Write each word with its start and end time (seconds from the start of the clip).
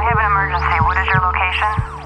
I 0.00 0.04
have 0.04 0.16
an 0.16 0.24
emergency. 0.32 0.80
What 0.80 0.96
is 0.96 1.06
your 1.12 1.20
location? 1.20 2.00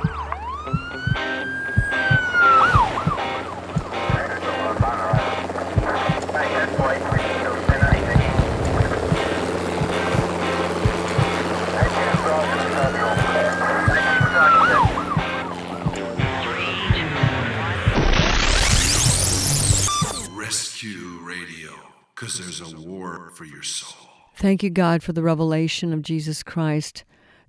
Because 22.14 22.38
there's 22.38 22.60
a 22.72 22.76
war 22.80 23.30
for 23.34 23.44
your 23.44 23.62
soul. 23.62 24.08
Thank 24.36 24.62
you, 24.62 24.70
God, 24.70 25.02
for 25.02 25.12
the 25.12 25.22
revelation 25.22 25.92
of 25.92 26.02
Jesus 26.02 26.42
Christ 26.42 27.04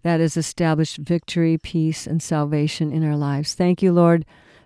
that 0.05 0.19
has 0.19 0.37
established 0.37 0.97
victory, 0.97 1.57
peace, 1.57 2.05
and 2.05 2.21
salvation 2.21 2.91
in 2.91 3.03
our 3.03 3.17
lives. 3.17 3.55
Thank 3.55 3.81
you, 3.81 3.91
Lord, 3.91 4.23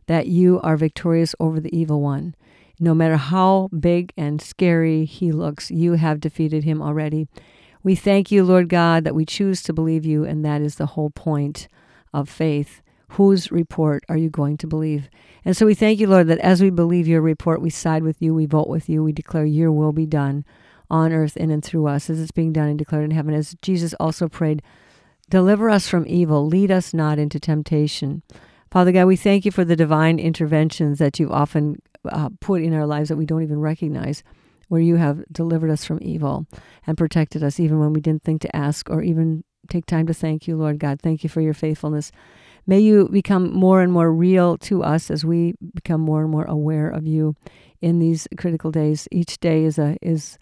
that 0.07 0.27
you 0.27 0.59
are 0.63 0.75
victorious 0.75 1.33
over 1.39 1.61
the 1.61 1.73
evil 1.73 2.01
one. 2.01 2.35
No 2.77 2.93
matter 2.93 3.15
how 3.15 3.69
big 3.79 4.11
and 4.17 4.41
scary 4.41 5.05
he 5.05 5.31
looks, 5.31 5.71
you 5.71 5.93
have 5.93 6.19
defeated 6.19 6.65
him 6.65 6.81
already. 6.81 7.29
We 7.83 7.95
thank 7.95 8.31
you, 8.31 8.43
Lord 8.43 8.67
God, 8.67 9.05
that 9.05 9.15
we 9.15 9.23
choose 9.23 9.63
to 9.63 9.71
believe 9.71 10.05
you, 10.05 10.25
and 10.25 10.43
that 10.43 10.59
is 10.59 10.75
the 10.75 10.87
whole 10.87 11.09
point 11.09 11.69
of 12.13 12.27
faith. 12.27 12.81
Whose 13.11 13.49
report 13.49 14.03
are 14.09 14.17
you 14.17 14.29
going 14.29 14.57
to 14.57 14.67
believe? 14.67 15.09
And 15.45 15.55
so 15.55 15.65
we 15.65 15.73
thank 15.73 16.01
you, 16.01 16.07
Lord, 16.07 16.27
that 16.27 16.39
as 16.39 16.61
we 16.61 16.69
believe 16.69 17.07
your 17.07 17.21
report, 17.21 17.61
we 17.61 17.69
side 17.69 18.03
with 18.03 18.21
you, 18.21 18.33
we 18.33 18.45
vote 18.45 18.67
with 18.67 18.89
you, 18.89 19.05
we 19.05 19.13
declare 19.13 19.45
your 19.45 19.71
will 19.71 19.93
be 19.93 20.05
done 20.05 20.43
on 20.89 21.13
earth 21.13 21.37
in 21.37 21.49
and 21.49 21.63
through 21.63 21.87
us 21.87 22.09
as 22.09 22.19
it's 22.19 22.31
being 22.31 22.51
done 22.51 22.67
and 22.67 22.77
declared 22.77 23.05
in 23.05 23.11
heaven. 23.11 23.33
As 23.33 23.55
Jesus 23.61 23.93
also 24.01 24.27
prayed, 24.27 24.61
deliver 25.29 25.69
us 25.69 25.87
from 25.87 26.05
evil, 26.07 26.45
lead 26.45 26.71
us 26.71 26.93
not 26.93 27.19
into 27.19 27.39
temptation. 27.39 28.23
Father 28.71 28.91
God, 28.91 29.05
we 29.05 29.15
thank 29.15 29.45
you 29.45 29.51
for 29.51 29.65
the 29.65 29.75
divine 29.75 30.19
interventions 30.19 30.99
that 30.99 31.19
you've 31.19 31.31
often 31.31 31.81
uh, 32.07 32.29
put 32.39 32.61
in 32.61 32.73
our 32.73 32.85
lives 32.85 33.09
that 33.09 33.17
we 33.17 33.25
don't 33.25 33.43
even 33.43 33.59
recognize, 33.59 34.23
where 34.67 34.81
you 34.81 34.97
have 34.97 35.23
delivered 35.31 35.71
us 35.71 35.83
from 35.83 35.99
evil 36.01 36.45
and 36.85 36.97
protected 36.97 37.43
us 37.43 37.59
even 37.59 37.79
when 37.79 37.93
we 37.93 38.01
didn't 38.01 38.23
think 38.23 38.41
to 38.41 38.55
ask 38.55 38.89
or 38.89 39.01
even 39.01 39.43
take 39.69 39.85
time 39.85 40.07
to 40.07 40.13
thank 40.13 40.47
you, 40.47 40.55
Lord 40.55 40.79
God. 40.79 41.01
Thank 41.01 41.23
you 41.23 41.29
for 41.29 41.41
your 41.41 41.53
faithfulness. 41.53 42.11
May 42.67 42.79
you 42.79 43.09
become 43.09 43.51
more 43.51 43.81
and 43.81 43.91
more 43.91 44.11
real 44.11 44.57
to 44.59 44.83
us 44.83 45.09
as 45.09 45.25
we 45.25 45.55
become 45.73 46.01
more 46.01 46.21
and 46.21 46.29
more 46.29 46.45
aware 46.45 46.89
of 46.89 47.07
you 47.07 47.35
in 47.81 47.99
these 47.99 48.27
critical 48.37 48.71
days. 48.71 49.07
Each 49.11 49.39
day 49.39 49.63
is 49.63 49.79
a 49.79 49.97
is 50.01 50.37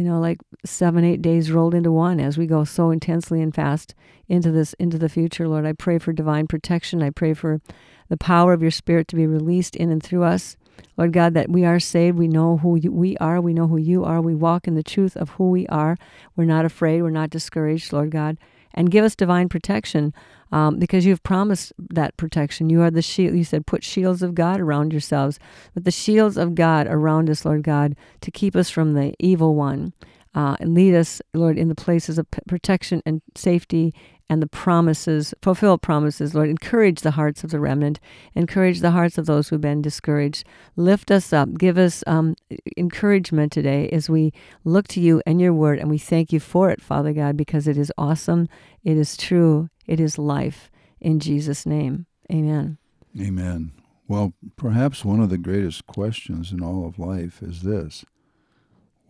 you 0.00 0.06
know 0.06 0.18
like 0.18 0.38
seven 0.64 1.04
eight 1.04 1.20
days 1.20 1.52
rolled 1.52 1.74
into 1.74 1.92
one 1.92 2.20
as 2.20 2.38
we 2.38 2.46
go 2.46 2.64
so 2.64 2.90
intensely 2.90 3.42
and 3.42 3.54
fast 3.54 3.94
into 4.28 4.50
this 4.50 4.72
into 4.78 4.96
the 4.96 5.10
future 5.10 5.46
lord. 5.46 5.66
I 5.66 5.74
pray 5.74 5.98
for 5.98 6.10
divine 6.14 6.46
protection. 6.46 7.02
I 7.02 7.10
pray 7.10 7.34
for 7.34 7.60
the 8.08 8.16
power 8.16 8.54
of 8.54 8.62
your 8.62 8.70
spirit 8.70 9.08
to 9.08 9.16
be 9.16 9.26
released 9.26 9.76
in 9.76 9.90
and 9.90 10.02
through 10.02 10.22
us. 10.22 10.56
Lord 10.96 11.12
god 11.12 11.34
that 11.34 11.50
we 11.50 11.66
are 11.66 11.78
saved. 11.78 12.16
We 12.16 12.28
know 12.28 12.56
who 12.56 12.80
we 12.90 13.18
are. 13.18 13.42
We 13.42 13.52
know 13.52 13.66
who 13.66 13.76
you 13.76 14.02
are. 14.02 14.22
We 14.22 14.34
walk 14.34 14.66
in 14.66 14.74
the 14.74 14.82
truth 14.82 15.16
of 15.18 15.30
who 15.30 15.50
we 15.50 15.66
are. 15.66 15.98
We're 16.34 16.46
not 16.46 16.64
afraid. 16.64 17.02
We're 17.02 17.10
not 17.10 17.28
discouraged 17.28 17.92
lord 17.92 18.10
god. 18.10 18.38
And 18.72 18.90
give 18.90 19.04
us 19.04 19.14
divine 19.14 19.50
protection 19.50 20.14
um, 20.52 20.78
because 20.78 21.06
you've 21.06 21.22
promised 21.22 21.72
that 21.78 22.16
protection. 22.16 22.70
You 22.70 22.82
are 22.82 22.90
the 22.90 23.02
shield. 23.02 23.36
You 23.36 23.44
said, 23.44 23.66
put 23.66 23.84
shields 23.84 24.22
of 24.22 24.34
God 24.34 24.60
around 24.60 24.92
yourselves, 24.92 25.38
but 25.74 25.84
the 25.84 25.90
shields 25.90 26.36
of 26.36 26.54
God 26.54 26.86
around 26.86 27.30
us, 27.30 27.44
Lord 27.44 27.62
God, 27.62 27.96
to 28.20 28.30
keep 28.30 28.56
us 28.56 28.70
from 28.70 28.94
the 28.94 29.14
evil 29.18 29.54
one. 29.54 29.92
Uh, 30.32 30.54
and 30.60 30.74
lead 30.74 30.94
us, 30.94 31.20
Lord, 31.34 31.58
in 31.58 31.68
the 31.68 31.74
places 31.74 32.16
of 32.16 32.30
p- 32.30 32.38
protection 32.46 33.02
and 33.04 33.20
safety 33.34 33.92
and 34.30 34.40
the 34.40 34.46
promises, 34.46 35.34
fulfill 35.42 35.76
promises, 35.76 36.36
Lord. 36.36 36.48
Encourage 36.48 37.00
the 37.00 37.10
hearts 37.10 37.42
of 37.42 37.50
the 37.50 37.58
remnant. 37.58 37.98
Encourage 38.36 38.78
the 38.78 38.92
hearts 38.92 39.18
of 39.18 39.26
those 39.26 39.48
who've 39.48 39.60
been 39.60 39.82
discouraged. 39.82 40.46
Lift 40.76 41.10
us 41.10 41.32
up. 41.32 41.58
Give 41.58 41.76
us 41.76 42.04
um, 42.06 42.36
encouragement 42.76 43.50
today 43.50 43.88
as 43.88 44.08
we 44.08 44.32
look 44.64 44.86
to 44.88 45.00
you 45.00 45.20
and 45.26 45.40
your 45.40 45.52
word. 45.52 45.80
And 45.80 45.90
we 45.90 45.98
thank 45.98 46.32
you 46.32 46.38
for 46.38 46.70
it, 46.70 46.80
Father 46.80 47.12
God, 47.12 47.36
because 47.36 47.66
it 47.66 47.76
is 47.76 47.92
awesome, 47.98 48.48
it 48.84 48.96
is 48.96 49.16
true, 49.16 49.68
it 49.88 49.98
is 49.98 50.16
life. 50.16 50.70
In 51.00 51.18
Jesus' 51.18 51.66
name, 51.66 52.06
amen. 52.30 52.78
Amen. 53.20 53.72
Well, 54.06 54.32
perhaps 54.56 55.04
one 55.04 55.18
of 55.18 55.30
the 55.30 55.38
greatest 55.38 55.88
questions 55.88 56.52
in 56.52 56.62
all 56.62 56.86
of 56.86 57.00
life 57.00 57.42
is 57.42 57.62
this 57.62 58.04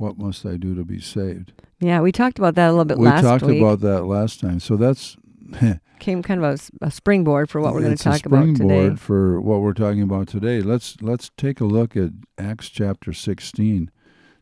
What 0.00 0.16
must 0.16 0.46
I 0.46 0.56
do 0.56 0.74
to 0.76 0.82
be 0.82 0.98
saved? 0.98 1.52
Yeah, 1.78 2.00
we 2.00 2.10
talked 2.10 2.38
about 2.38 2.54
that 2.54 2.68
a 2.68 2.70
little 2.70 2.86
bit 2.86 2.96
we 2.96 3.04
last 3.04 3.22
talked 3.22 3.44
week. 3.44 3.60
about 3.60 3.80
that 3.80 4.04
last 4.04 4.40
time. 4.40 4.58
So 4.58 4.76
that's 4.76 5.18
Came 5.98 6.22
kind 6.22 6.42
of 6.42 6.58
a 6.80 6.86
a, 6.86 6.90
springboard 6.90 7.50
for 7.50 7.60
what 7.60 7.74
we're 7.74 7.82
going 7.82 7.98
to 7.98 8.02
talk 8.02 8.24
about 8.24 8.46
today. 8.46 8.54
springboard 8.54 8.98
for 8.98 9.42
what 9.42 9.60
we're 9.60 9.74
talking 9.74 10.00
about 10.00 10.26
today. 10.26 10.62
Let's 10.62 10.96
let's 11.02 11.30
take 11.36 11.60
a 11.60 11.66
look 11.66 11.98
at 11.98 12.12
Acts 12.38 12.70
chapter 12.70 13.12
16 13.12 13.90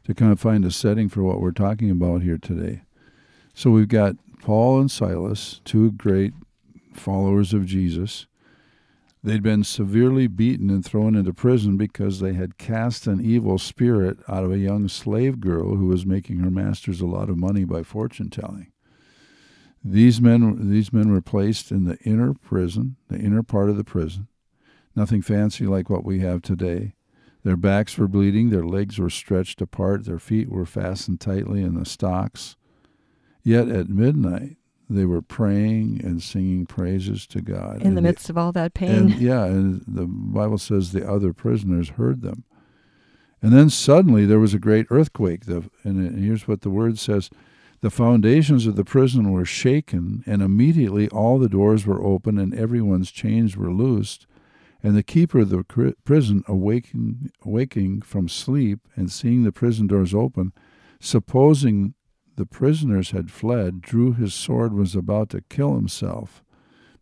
to 0.05 0.15
kind 0.15 0.31
of 0.31 0.39
find 0.39 0.65
a 0.65 0.71
setting 0.71 1.09
for 1.09 1.25
what 1.25 1.41
we're 1.41 1.51
talking 1.51 1.91
about 1.91 2.23
here 2.23 2.39
today. 2.39 2.83
So 3.53 3.73
we've 3.73 3.89
got 3.89 4.15
Paul 4.41 4.79
and 4.79 4.89
Silas, 4.89 5.61
two 5.65 5.91
great 5.91 6.35
followers 6.95 7.53
of 7.53 7.67
Jesus. 7.67 8.28
They'd 9.23 9.43
been 9.43 9.65
severely 9.65 10.29
beaten 10.29 10.71
and 10.71 10.85
thrown 10.85 11.17
into 11.17 11.33
prison 11.33 11.77
because 11.77 12.21
they 12.21 12.35
had 12.35 12.59
cast 12.59 13.07
an 13.07 13.25
evil 13.25 13.59
spirit 13.59 14.19
out 14.29 14.45
of 14.45 14.53
a 14.53 14.59
young 14.59 14.89
slave 14.89 15.41
girl 15.41 15.75
who 15.75 15.87
was 15.87 16.07
making 16.07 16.39
her 16.39 16.51
masters 16.51 17.01
a 17.01 17.07
lot 17.07 17.29
of 17.29 17.37
money 17.37 17.65
by 17.65 17.83
fortune 17.83 18.31
telling. 18.31 18.71
These 19.85 20.21
men, 20.21 20.71
these 20.71 20.93
men 20.93 21.11
were 21.11 21.21
placed 21.21 21.71
in 21.73 21.85
the 21.85 21.99
inner 21.99 22.35
prison, 22.35 22.97
the 23.09 23.19
inner 23.19 23.43
part 23.43 23.71
of 23.71 23.77
the 23.77 23.85
prison. 23.85 24.29
Nothing 24.95 25.23
fancy 25.23 25.67
like 25.67 25.89
what 25.89 26.05
we 26.05 26.21
have 26.21 26.43
today. 26.43 26.95
Their 27.43 27.57
backs 27.57 27.97
were 27.97 28.09
bleeding, 28.09 28.51
their 28.51 28.67
legs 28.67 28.99
were 28.99 29.11
stretched 29.11 29.61
apart, 29.63 30.05
their 30.05 30.19
feet 30.19 30.49
were 30.49 30.67
fastened 30.67 31.21
tightly 31.21 31.63
in 31.63 31.75
the 31.75 31.87
stocks. 31.87 32.57
Yet 33.43 33.69
at 33.69 33.89
midnight, 33.89 34.58
they 34.89 35.05
were 35.05 35.23
praying 35.23 36.01
and 36.03 36.23
singing 36.23 36.67
praises 36.67 37.27
to 37.29 37.41
God. 37.41 37.83
In 37.83 37.95
the 37.95 38.03
midst 38.03 38.31
of 38.31 38.39
all 38.39 38.53
that 38.53 38.75
pain. 38.75 38.91
and 38.91 39.15
yeah, 39.15 39.45
and 39.45 39.83
the 39.87 40.07
Bible 40.07 40.59
says 40.59 40.93
the 40.93 41.09
other 41.09 41.33
prisoners 41.33 41.91
heard 41.91 42.23
them. 42.23 42.45
And 43.41 43.53
then 43.53 43.71
suddenly 43.71 44.25
there 44.27 44.41
was 44.41 44.55
a 44.55 44.59
great 44.59 44.87
earthquake. 44.91 45.45
The, 45.45 45.71
and 45.85 46.17
uh, 46.17 46.19
here's 46.21 46.49
what 46.49 46.63
the 46.63 46.71
word 46.71 46.99
says 46.99 47.31
The 47.81 47.91
foundations 47.91 48.67
of 48.67 48.77
the 48.77 48.85
prison 48.85 49.31
were 49.31 49.45
shaken, 49.45 50.25
and 50.27 50.43
immediately 50.43 51.09
all 51.09 51.39
the 51.39 51.49
doors 51.49 51.87
were 51.87 52.03
open, 52.03 52.39
and 52.39 52.55
everyone's 52.55 53.11
chains 53.11 53.57
were 53.57 53.73
loosed. 53.73 54.27
And 54.83 54.97
the 54.97 55.03
keeper 55.03 55.41
of 55.41 55.51
the 55.51 55.95
prison, 56.05 56.45
awaking, 56.47 57.31
awaking 57.45 58.03
from 58.03 58.29
sleep 58.29 58.81
and 58.95 59.11
seeing 59.11 59.43
the 59.43 59.53
prison 59.53 59.89
doors 59.89 60.15
open, 60.15 60.53
supposing 61.01 61.95
the 62.39 62.47
prisoners 62.47 63.11
had 63.11 63.33
fled, 63.33 63.83
drew 63.83 64.13
his 64.13 64.33
sword, 64.33 64.73
was 64.73 64.95
about 64.95 65.29
to 65.31 65.41
kill 65.51 65.75
himself 65.75 66.45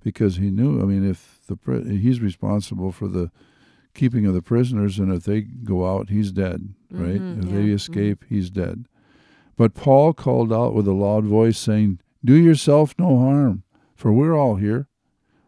because 0.03 0.37
he 0.37 0.51
knew. 0.51 0.81
I 0.81 0.85
mean, 0.85 1.09
if 1.09 1.41
the 1.47 1.59
he's 1.87 2.23
responsible 2.23 2.91
for 2.91 3.07
the 3.07 3.31
keeping 3.93 4.25
of 4.25 4.33
the 4.33 4.41
prisoners, 4.41 4.99
and 4.99 5.13
if 5.13 5.25
they 5.25 5.43
go 5.43 5.87
out, 5.87 6.09
he's 6.09 6.33
dead. 6.33 6.71
Right? 6.91 7.21
Mhm, 7.21 7.39
if 7.43 7.45
yeah, 7.51 7.55
they 7.55 7.67
escape, 7.69 8.25
he's 8.27 8.49
dead. 8.49 8.89
But 9.57 9.75
Paul 9.75 10.15
called 10.15 10.55
out 10.55 10.75
with 10.75 10.89
a 10.89 10.95
loud 10.95 11.27
voice, 11.27 11.59
saying, 11.59 12.01
"Do 12.25 12.35
yourself 12.35 12.95
no 12.99 13.19
harm, 13.19 13.63
for 13.95 14.15
we're 14.15 14.35
all 14.35 14.57
here. 14.57 14.89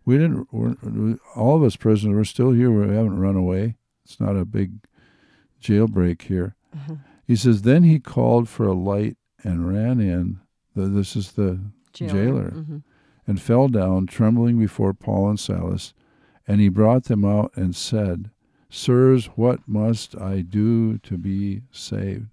We 0.05 0.19
didn't. 0.19 0.49
We're, 0.53 1.17
all 1.35 1.57
of 1.57 1.63
us 1.63 1.77
prisoners. 1.77 2.15
We're 2.15 2.25
still 2.25 2.51
here. 2.51 2.71
We 2.71 2.95
haven't 2.95 3.19
run 3.19 3.37
away. 3.37 3.77
It's 4.05 4.21
not 4.21 4.37
a 4.37 4.45
big 4.45 4.81
jailbreak 5.63 6.23
here." 6.23 6.57
Mm-hmm. 6.77 6.95
He 7.27 7.37
says, 7.37 7.63
"Then 7.63 7.85
he 7.85 7.99
called 8.01 8.49
for 8.51 8.67
a 8.67 8.75
light 8.75 9.18
and 9.45 9.69
ran 9.69 10.01
in. 10.01 10.41
The, 10.75 10.87
this 10.87 11.17
is 11.17 11.33
the 11.33 11.61
jailer 11.93 12.51
Mhm. 12.51 12.83
and 13.27 13.41
fell 13.41 13.69
down, 13.69 14.07
trembling 14.07 14.59
before 14.59 14.95
Paul 14.95 15.31
and 15.31 15.41
Silas. 15.41 15.95
And 16.47 16.61
he 16.61 16.69
brought 16.69 17.05
them 17.05 17.25
out 17.25 17.53
and 17.57 17.75
said, 17.77 18.31
Sirs, 18.71 19.27
what 19.37 19.61
must 19.67 20.17
I 20.17 20.41
do 20.43 20.99
to 20.99 21.17
be 21.19 21.63
saved? 21.73 22.27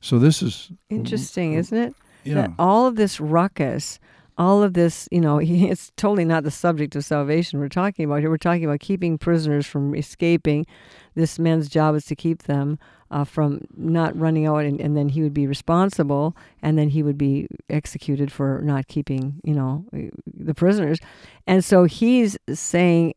So 0.00 0.18
this 0.18 0.42
is 0.42 0.72
Interesting, 0.88 1.54
isn't 1.54 1.76
it? 1.76 1.94
Yeah. 2.24 2.34
That 2.34 2.52
all 2.58 2.86
of 2.86 2.96
this 2.96 3.20
ruckus, 3.20 3.98
all 4.42 4.62
of 4.62 4.74
this, 4.74 5.08
you 5.12 5.20
know, 5.20 5.38
it's 5.42 5.92
totally 5.96 6.24
not 6.24 6.42
the 6.44 6.50
subject 6.50 6.96
of 6.96 7.04
salvation 7.04 7.60
we're 7.60 7.68
talking 7.68 8.04
about 8.04 8.20
here. 8.20 8.30
We're 8.30 8.36
talking 8.36 8.64
about 8.64 8.80
keeping 8.80 9.18
prisoners 9.18 9.66
from 9.66 9.94
escaping. 9.94 10.66
This 11.14 11.38
man's 11.38 11.68
job 11.68 11.94
is 11.94 12.04
to 12.06 12.16
keep 12.16 12.44
them 12.44 12.78
uh, 13.10 13.24
from 13.24 13.60
not 13.76 14.18
running 14.18 14.46
out, 14.46 14.64
and, 14.64 14.80
and 14.80 14.96
then 14.96 15.10
he 15.10 15.22
would 15.22 15.34
be 15.34 15.46
responsible, 15.46 16.36
and 16.62 16.78
then 16.78 16.88
he 16.88 17.02
would 17.02 17.18
be 17.18 17.46
executed 17.68 18.32
for 18.32 18.60
not 18.62 18.88
keeping, 18.88 19.40
you 19.44 19.54
know, 19.54 19.84
the 20.26 20.54
prisoners. 20.54 20.98
And 21.46 21.64
so 21.64 21.84
he's 21.84 22.36
saying, 22.52 23.14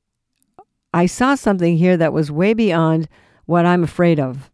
I 0.93 1.07
saw 1.07 1.35
something 1.35 1.77
here 1.77 1.97
that 1.97 2.13
was 2.13 2.31
way 2.31 2.53
beyond 2.53 3.07
what 3.45 3.65
I'm 3.65 3.83
afraid 3.83 4.19
of. 4.19 4.51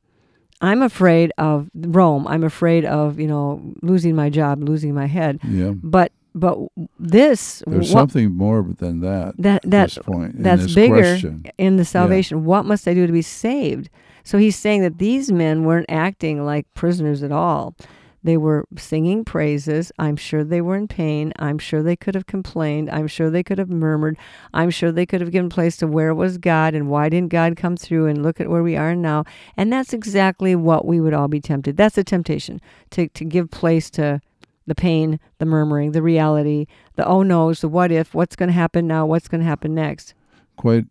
I'm 0.62 0.84
afraid 0.84 1.32
of 1.40 1.70
Rome. 1.74 2.28
I'm 2.28 2.44
afraid 2.44 2.86
of, 2.86 3.20
you 3.20 3.28
know, 3.28 3.74
losing 3.82 4.16
my 4.16 4.30
job, 4.30 4.62
losing 4.62 4.94
my 4.94 5.08
head. 5.08 5.40
Yeah. 5.44 5.72
But 5.72 6.12
but 6.34 6.58
this 7.00 7.62
There's 7.68 7.92
what- 7.94 8.00
something 8.00 8.32
more 8.36 8.64
than 8.78 9.02
that. 9.02 9.36
that 9.38 9.62
that 9.64 9.90
this 9.90 9.98
point 9.98 10.36
in 10.36 10.44
that's 10.44 10.64
this 10.64 10.76
bigger 10.76 10.96
question. 10.96 11.46
in 11.58 11.78
the 11.78 11.86
salvation. 11.86 12.46
What 12.46 12.66
must 12.66 12.88
I 12.88 12.94
do 12.94 13.06
to 13.08 13.14
be 13.14 13.22
saved? 13.22 13.90
So 14.24 14.38
he's 14.38 14.56
saying 14.56 14.82
that 14.82 14.98
these 15.00 15.32
men 15.32 15.64
weren't 15.66 15.88
acting 15.90 16.46
like 16.46 16.72
prisoners 16.74 17.24
at 17.24 17.32
all. 17.32 17.76
They 18.24 18.38
were 18.38 18.66
singing 18.78 19.26
praises. 19.26 19.92
I'm 19.98 20.16
sure 20.16 20.44
they 20.44 20.62
were 20.62 20.76
in 20.76 20.88
pain. 20.88 21.34
I'm 21.40 21.58
sure 21.58 21.82
they 21.82 21.96
could 21.96 22.14
have 22.14 22.28
complained. 22.28 22.88
I'm 22.92 23.08
sure 23.08 23.32
they 23.32 23.42
could 23.42 23.58
have 23.58 23.72
murmured. 23.72 24.16
I'm 24.54 24.70
sure 24.70 24.92
they 24.92 25.08
could 25.08 25.22
have 25.22 25.32
given 25.32 25.50
place 25.50 25.76
to 25.78 25.88
where 25.88 26.14
was 26.14 26.38
God 26.38 26.76
and 26.76 26.88
why 26.88 27.10
didn't 27.10 27.32
God 27.32 27.58
come 27.58 27.76
through 27.76 28.06
and 28.06 28.22
look 28.22 28.40
at 28.40 28.48
where 28.48 28.62
we 28.62 28.78
are 28.78 28.96
now. 28.96 29.24
And 29.58 29.74
that's 29.74 29.92
exactly 29.92 30.56
what 30.56 30.86
we 30.86 31.02
would 31.02 31.16
all 31.16 31.28
be 31.30 31.42
tempted. 31.42 31.78
That's 31.78 31.98
a 31.98 32.04
temptation 32.04 32.62
to, 32.92 33.08
to 33.08 33.26
give 33.26 33.50
place 33.50 33.90
to 33.92 34.22
the 34.68 34.76
pain, 34.76 35.20
the 35.40 35.46
murmuring, 35.46 35.92
the 35.92 36.02
reality, 36.02 36.68
the 36.96 37.06
oh 37.06 37.24
no's, 37.24 37.62
the 37.62 37.68
what 37.68 37.92
if, 37.92 38.14
what's 38.14 38.36
going 38.36 38.50
to 38.50 38.54
happen 38.54 38.88
now, 38.88 39.06
what's 39.06 39.28
going 39.28 39.42
to 39.42 39.48
happen 39.48 39.74
next. 39.74 40.14
Quite 40.56 40.86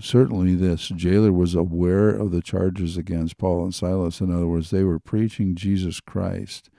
certainly, 0.00 0.54
this 0.54 0.88
jailer 0.88 1.32
was 1.32 1.54
aware 1.54 2.10
of 2.10 2.30
the 2.30 2.42
charges 2.42 2.96
against 2.96 3.38
Paul 3.38 3.64
and 3.64 3.74
Silas. 3.74 4.20
In 4.20 4.32
other 4.34 4.46
words, 4.46 4.70
they 4.70 4.84
were 4.84 4.98
preaching 4.98 5.54
Jesus 5.54 6.00
Christ. 6.00 6.70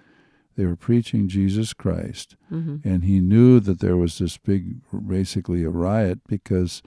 They 0.55 0.65
were 0.65 0.75
preaching 0.75 1.27
Jesus 1.27 1.73
Christ. 1.73 2.35
hmm 2.49 2.77
And 2.83 3.03
he 3.05 3.19
knew 3.19 3.59
that 3.61 3.79
there 3.79 3.97
was 3.97 4.17
this 4.17 4.37
big, 4.37 4.81
basically 5.07 5.63
a 5.63 5.69
riot 5.69 6.19
because 6.27 6.81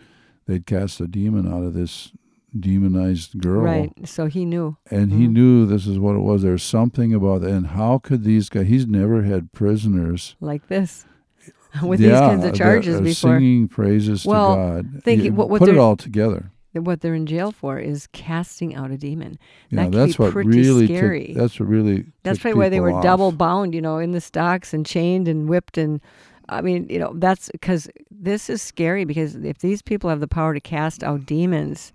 they'd 0.47 0.67
cast 0.67 1.01
a 1.01 1.07
demon 1.07 1.51
out 1.53 1.65
of 1.65 1.75
this 1.75 2.13
demonized 2.59 3.41
girl. 3.41 3.63
Right. 3.63 3.93
So 4.05 4.27
he 4.27 4.45
knew. 4.45 4.77
And 4.91 5.13
he 5.13 5.27
Mhm. 5.27 5.33
knew 5.33 5.67
this 5.67 5.87
is 5.87 5.99
what 5.99 6.17
it 6.17 6.21
was. 6.21 6.43
There's 6.43 6.63
something 6.63 7.13
about 7.15 7.41
that. 7.43 7.51
And 7.51 7.69
how 7.69 7.99
could 7.99 8.25
these 8.25 8.49
guys, 8.49 8.67
he's 8.69 8.87
never 8.87 9.23
had 9.23 9.53
prisoners. 9.53 10.37
like 10.41 10.69
this 10.69 11.07
with 11.83 12.01
yeah, 12.01 12.09
these 12.11 12.19
kinds 12.21 12.45
of 12.45 12.55
charges 12.55 13.01
before. 13.01 13.39
Singing 13.39 13.69
praises 13.69 14.25
Well, 14.27 14.51
to 14.77 14.83
God. 14.83 15.03
think 15.03 15.23
You 15.25 15.33
what- 15.33 15.49
what 15.51 15.59
put 15.61 15.69
it 15.69 15.79
all 15.79 15.97
together. 15.97 16.51
What 16.75 17.03
they're 17.03 17.15
in 17.15 17.27
jail 17.27 17.53
for 17.53 17.79
is 17.79 18.07
casting 18.15 18.75
out 18.75 18.91
a 18.91 18.97
demon. 18.97 19.39
Yeah, 19.69 19.77
That 19.77 19.83
can 19.83 19.91
that's 19.93 20.17
be 20.17 20.23
what 20.23 20.33
pretty 20.33 20.49
really 20.51 20.87
scary. 20.87 21.27
Tick, 21.27 21.37
that's 21.37 21.61
what 21.61 21.69
really 21.69 22.07
That's 22.23 22.39
probably 22.39 22.59
why 22.59 22.69
they 22.71 22.81
were 22.81 22.93
off. 22.93 23.03
double 23.03 23.31
bound, 23.31 23.75
you 23.75 23.83
know, 23.83 23.99
in 23.99 24.13
the 24.13 24.23
stocks 24.23 24.73
and 24.73 24.87
chained 24.87 25.29
and 25.29 25.51
whipped. 25.51 25.77
And 25.77 26.01
I 26.49 26.63
mean, 26.63 26.87
you 26.89 26.99
know, 26.99 27.13
that's 27.15 27.51
because 27.51 27.91
this 28.11 28.49
is 28.49 28.63
scary 28.63 29.05
because 29.05 29.35
if 29.37 29.59
these 29.59 29.83
people 29.83 30.09
have 30.09 30.21
the 30.21 30.29
power 30.29 30.55
to 30.55 30.61
cast 30.61 31.03
out 31.05 31.27
demons, 31.27 31.93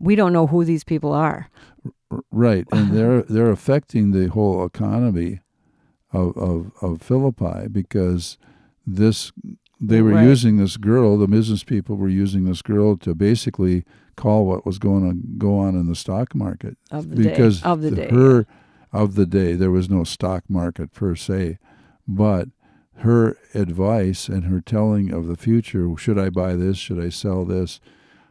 we 0.00 0.14
don't 0.16 0.32
know 0.32 0.46
who 0.46 0.64
these 0.64 0.84
people 0.84 1.12
are. 1.12 1.48
Right, 2.30 2.66
and 2.72 2.90
they're 2.96 3.22
they're 3.22 3.50
affecting 3.50 4.12
the 4.12 4.28
whole 4.28 4.64
economy 4.64 5.40
of 6.12 6.36
of, 6.36 6.72
of 6.82 7.02
Philippi 7.02 7.68
because 7.70 8.38
this 8.86 9.32
they 9.80 10.02
were 10.02 10.12
Right. 10.12 10.24
using 10.24 10.56
this 10.56 10.76
girl. 10.76 11.16
The 11.18 11.28
business 11.28 11.62
people 11.64 11.96
were 11.96 12.08
using 12.08 12.44
this 12.44 12.62
girl 12.62 12.96
to 12.98 13.14
basically 13.14 13.84
call 14.16 14.46
what 14.46 14.66
was 14.66 14.78
going 14.80 15.08
to 15.08 15.16
go 15.38 15.58
on 15.58 15.76
in 15.76 15.86
the 15.86 15.94
stock 15.94 16.34
market 16.34 16.76
Of 16.90 17.10
the 17.10 17.16
because 17.16 17.60
day. 17.62 17.68
Of 17.68 17.82
the 17.82 17.90
day. 17.92 18.08
her 18.10 18.46
of 18.92 19.14
the 19.14 19.26
day 19.26 19.52
there 19.52 19.70
was 19.70 19.88
no 19.90 20.02
stock 20.02 20.42
market 20.48 20.92
per 20.92 21.14
se, 21.14 21.58
but 22.08 22.48
her 22.96 23.36
advice 23.54 24.28
and 24.28 24.44
her 24.46 24.60
telling 24.60 25.12
of 25.12 25.28
the 25.28 25.36
future 25.36 25.88
should 25.96 26.18
I 26.18 26.30
buy 26.30 26.56
this 26.56 26.78
should 26.78 26.98
I 26.98 27.10
sell 27.10 27.44
this 27.44 27.78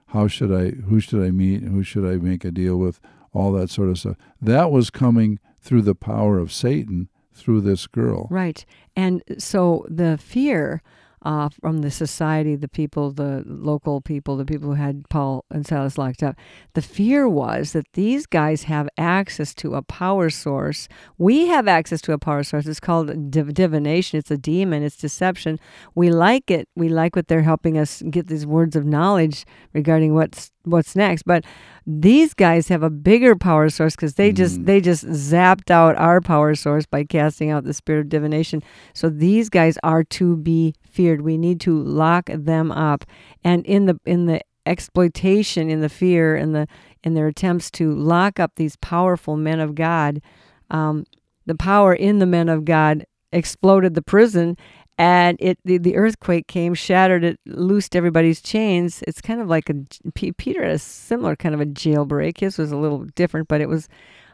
how 0.08 0.28
should 0.28 0.52
I 0.52 0.72
who 0.88 1.00
should 1.00 1.24
I 1.24 1.32
meet 1.32 1.64
who 1.64 1.84
should 1.84 2.06
I 2.06 2.18
make 2.18 2.46
a 2.46 2.52
deal 2.52 2.78
with 2.78 3.00
all 3.34 3.52
that 3.54 3.70
sort 3.70 3.90
of 3.90 4.00
stuff 4.00 4.18
that 4.42 4.72
was 4.72 4.90
coming 4.90 5.40
through 5.60 5.82
the 5.84 5.96
power 5.96 6.38
of 6.40 6.52
Satan 6.52 7.10
through 7.34 7.62
this 7.62 7.88
girl 7.88 8.28
Right. 8.30 8.66
And 8.96 9.24
so 9.38 9.86
the 9.90 10.18
fear 10.18 10.82
uh, 11.24 11.50
from 11.62 11.80
the 11.80 11.92
society, 11.92 12.56
the 12.56 12.68
people, 12.68 13.12
the 13.12 13.44
local 13.46 14.02
people, 14.02 14.38
the 14.38 14.46
people 14.46 14.70
who 14.70 14.76
had 14.76 15.08
Paul 15.10 15.46
and 15.50 15.66
Silas 15.66 15.98
locked 15.98 16.24
up, 16.24 16.36
the 16.74 16.82
fear 16.82 17.28
was 17.28 17.74
that 17.74 17.92
these 17.94 18.26
guys 18.26 18.64
have 18.64 18.88
access 18.98 19.54
to 19.56 19.76
a 19.76 19.82
power 19.82 20.30
source. 20.30 20.88
We 21.18 21.48
have 21.48 21.68
access 21.68 22.02
to 22.02 22.14
a 22.14 22.18
power 22.18 22.44
source. 22.44 22.68
It's 22.68 22.80
called 22.80 23.32
div- 23.32 23.54
divination. 23.54 24.20
It's 24.20 24.32
a 24.32 24.38
demon. 24.38 24.84
It's 24.84 24.98
deception. 24.98 25.60
We 25.96 26.12
like 26.12 26.52
it. 26.52 26.70
We 26.76 26.90
like 26.90 27.16
what 27.16 27.28
they're 27.28 27.42
helping 27.42 27.78
us 27.78 28.04
get 28.10 28.28
these 28.28 28.46
words 28.46 28.76
of 28.76 28.86
knowledge 28.86 29.46
regarding 29.74 30.14
what's 30.14 30.52
what's 30.68 30.96
next. 30.96 31.24
But 31.24 31.44
these 31.86 32.34
guys 32.34 32.68
have 32.68 32.84
a 32.84 32.90
bigger 32.90 33.36
power 33.36 33.70
source 33.70 33.96
because 33.96 34.16
they 34.16 34.32
just 34.32 34.60
Mm. 34.62 34.66
they 34.66 34.82
just 34.82 35.06
zapped 35.06 35.72
out 35.72 35.96
our 35.98 36.22
power 36.22 36.54
source 36.56 36.86
by 36.86 37.04
casting 37.04 37.50
out 37.50 37.64
the 37.64 37.74
spirit 37.74 38.02
of 38.02 38.10
divination. 38.10 38.62
So 38.94 39.10
these 39.10 39.50
guys 39.50 39.78
are 39.84 40.04
to 40.04 40.36
be 40.38 40.74
feared. 40.90 41.22
We 41.22 41.38
need 41.38 41.60
to 41.62 41.82
lock 41.82 42.30
them 42.34 42.72
up. 42.72 43.06
And 43.44 43.66
in 43.66 43.86
the 43.86 44.00
in 44.06 44.26
the 44.26 44.42
exploitation, 44.66 45.70
in 45.70 45.82
the 45.82 45.90
fear, 45.90 46.36
in 46.36 46.52
the 46.54 46.68
in 47.04 47.14
their 47.14 47.28
attempts 47.28 47.72
to 47.72 47.94
lock 47.94 48.40
up 48.40 48.54
these 48.56 48.76
powerful 48.78 49.38
men 49.38 49.60
of 49.60 49.76
God, 49.76 50.22
um, 50.70 51.06
the 51.46 51.56
power 51.56 51.94
in 51.94 52.20
the 52.20 52.26
men 52.26 52.50
of 52.50 52.66
God 52.66 53.06
exploded 53.32 53.94
the 53.94 54.02
prison 54.02 54.58
and 54.98 55.38
it 55.40 55.60
the, 55.64 55.78
the 55.78 55.96
earthquake 55.96 56.48
came 56.48 56.74
shattered 56.74 57.24
it 57.24 57.40
loosed 57.46 57.96
everybody's 57.96 58.42
chains. 58.42 59.04
It's 59.08 59.22
kind 59.22 59.40
of 59.40 59.48
like 59.48 59.70
a 59.70 59.76
P- 60.16 60.32
peter 60.32 60.64
had 60.64 60.72
a 60.72 60.80
similar 60.80 61.36
kind 61.36 61.54
of 61.54 61.62
a 61.62 61.66
jailbreak. 61.66 62.40
His 62.40 62.58
was 62.58 62.72
a 62.72 62.78
little 62.78 63.06
different 63.16 63.48
but 63.48 63.62
it 63.62 63.70
was 63.70 63.88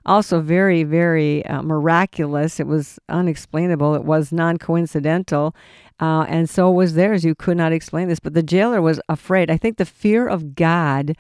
also 0.06 0.40
very 0.40 0.84
very 0.84 1.46
uh, 1.46 1.62
miraculous. 1.62 2.60
It 2.60 2.68
was 2.68 2.98
unexplainable. 3.10 3.96
It 3.96 4.06
was 4.06 4.32
non-coincidental 4.32 5.56
uh, 6.00 6.26
and 6.30 6.50
so 6.50 6.72
was 6.72 6.94
theirs. 6.94 7.26
You 7.26 7.36
could 7.36 7.58
not 7.58 7.74
explain 7.74 8.08
this 8.08 8.20
but 8.20 8.34
the 8.34 8.44
jailer 8.44 8.82
was 8.82 9.02
afraid. 9.10 9.52
I 9.52 9.58
think 9.58 9.78
the 9.78 9.86
fear 9.86 10.28
of 10.28 10.56
god 10.56 11.16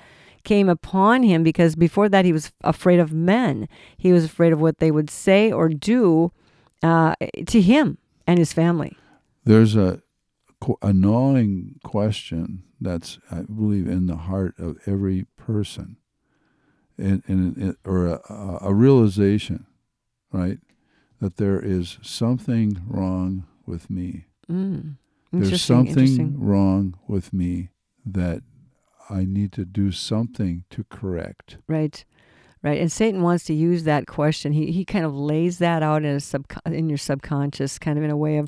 came 0.45 0.67
upon 0.67 1.23
him 1.23 1.43
because 1.43 1.75
before 1.75 2.09
that 2.09 2.25
he 2.25 2.33
was 2.33 2.51
afraid 2.63 2.99
of 2.99 3.11
men. 3.11 3.67
He 3.97 4.13
was 4.13 4.23
afraid 4.23 4.53
of 4.53 4.61
what 4.61 4.77
they 4.77 4.91
would 4.91 5.09
say 5.09 5.51
or 5.51 5.67
do 5.67 6.31
uh, 6.81 7.15
to 7.47 7.61
him 7.61 7.97
and 8.25 8.39
his 8.39 8.53
family 8.53 8.97
there's 9.45 9.75
a 9.75 10.01
a 10.81 10.93
gnawing 10.93 11.79
question 11.83 12.63
that's 12.79 13.19
I 13.29 13.41
believe 13.41 13.87
in 13.87 14.07
the 14.07 14.15
heart 14.15 14.55
of 14.57 14.77
every 14.85 15.25
person, 15.35 15.97
and, 16.97 17.75
or 17.85 18.07
a, 18.07 18.57
a 18.61 18.73
realization, 18.73 19.65
right, 20.31 20.59
that 21.19 21.37
there 21.37 21.59
is 21.59 21.97
something 22.01 22.81
wrong 22.87 23.45
with 23.65 23.89
me. 23.89 24.25
Mm. 24.49 24.97
There's 25.31 25.61
something 25.61 26.39
wrong 26.39 26.95
with 27.07 27.33
me 27.33 27.69
that 28.05 28.43
I 29.09 29.25
need 29.25 29.51
to 29.53 29.65
do 29.65 29.91
something 29.91 30.63
to 30.69 30.83
correct. 30.85 31.57
Right, 31.67 32.05
right. 32.63 32.79
And 32.79 32.91
Satan 32.91 33.21
wants 33.21 33.43
to 33.45 33.53
use 33.53 33.83
that 33.83 34.07
question. 34.07 34.51
He 34.53 34.71
he 34.71 34.85
kind 34.85 35.05
of 35.05 35.15
lays 35.15 35.59
that 35.59 35.83
out 35.83 36.03
in 36.03 36.15
a 36.15 36.19
sub 36.19 36.45
in 36.65 36.89
your 36.89 36.97
subconscious, 36.97 37.77
kind 37.79 37.97
of 37.97 38.03
in 38.03 38.09
a 38.09 38.17
way 38.17 38.37
of, 38.37 38.47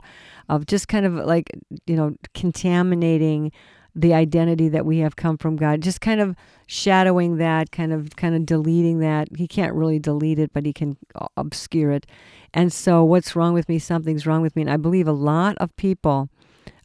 of 0.50 0.66
just 0.66 0.88
kind 0.88 1.06
of 1.06 1.14
like 1.14 1.52
you 1.86 1.96
know 1.96 2.16
contaminating 2.34 3.52
the 3.98 4.14
identity 4.14 4.68
that 4.68 4.86
we 4.86 5.00
have 5.00 5.16
come 5.16 5.38
from 5.38 5.56
God. 5.56 5.82
Just 5.82 6.02
kind 6.02 6.20
of 6.20 6.36
shadowing 6.68 7.38
that, 7.38 7.72
kind 7.72 7.94
of 7.94 8.16
kind 8.16 8.36
of 8.36 8.46
deleting 8.46 9.00
that. 9.00 9.28
He 9.36 9.48
can't 9.48 9.74
really 9.74 10.00
delete 10.00 10.40
it, 10.40 10.52
but 10.54 10.66
he 10.66 10.74
can 10.74 10.98
obscure 11.38 11.92
it. 11.92 12.06
And 12.54 12.72
so, 12.74 13.04
what's 13.04 13.36
wrong 13.36 13.54
with 13.54 13.70
me? 13.70 13.80
Something's 13.80 14.26
wrong 14.26 14.42
with 14.42 14.56
me. 14.56 14.64
And 14.64 14.72
I 14.72 14.78
believe 14.78 15.08
a 15.08 15.14
lot 15.14 15.58
of 15.60 15.76
people 15.78 16.30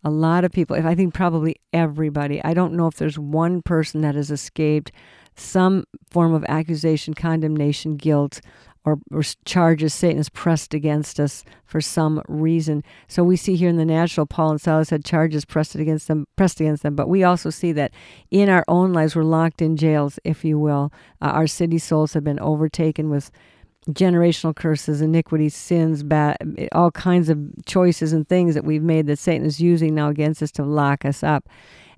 a 0.02 0.10
lot 0.10 0.44
of 0.44 0.52
people, 0.52 0.76
if 0.76 0.84
I 0.84 0.94
think 0.94 1.12
probably 1.12 1.56
everybody, 1.72 2.42
I 2.42 2.54
don't 2.54 2.72
know 2.72 2.86
if 2.86 2.96
there's 2.96 3.18
one 3.18 3.62
person 3.62 4.00
that 4.00 4.14
has 4.14 4.30
escaped 4.30 4.92
some 5.36 5.84
form 6.10 6.34
of 6.34 6.44
accusation, 6.48 7.14
condemnation, 7.14 7.96
guilt, 7.96 8.40
or, 8.84 8.98
or 9.10 9.22
charges 9.44 9.92
Satan 9.92 10.16
has 10.16 10.28
pressed 10.30 10.72
against 10.72 11.20
us 11.20 11.44
for 11.66 11.80
some 11.80 12.22
reason. 12.28 12.82
So 13.08 13.22
we 13.22 13.36
see 13.36 13.56
here 13.56 13.68
in 13.68 13.76
the 13.76 13.84
natural, 13.84 14.26
Paul 14.26 14.52
and 14.52 14.60
Silas 14.60 14.90
had 14.90 15.04
charges 15.04 15.44
pressed 15.44 15.74
against 15.74 16.08
them, 16.08 16.26
pressed 16.36 16.60
against 16.60 16.82
them. 16.82 16.94
But 16.94 17.08
we 17.08 17.22
also 17.22 17.50
see 17.50 17.72
that 17.72 17.92
in 18.30 18.48
our 18.48 18.64
own 18.68 18.92
lives, 18.92 19.14
we're 19.14 19.22
locked 19.22 19.60
in 19.60 19.76
jails, 19.76 20.18
if 20.24 20.44
you 20.44 20.58
will. 20.58 20.92
Uh, 21.20 21.26
our 21.26 21.46
city 21.46 21.78
souls 21.78 22.14
have 22.14 22.24
been 22.24 22.40
overtaken 22.40 23.10
with 23.10 23.30
generational 23.90 24.54
curses, 24.54 25.00
iniquities, 25.00 25.54
sins, 25.54 26.02
bad, 26.02 26.36
all 26.72 26.90
kinds 26.90 27.28
of 27.28 27.38
choices 27.66 28.12
and 28.12 28.28
things 28.28 28.54
that 28.54 28.64
we've 28.64 28.82
made 28.82 29.06
that 29.06 29.18
Satan 29.18 29.46
is 29.46 29.60
using 29.60 29.94
now 29.94 30.08
against 30.08 30.42
us 30.42 30.50
to 30.52 30.64
lock 30.64 31.04
us 31.04 31.22
up. 31.22 31.48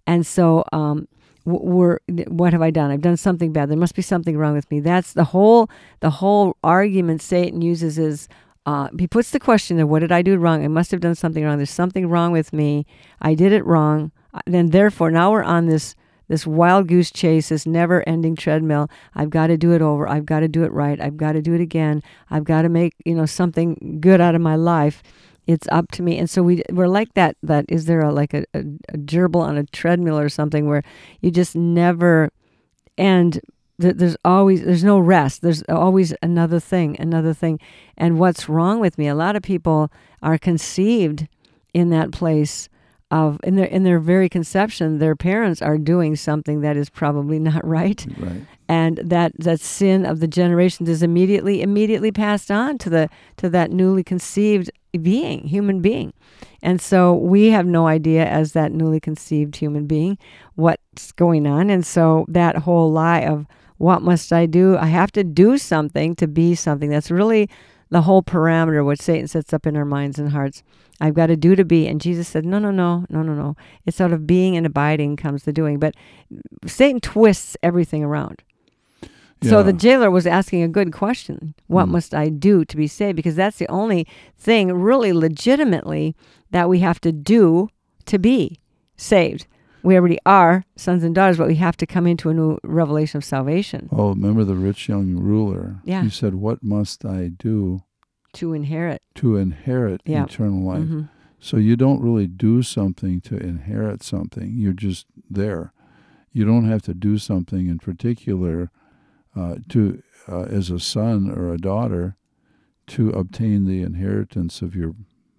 And 0.06 0.26
so, 0.26 0.64
um, 0.72 1.06
we're 1.44 1.99
what 2.28 2.52
have 2.52 2.62
I 2.62 2.70
done? 2.70 2.90
I've 2.90 3.00
done 3.00 3.16
something 3.16 3.52
bad. 3.52 3.68
There 3.68 3.76
must 3.76 3.94
be 3.94 4.02
something 4.02 4.37
wrong 4.37 4.54
with 4.54 4.70
me. 4.70 4.80
That's 4.80 5.12
the 5.12 5.25
whole 5.25 5.68
the 6.00 6.11
whole 6.11 6.56
argument 6.62 7.22
Satan 7.22 7.62
uses 7.62 7.99
is 7.99 8.28
uh, 8.64 8.88
he 8.99 9.06
puts 9.06 9.30
the 9.30 9.40
question 9.40 9.76
there: 9.76 9.87
What 9.87 10.00
did 10.00 10.12
I 10.12 10.22
do 10.22 10.37
wrong? 10.38 10.64
I 10.64 10.68
must 10.68 10.90
have 10.90 11.00
done 11.00 11.14
something 11.14 11.44
wrong. 11.44 11.56
There's 11.56 11.70
something 11.70 12.08
wrong 12.08 12.32
with 12.32 12.52
me. 12.52 12.87
I 13.20 13.34
did 13.34 13.52
it 13.52 13.64
wrong. 13.64 14.12
Then 14.46 14.70
therefore, 14.70 15.11
now 15.11 15.32
we're 15.32 15.42
on 15.42 15.66
this 15.66 15.94
this 16.28 16.46
wild 16.46 16.88
goose 16.88 17.11
chase, 17.11 17.50
this 17.50 17.66
never 17.66 18.06
ending 18.08 18.37
treadmill. 18.37 18.88
I've 19.14 19.30
got 19.30 19.49
to 19.49 19.58
do 19.58 19.72
it 19.72 19.82
over. 19.82 20.08
I've 20.08 20.25
got 20.25 20.40
to 20.40 20.49
do 20.49 20.64
it 20.64 20.72
right. 20.72 20.99
I've 21.00 21.16
got 21.16 21.32
to 21.32 21.42
do 21.42 21.52
it 21.54 21.61
again. 21.61 22.02
I've 22.30 22.44
got 22.44 22.62
to 22.62 22.70
make, 22.70 22.94
you 23.04 23.14
know, 23.14 23.26
something 23.26 23.99
good 24.00 24.20
out 24.20 24.34
of 24.34 24.40
my 24.40 24.56
life. 24.56 25.02
It's 25.46 25.66
up 25.72 25.90
to 25.92 26.02
me. 26.02 26.18
And 26.18 26.30
so 26.30 26.42
we 26.42 26.62
we're 26.70 26.87
like 26.88 27.14
that. 27.14 27.37
That 27.42 27.64
is 27.68 27.87
there 27.87 28.00
a 28.00 28.12
like 28.12 28.32
a, 28.34 28.44
a, 28.54 28.61
a 28.90 28.99
gerbil 28.99 29.40
on 29.42 29.56
a 29.56 29.64
treadmill 29.64 30.18
or 30.18 30.28
something 30.28 30.68
where 30.68 30.82
you 31.20 31.30
just 31.30 31.56
never 31.56 32.30
end. 32.99 33.40
th- 33.80 33.96
There's 33.96 34.16
always 34.25 34.62
there's 34.64 34.84
no 34.84 34.99
rest. 34.99 35.42
There's 35.42 35.62
always 35.68 36.14
another 36.22 36.61
thing, 36.61 36.96
another 37.00 37.34
thing. 37.34 37.58
And 37.96 38.18
what's 38.18 38.49
wrong 38.49 38.80
with 38.80 38.99
me? 38.99 39.08
A 39.08 39.14
lot 39.14 39.37
of 39.37 39.42
people 39.42 39.90
are 40.22 40.38
conceived 40.38 41.26
in 41.75 41.90
that 41.90 42.12
place 42.12 42.68
of 43.11 43.38
in 43.42 43.56
their 43.56 43.66
in 43.66 43.82
their 43.82 43.99
very 43.99 44.28
conception. 44.28 44.99
Their 44.99 45.16
parents 45.16 45.61
are 45.61 45.76
doing 45.76 46.16
something 46.16 46.61
that 46.61 46.76
is 46.76 46.88
probably 46.88 47.38
not 47.38 47.66
right 47.66 48.06
Right. 48.18 48.42
and 48.68 48.99
that 48.99 49.32
that 49.38 49.61
sin 49.61 50.06
of 50.06 50.20
the 50.20 50.28
generations 50.28 50.88
is 50.88 51.02
immediately 51.02 51.62
immediately 51.62 52.12
passed 52.12 52.50
on 52.50 52.78
to 52.78 52.88
the 52.90 53.08
to 53.38 53.50
that 53.50 53.70
newly 53.70 54.04
conceived 54.04 54.70
being 55.00 55.46
human 55.46 55.80
being. 55.80 56.12
And 56.62 56.80
so 56.80 57.14
we 57.14 57.49
have 57.49 57.66
no 57.66 57.87
idea 57.87 58.26
as 58.26 58.52
that 58.52 58.72
newly 58.72 59.00
conceived 59.00 59.56
human 59.56 59.87
being 59.87 60.18
what's 60.54 61.12
going 61.12 61.46
on. 61.46 61.70
And 61.70 61.84
so 61.84 62.25
that 62.28 62.58
whole 62.58 62.92
lie 62.92 63.20
of 63.20 63.46
what 63.78 64.02
must 64.02 64.32
i 64.32 64.46
do? 64.46 64.76
I 64.76 64.87
have 64.87 65.11
to 65.12 65.25
do 65.25 65.58
something 65.58 66.14
to 66.16 66.28
be 66.28 66.54
something. 66.54 66.88
That's 66.88 67.11
really 67.11 67.50
the 67.90 68.02
whole 68.02 68.22
parameter 68.22 68.84
what 68.84 69.00
satan 69.00 69.28
sets 69.28 69.52
up 69.52 69.66
in 69.66 69.76
our 69.76 69.84
minds 69.84 70.18
and 70.18 70.30
hearts. 70.30 70.62
I've 71.00 71.14
got 71.14 71.26
to 71.26 71.37
do 71.37 71.56
to 71.56 71.64
be. 71.64 71.88
And 71.88 72.00
jesus 72.00 72.28
said 72.28 72.44
no 72.44 72.58
no 72.58 72.70
no 72.70 73.06
no 73.08 73.22
no 73.22 73.34
no. 73.34 73.56
It's 73.84 74.00
out 74.00 74.12
of 74.12 74.26
being 74.26 74.56
and 74.56 74.66
abiding 74.66 75.16
comes 75.16 75.42
the 75.42 75.52
doing. 75.52 75.78
But 75.78 75.94
satan 76.64 77.00
twists 77.00 77.56
everything 77.62 78.04
around 78.04 78.42
so 79.42 79.58
Yeah. 79.58 79.62
the 79.62 79.72
jailer 79.72 80.11
was 80.11 80.26
asking 80.26 80.62
a 80.62 80.68
good 80.68 80.92
question. 80.92 81.54
What 81.66 81.87
Mm. 81.87 81.92
must 81.92 82.14
I 82.14 82.28
do 82.28 82.64
to 82.64 82.76
be 82.76 82.87
saved? 82.87 83.16
Because 83.16 83.34
that's 83.37 83.58
the 83.58 83.68
only 83.70 84.06
thing 84.38 84.72
really 84.72 85.12
legitimately 85.12 86.14
that 86.50 86.68
we 86.68 86.78
have 86.80 87.00
to 87.02 87.12
do 87.12 87.68
to 88.06 88.18
be 88.18 88.58
saved. 88.96 89.46
We 89.82 89.96
already 89.96 90.18
are 90.25 90.64
sons 90.76 91.02
and 91.02 91.14
daughters, 91.14 91.38
but 91.38 91.49
we 91.49 91.56
have 91.56 91.76
to 91.78 91.87
come 91.87 92.06
into 92.06 92.30
a 92.30 92.34
new 92.34 92.58
revelation 92.62 93.18
of 93.18 93.25
salvation 93.25 93.88
Oh, 93.90 94.11
remember 94.11 94.44
the 94.44 94.54
rich 94.54 94.88
young 94.88 95.16
ruler? 95.16 95.80
Yeah. 95.84 96.02
He 96.04 96.08
said, 96.11 96.34
"What 96.37 96.62
must 96.62 97.04
I 97.04 97.28
do 97.37 97.82
to 98.34 98.52
inherit. 98.54 99.02
to 99.16 99.37
inherit 99.37 100.00
Yeah. 100.06 100.25
eternal 100.25 100.62
life?" 100.62 100.84
Mhm. 100.88 101.08
So 101.40 101.56
you 101.56 101.75
don't 101.76 102.00
really 102.00 102.28
do 102.28 102.62
something 102.62 103.20
to 103.22 103.37
inherit 103.37 104.04
something. 104.04 104.54
You're 104.56 104.72
just 104.72 105.06
there. 105.28 105.72
You 106.32 106.44
don't 106.44 106.64
have 106.66 106.82
to 106.82 106.94
do 106.94 107.18
something 107.18 107.66
in 107.66 107.78
particular 107.78 108.70
uh, 109.36 109.56
to, 109.70 110.02
uh, 110.28 110.42
as 110.42 110.70
a 110.70 110.78
son 110.80 111.30
or 111.30 111.52
a 111.52 111.58
daughter, 111.58 112.16
to 112.88 113.10
obtain 113.10 113.64
the 113.66 113.82
inheritance 113.82 114.60
of 114.62 114.74
your 114.74 114.94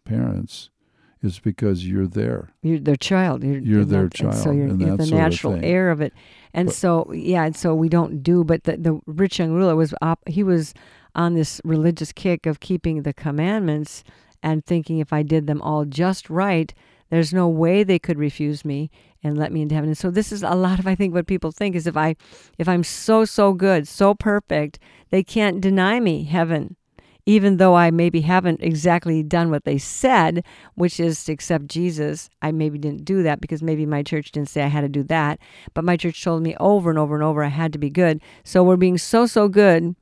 parents. 0.05 0.69
It's 1.21 1.39
because 1.39 1.87
you're 1.87 2.07
there. 2.07 2.49
You're 2.61 2.79
their 2.79 2.97
child. 2.97 3.43
You're, 3.43 3.59
You're 3.59 3.85
their 3.85 4.09
that- 4.09 4.19
and 4.21 4.33
so 4.35 4.43
child 4.43 4.57
you're, 4.57 4.67
and 4.67 4.81
you're 4.81 4.97
the 4.97 5.05
sort 5.05 5.13
of 5.21 5.23
natural 5.31 5.59
heir 5.63 5.89
of 5.89 6.01
it. 6.01 6.13
And 6.53 6.67
But- 6.67 6.75
so 6.75 7.11
yeah, 7.13 7.45
and 7.45 7.55
so 7.55 7.73
we 7.75 7.87
don't 7.87 8.21
do. 8.21 8.43
But 8.43 8.63
the, 8.65 8.75
the 8.77 8.99
rich 9.05 9.39
young 9.39 9.51
ruler 9.53 9.75
was 9.75 9.93
op- 10.01 10.27
he 10.27 10.43
was 10.43 10.73
on 11.15 11.33
this 11.33 11.61
religious 11.63 12.11
kick 12.11 12.45
of 12.45 12.59
keeping 12.59 13.03
the 13.03 13.13
commandments 13.13 14.03
and 14.41 14.65
thinking 14.65 14.97
if 14.99 15.13
I 15.13 15.23
did 15.23 15.47
them 15.47 15.61
all 15.61 15.85
just 15.85 16.29
right, 16.29 16.73
there's 17.09 17.33
no 17.33 17.47
way 17.47 17.83
they 17.83 17.99
could 17.99 18.17
refuse 18.17 18.65
me 18.65 18.89
and 19.23 19.37
let 19.37 19.51
me 19.51 19.61
into 19.61 19.75
heaven. 19.75 19.89
And 19.89 19.97
so 19.97 20.11
this 20.11 20.31
is 20.31 20.43
a 20.43 20.51
lot 20.51 20.79
of 20.79 20.87
I 20.87 20.95
think 20.95 21.13
what 21.13 21.27
people 21.27 21.51
think 21.51 21.75
is 21.75 21.87
if 21.87 21.97
I 21.97 22.15
if 22.57 22.67
I'm 22.67 22.83
so 22.83 23.25
so 23.25 23.53
good, 23.53 23.87
so 23.87 24.13
perfect, 24.13 24.79
they 25.09 25.23
can't 25.23 25.61
deny 25.61 25.99
me 25.99 26.23
heaven 26.23 26.75
even 27.25 27.57
though 27.57 27.75
I 27.75 27.91
maybe 27.91 28.21
haven't 28.21 28.61
exactly 28.61 29.23
done 29.23 29.49
what 29.49 29.63
they 29.63 29.77
said, 29.77 30.43
which 30.75 30.99
is 30.99 31.23
to 31.25 31.31
accept 31.31 31.67
Jesus, 31.67 32.29
I 32.41 32.51
maybe 32.51 32.77
didn't 32.77 33.05
do 33.05 33.23
that 33.23 33.39
because 33.39 33.63
maybe 33.63 33.85
my 33.85 34.03
church 34.03 34.31
didn't 34.31 34.49
say 34.49 34.63
I 34.63 34.67
had 34.67 34.81
to 34.81 34.89
do 34.89 35.03
that. 35.03 35.39
But 35.73 35.85
my 35.85 35.95
church 35.95 36.21
told 36.23 36.43
me 36.43 36.55
over 36.59 36.89
and 36.89 36.99
over 36.99 37.15
and 37.15 37.23
over 37.23 37.43
I 37.43 37.47
had 37.47 37.71
to 37.73 37.79
be 37.79 37.89
good. 37.89 38.21
So 38.43 38.63
we're 38.63 38.75
being 38.75 38.97
so, 38.97 39.25
so 39.25 39.47
good, 39.47 39.95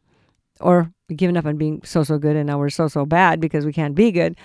or 0.60 0.92
giving 1.16 1.38
up 1.38 1.46
on 1.46 1.58
being 1.58 1.82
so, 1.84 2.04
so 2.04 2.18
good, 2.18 2.36
and 2.36 2.48
now 2.48 2.58
we're 2.58 2.70
so, 2.70 2.88
so 2.88 3.06
bad 3.06 3.40
because 3.40 3.66
we 3.66 3.74
can't 3.74 3.96
be 3.96 4.12
good. 4.12 4.36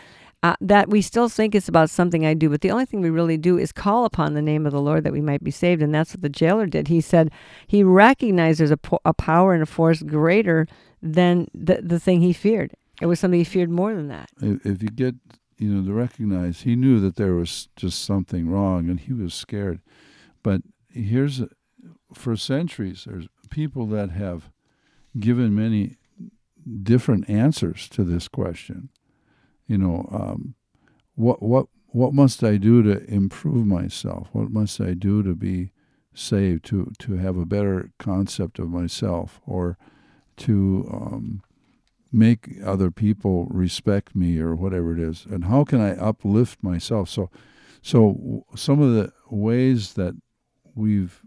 Uh, 0.42 0.54
that 0.60 0.88
we 0.88 1.02
still 1.02 1.28
think 1.28 1.54
it's 1.54 1.68
about 1.68 1.90
something 1.90 2.24
I 2.24 2.34
do, 2.34 2.48
but 2.48 2.60
the 2.60 2.70
only 2.70 2.84
thing 2.84 3.00
we 3.00 3.10
really 3.10 3.38
do 3.38 3.58
is 3.58 3.72
call 3.72 4.04
upon 4.04 4.34
the 4.34 4.42
name 4.42 4.64
of 4.64 4.72
the 4.72 4.80
Lord 4.80 5.02
that 5.02 5.12
we 5.12 5.20
might 5.20 5.42
be 5.42 5.50
saved, 5.50 5.82
and 5.82 5.92
that's 5.92 6.12
what 6.12 6.22
the 6.22 6.28
jailer 6.28 6.66
did. 6.66 6.88
He 6.88 7.00
said 7.00 7.32
he 7.66 7.82
recognized 7.82 8.60
there's 8.60 8.70
a, 8.70 8.76
po- 8.76 9.00
a 9.04 9.14
power 9.14 9.54
and 9.54 9.62
a 9.62 9.66
force 9.66 10.02
greater 10.02 10.68
than 11.02 11.48
the, 11.52 11.80
the 11.82 11.98
thing 11.98 12.20
he 12.20 12.32
feared. 12.32 12.74
It 13.00 13.06
was 13.06 13.18
something 13.18 13.40
he 13.40 13.44
feared 13.44 13.70
more 13.70 13.94
than 13.94 14.08
that. 14.08 14.28
If, 14.40 14.64
if 14.64 14.82
you 14.82 14.90
get, 14.90 15.16
you 15.58 15.68
know, 15.68 15.84
to 15.84 15.92
recognize, 15.92 16.60
he 16.60 16.76
knew 16.76 17.00
that 17.00 17.16
there 17.16 17.34
was 17.34 17.68
just 17.74 18.04
something 18.04 18.48
wrong, 18.48 18.88
and 18.88 19.00
he 19.00 19.14
was 19.14 19.34
scared. 19.34 19.80
But 20.42 20.60
here's, 20.90 21.42
for 22.14 22.36
centuries, 22.36 23.04
there's 23.06 23.26
people 23.50 23.86
that 23.86 24.10
have 24.10 24.50
given 25.18 25.54
many 25.54 25.96
different 26.82 27.28
answers 27.28 27.88
to 27.88 28.04
this 28.04 28.28
question. 28.28 28.90
You 29.66 29.78
know, 29.78 30.08
um, 30.12 30.54
what 31.14 31.42
what 31.42 31.66
what 31.88 32.12
must 32.12 32.44
I 32.44 32.56
do 32.56 32.82
to 32.82 33.04
improve 33.04 33.66
myself? 33.66 34.28
What 34.32 34.50
must 34.50 34.80
I 34.80 34.94
do 34.94 35.22
to 35.22 35.34
be 35.34 35.72
saved? 36.14 36.64
To 36.66 36.92
to 36.98 37.16
have 37.16 37.36
a 37.36 37.46
better 37.46 37.90
concept 37.98 38.58
of 38.58 38.68
myself, 38.68 39.40
or 39.46 39.78
to 40.38 40.88
um, 40.92 41.42
make 42.12 42.58
other 42.64 42.90
people 42.90 43.46
respect 43.46 44.14
me, 44.14 44.38
or 44.38 44.54
whatever 44.54 44.92
it 44.92 45.00
is. 45.00 45.26
And 45.28 45.44
how 45.44 45.64
can 45.64 45.80
I 45.80 45.96
uplift 45.96 46.62
myself? 46.62 47.08
So, 47.08 47.30
so 47.82 48.44
some 48.54 48.80
of 48.80 48.94
the 48.94 49.12
ways 49.30 49.94
that 49.94 50.14
we've 50.74 51.22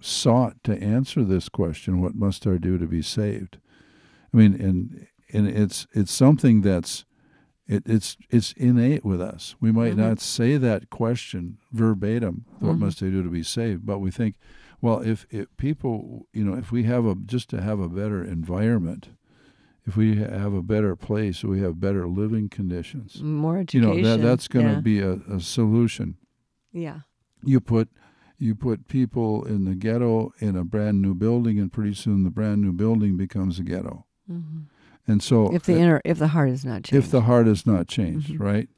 sought 0.00 0.62
to 0.64 0.80
answer 0.80 1.24
this 1.24 1.48
question, 1.48 2.00
what 2.00 2.14
must 2.14 2.46
I 2.46 2.56
do 2.56 2.78
to 2.78 2.86
be 2.86 3.02
saved? 3.02 3.58
I 4.32 4.36
mean, 4.36 4.54
and 4.60 5.06
and 5.32 5.48
it's 5.48 5.86
it's 5.92 6.12
something 6.12 6.62
that's 6.62 7.04
it, 7.68 7.82
it's 7.86 8.16
it's 8.30 8.52
innate 8.52 9.04
with 9.04 9.20
us. 9.20 9.54
We 9.60 9.70
might 9.72 9.92
Mhm. 9.92 9.98
not 9.98 10.20
say 10.20 10.56
that 10.56 10.88
question 10.90 11.58
verbatim. 11.70 12.46
What 12.60 12.76
Mhm. 12.76 12.80
must 12.80 13.02
I 13.02 13.10
do 13.10 13.22
to 13.22 13.28
be 13.28 13.42
saved? 13.42 13.84
But 13.86 13.98
we 14.00 14.10
think, 14.10 14.36
well, 14.80 15.00
if, 15.00 15.26
if 15.30 15.54
people, 15.56 16.26
you 16.32 16.44
know, 16.44 16.54
if 16.54 16.72
we 16.72 16.84
have 16.84 17.04
a 17.04 17.14
just 17.14 17.50
to 17.50 17.60
have 17.60 17.78
a 17.78 17.88
better 17.88 18.24
environment, 18.24 19.10
if 19.86 19.96
we 19.96 20.16
have 20.16 20.52
a 20.54 20.62
better 20.62 20.96
place, 20.96 21.44
we 21.44 21.60
have 21.60 21.78
better 21.80 22.06
living 22.08 22.48
conditions. 22.48 23.22
More 23.22 23.58
education. 23.58 23.88
You 23.88 24.02
know 24.02 24.08
that 24.08 24.22
that's 24.22 24.48
going 24.48 24.66
to 24.66 24.72
yeah. 24.72 24.80
be 24.80 25.00
a, 25.00 25.12
a 25.36 25.40
solution. 25.40 26.16
Yeah. 26.72 27.00
You 27.44 27.60
put 27.60 27.88
you 28.40 28.54
put 28.54 28.86
people 28.86 29.44
in 29.44 29.64
the 29.64 29.74
ghetto 29.74 30.32
in 30.38 30.54
a 30.56 30.62
brand 30.64 31.02
new 31.02 31.12
building, 31.14 31.58
and 31.58 31.72
pretty 31.72 31.92
soon 31.94 32.22
the 32.22 32.30
brand 32.30 32.62
new 32.62 32.72
building 32.72 33.16
becomes 33.16 33.58
a 33.58 33.62
ghetto. 33.62 34.06
hmm 34.26 34.60
And 35.08 35.22
so, 35.22 35.52
If 35.54 35.62
the 35.62 35.78
inner, 35.78 36.00
if 36.04 36.18
the 36.18 36.28
heart 36.28 36.50
is 36.50 36.64
not 36.64 36.84
changed. 36.84 37.06
if 37.06 37.10
the 37.10 37.22
heart 37.22 37.48
is 37.48 37.66
not 37.66 37.88
changed, 37.88 38.30
Mhm. 38.34 38.40
right? 38.40 38.68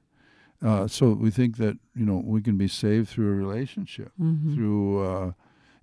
Uh, 0.63 0.87
so 0.87 1.13
we 1.15 1.31
think 1.31 1.57
that 1.57 1.77
you 1.95 2.05
know 2.07 2.23
we 2.25 2.41
can 2.41 2.57
be 2.57 2.69
saved 2.69 3.09
through 3.09 3.31
a 3.33 3.35
relationship, 3.35 4.13
Mhm. 4.21 4.55
through 4.55 5.01
uh, 5.01 5.33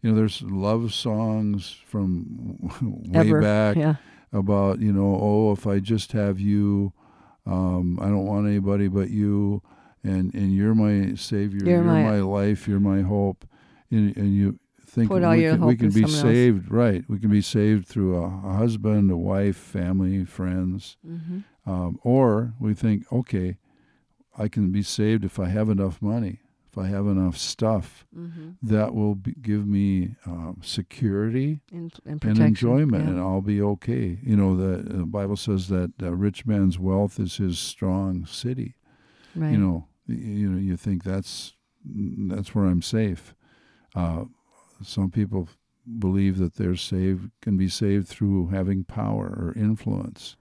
you 0.02 0.10
know 0.10 0.16
there's 0.16 0.42
love 0.44 0.94
songs 0.94 1.72
from 1.86 2.58
way 3.12 3.28
Ever. 3.30 3.42
back 3.42 3.76
Yeah. 3.76 3.96
about 4.32 4.80
you 4.80 4.94
know 4.94 5.18
oh 5.22 5.52
if 5.52 5.68
I 5.68 5.80
just 5.80 6.12
have 6.14 6.40
you, 6.40 6.94
um, 7.46 7.98
I 8.02 8.06
don't 8.08 8.26
want 8.26 8.48
anybody 8.48 8.88
but 8.88 9.10
you, 9.10 9.62
and 10.04 10.34
and 10.34 10.54
you're 10.54 10.76
my 10.76 11.16
savior, 11.16 11.60
You're 11.66 11.76
you're, 11.78 11.84
my- 11.84 12.04
my, 12.04 12.20
life, 12.22 12.68
you're 12.68 12.80
my 12.80 13.02
hope, 13.02 13.46
and, 13.92 14.16
and 14.16 14.34
you 14.36 14.60
think 14.98 15.10
Put 15.10 15.22
we 15.22 15.42
your 15.44 15.58
can, 15.58 15.66
we 15.68 15.76
can 15.78 15.90
be 15.90 16.02
someone 16.02 16.26
else. 16.26 16.36
saved, 16.38 16.72
right? 16.72 17.04
We 17.08 17.20
can 17.20 17.30
be 17.30 17.42
saved 17.42 17.88
through 17.88 18.16
a, 18.18 18.26
a 18.26 18.54
husband, 18.64 19.12
a 19.12 19.18
wife, 19.18 19.58
family, 19.58 20.26
friends. 20.26 20.98
hmm 21.06 21.40
Um, 21.66 22.00
or 22.04 22.54
we 22.60 22.74
think, 22.74 23.04
okay, 23.12 23.58
I 24.44 24.48
can 24.48 24.72
be 24.72 24.84
saved 24.84 25.24
if 25.26 25.38
I 25.40 25.48
have 25.50 25.70
enough 25.70 26.02
money, 26.02 26.40
if 26.72 26.78
I 26.78 26.88
have 26.88 27.06
enough 27.08 27.38
stuff. 27.38 28.06
hmm 28.14 28.52
That 28.64 28.94
will 28.96 29.16
be, 29.16 29.34
give 29.50 29.64
me 29.68 30.16
um, 30.26 30.62
security 30.62 31.60
And, 31.72 31.92
and, 32.06 32.24
and 32.26 32.40
enjoyment, 32.40 33.04
yeah. 33.04 33.10
and 33.12 33.20
I'll 33.20 33.42
be 33.56 33.62
okay. 33.62 34.20
You 34.24 34.36
know, 34.36 34.56
the, 34.56 34.72
the 35.00 35.06
Bible 35.06 35.36
says 35.38 35.68
that 35.68 35.92
a 36.02 36.16
rich 36.16 36.46
man's 36.46 36.78
wealth 36.80 37.20
is 37.20 37.38
his 37.38 37.60
strong 37.60 38.26
city. 38.26 38.76
right. 39.36 39.52
You 39.54 39.60
know, 39.64 39.78
y- 40.08 40.16
you 40.42 40.50
know, 40.52 40.60
you 40.60 40.78
think 40.78 41.04
that's 41.04 41.54
that's 42.30 42.54
where 42.56 42.66
I'm 42.72 42.82
safe. 42.82 43.34
Uh, 43.96 44.26
some 44.82 45.12
people 45.12 45.48
believe 46.00 46.38
that 46.38 46.56
they're 46.56 46.76
saved 46.76 47.32
can 47.42 47.58
be 47.58 47.70
saved 47.70 48.08
through 48.08 48.48
having 48.48 48.84
power 48.84 49.26
or 49.28 49.54
influence, 49.56 50.36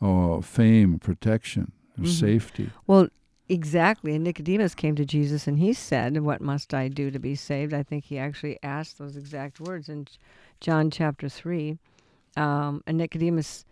or 0.00 0.42
fame, 0.42 0.98
protection, 0.98 1.72
or 1.98 2.04
Mhm. 2.04 2.08
safety. 2.20 2.70
Well, 2.86 3.08
exactly. 3.48 4.14
And 4.14 4.24
Nicodemus 4.24 4.74
came 4.74 4.94
to 4.96 5.04
Jesus 5.04 5.46
and 5.48 5.58
he 5.58 5.72
said, 5.72 6.18
What 6.22 6.40
must 6.40 6.72
I 6.74 6.88
do 6.88 7.10
to 7.10 7.18
be 7.18 7.34
saved? 7.34 7.72
I 7.74 7.82
think 7.82 8.04
he 8.04 8.18
actually 8.18 8.58
asked 8.62 8.98
those 8.98 9.16
exact 9.16 9.60
words 9.60 9.88
in 9.88 10.06
John 10.60 10.90
chapter 10.90 11.28
3. 11.28 11.78
Um, 12.36 12.82
and 12.86 12.98
Nicodemus 12.98 13.64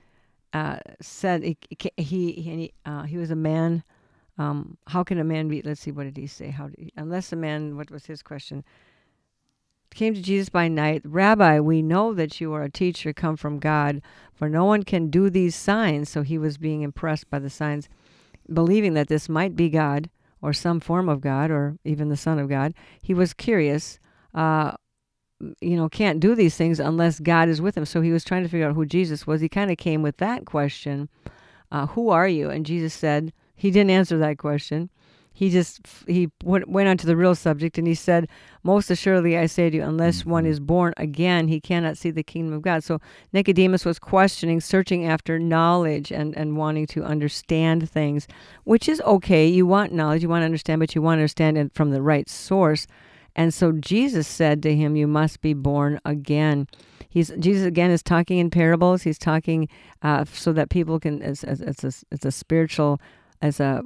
uh, 0.52 0.78
said 1.00 1.42
he, 1.42 1.56
he, 1.78 1.90
he, 2.02 2.32
he, 2.32 2.72
uh, 2.86 3.02
he 3.02 3.16
was 3.18 3.30
a 3.30 3.36
man 3.36 3.82
Um, 4.36 4.78
how 4.88 5.04
can 5.04 5.18
a 5.18 5.24
man 5.24 5.46
be? 5.46 5.62
Let's 5.62 5.80
see, 5.82 5.92
what 5.92 6.04
did 6.04 6.16
he 6.16 6.26
say? 6.26 6.50
How 6.50 6.66
did 6.66 6.78
he, 6.78 6.92
unless 6.96 7.32
a 7.32 7.36
man? 7.36 7.76
What 7.76 7.90
was 7.92 8.06
his 8.06 8.20
question? 8.20 8.64
Came 9.94 10.14
to 10.14 10.22
Jesus 10.22 10.48
by 10.48 10.66
night, 10.66 11.02
Rabbi. 11.04 11.60
We 11.60 11.80
know 11.80 12.14
that 12.14 12.40
you 12.40 12.52
are 12.52 12.64
a 12.64 12.70
teacher 12.70 13.12
come 13.12 13.36
from 13.36 13.60
God, 13.60 14.02
for 14.34 14.48
no 14.48 14.64
one 14.64 14.82
can 14.82 15.08
do 15.08 15.30
these 15.30 15.54
signs. 15.54 16.08
So 16.08 16.22
he 16.22 16.36
was 16.36 16.58
being 16.58 16.82
impressed 16.82 17.30
by 17.30 17.38
the 17.38 17.48
signs, 17.48 17.88
believing 18.52 18.94
that 18.94 19.06
this 19.06 19.28
might 19.28 19.54
be 19.54 19.70
God 19.70 20.10
or 20.42 20.52
some 20.52 20.80
form 20.80 21.08
of 21.08 21.20
God 21.20 21.52
or 21.52 21.78
even 21.84 22.08
the 22.08 22.16
Son 22.16 22.40
of 22.40 22.48
God. 22.48 22.74
He 23.02 23.14
was 23.14 23.32
curious. 23.32 24.00
Uh, 24.34 24.72
you 25.60 25.76
know, 25.76 25.88
can't 25.88 26.20
do 26.20 26.34
these 26.34 26.56
things 26.56 26.80
unless 26.80 27.20
God 27.20 27.48
is 27.48 27.62
with 27.62 27.76
him. 27.76 27.84
So 27.84 28.00
he 28.00 28.10
was 28.10 28.24
trying 28.24 28.42
to 28.42 28.48
figure 28.48 28.68
out 28.68 28.74
who 28.74 28.86
Jesus 28.86 29.26
was. 29.28 29.40
He 29.40 29.48
kind 29.48 29.70
of 29.70 29.76
came 29.76 30.02
with 30.02 30.16
that 30.16 30.44
question, 30.44 31.08
uh, 31.70 31.86
"Who 31.88 32.08
are 32.08 32.26
you?" 32.26 32.50
And 32.50 32.66
Jesus 32.66 32.94
said 32.94 33.32
he 33.54 33.70
didn't 33.70 33.90
answer 33.90 34.18
that 34.18 34.38
question. 34.38 34.90
He 35.36 35.50
just 35.50 35.80
he 36.06 36.30
went 36.44 36.68
went 36.68 36.88
on 36.88 36.96
to 36.98 37.06
the 37.06 37.16
real 37.16 37.34
subject, 37.34 37.76
and 37.76 37.88
he 37.88 37.96
said, 37.96 38.28
"Most 38.62 38.88
assuredly, 38.88 39.36
I 39.36 39.46
say 39.46 39.68
to 39.68 39.76
you, 39.76 39.82
unless 39.82 40.24
one 40.24 40.46
is 40.46 40.60
born 40.60 40.94
again, 40.96 41.48
he 41.48 41.60
cannot 41.60 41.98
see 41.98 42.12
the 42.12 42.22
kingdom 42.22 42.54
of 42.54 42.62
God." 42.62 42.84
So 42.84 43.00
Nicodemus 43.32 43.84
was 43.84 43.98
questioning, 43.98 44.60
searching 44.60 45.04
after 45.04 45.40
knowledge, 45.40 46.12
and 46.12 46.36
and 46.36 46.56
wanting 46.56 46.86
to 46.86 47.02
understand 47.02 47.90
things, 47.90 48.28
which 48.62 48.88
is 48.88 49.00
okay. 49.00 49.44
You 49.48 49.66
want 49.66 49.92
knowledge, 49.92 50.22
you 50.22 50.28
want 50.28 50.42
to 50.42 50.46
understand, 50.46 50.78
but 50.78 50.94
you 50.94 51.02
want 51.02 51.18
to 51.18 51.22
understand 51.22 51.58
it 51.58 51.74
from 51.74 51.90
the 51.90 52.00
right 52.00 52.28
source. 52.30 52.86
And 53.34 53.52
so 53.52 53.72
Jesus 53.72 54.28
said 54.28 54.62
to 54.62 54.76
him, 54.76 54.94
"You 54.94 55.08
must 55.08 55.40
be 55.40 55.52
born 55.52 55.98
again." 56.04 56.68
He's 57.08 57.32
Jesus 57.40 57.66
again 57.66 57.90
is 57.90 58.04
talking 58.04 58.38
in 58.38 58.50
parables. 58.50 59.02
He's 59.02 59.18
talking 59.18 59.68
uh, 60.02 60.26
so 60.32 60.52
that 60.52 60.70
people 60.70 61.00
can. 61.00 61.22
It's, 61.22 61.42
it's, 61.42 61.82
a 61.82 61.92
it's 62.12 62.24
a 62.24 62.30
spiritual 62.30 63.00
as 63.42 63.58
a 63.58 63.82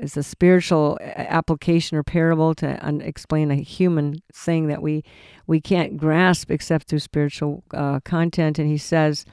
as 0.00 0.16
a 0.16 0.22
spiritual 0.22 0.98
application 1.00 1.96
or 1.96 2.02
parable 2.02 2.54
to 2.56 2.86
un- 2.86 3.00
explain 3.00 3.50
a 3.50 3.56
human 3.56 4.22
thing 4.32 4.68
that 4.68 4.82
we 4.82 5.04
we 5.46 5.60
can't 5.60 5.96
grasp 5.96 6.50
except 6.50 6.88
through 6.88 6.98
spiritual 6.98 7.64
uh, 7.72 8.00
content. 8.00 8.58
And 8.58 8.68
he 8.68 8.78
says. 8.78 9.24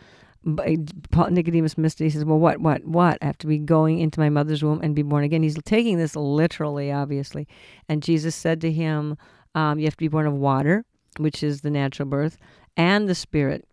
Nicodemus 0.48 1.76
missed 1.76 2.00
it. 2.00 2.04
He 2.04 2.10
says, 2.12 2.24
"Well, 2.24 2.38
what, 2.38 2.60
what, 2.60 2.86
what? 2.86 3.18
I 3.20 3.26
have 3.26 3.38
to 3.40 3.48
be 3.48 3.58
going 3.58 3.98
into 3.98 4.20
my 4.20 4.30
mother's 4.30 4.64
womb 4.64 4.80
and 4.84 4.94
be 4.94 5.02
born 5.02 5.24
again." 5.24 5.42
He's 5.42 5.58
taking 5.64 5.98
this 5.98 6.16
literally, 6.16 6.92
obviously. 6.92 7.48
And 7.90 8.04
Jesus 8.04 8.36
said 8.36 8.62
to 8.62 8.72
him, 8.72 9.18
um, 9.56 9.80
you 9.80 9.86
have 9.86 9.96
to 9.96 10.04
be 10.04 10.10
born 10.10 10.28
of 10.28 10.34
water, 10.34 10.86
which 11.18 11.42
is 11.42 11.62
the 11.62 11.72
natural 11.72 12.08
birth, 12.08 12.38
and 12.78 13.10
the 13.10 13.16
Spirit. 13.16 13.68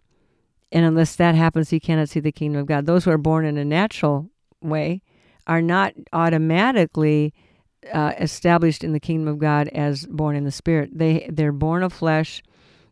And 0.71 0.87
unless 0.87 1.17
that 1.17 1.35
happens, 1.35 1.73
you 1.73 1.81
cannot 1.81 2.09
see 2.09 2.21
the 2.21 2.33
kingdom 2.33 2.61
of 2.63 2.67
God. 2.67 2.87
Those 2.87 3.05
who 3.05 3.11
are 3.11 3.19
born 3.19 3.45
in 3.45 3.59
a 3.59 3.65
natural 3.65 4.31
way 4.63 5.03
are 5.47 5.63
not 5.63 5.95
automatically 6.13 7.35
uh, 7.93 8.13
established 8.19 8.85
in 8.85 8.93
the 8.93 9.01
kingdom 9.01 9.29
of 9.29 9.39
God 9.39 9.69
as 9.69 10.07
born 10.07 10.37
in 10.37 10.45
the 10.45 10.53
Spirit. 10.53 10.91
They 10.93 11.27
they're 11.31 11.53
born 11.53 11.83
of 11.83 11.93
flesh, 11.93 12.43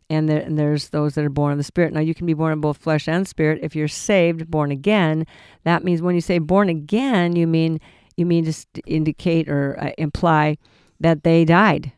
and, 0.09 0.27
there, 0.27 0.41
and 0.41 0.57
there's 0.59 0.89
those 0.89 1.15
that 1.15 1.25
are 1.25 1.29
born 1.29 1.51
of 1.51 1.57
the 1.57 1.63
Spirit. 1.63 1.93
Now 1.93 2.01
you 2.01 2.13
can 2.13 2.25
be 2.25 2.33
born 2.33 2.53
of 2.53 2.61
both 2.61 2.77
flesh 2.77 3.07
and 3.07 3.27
spirit 3.27 3.59
if 3.61 3.75
you're 3.75 3.87
saved, 3.87 4.49
born 4.51 4.71
again. 4.71 5.25
That 5.63 5.83
means 5.83 6.01
when 6.01 6.15
you 6.15 6.21
say 6.21 6.39
born 6.39 6.69
again, 6.69 7.35
you 7.35 7.47
mean 7.47 7.79
you 8.17 8.25
mean 8.25 8.45
to 8.45 8.81
indicate 8.85 9.47
or 9.47 9.77
uh, 9.79 9.91
imply 9.97 10.57
that 10.99 11.23
they 11.23 11.45
died 11.45 11.93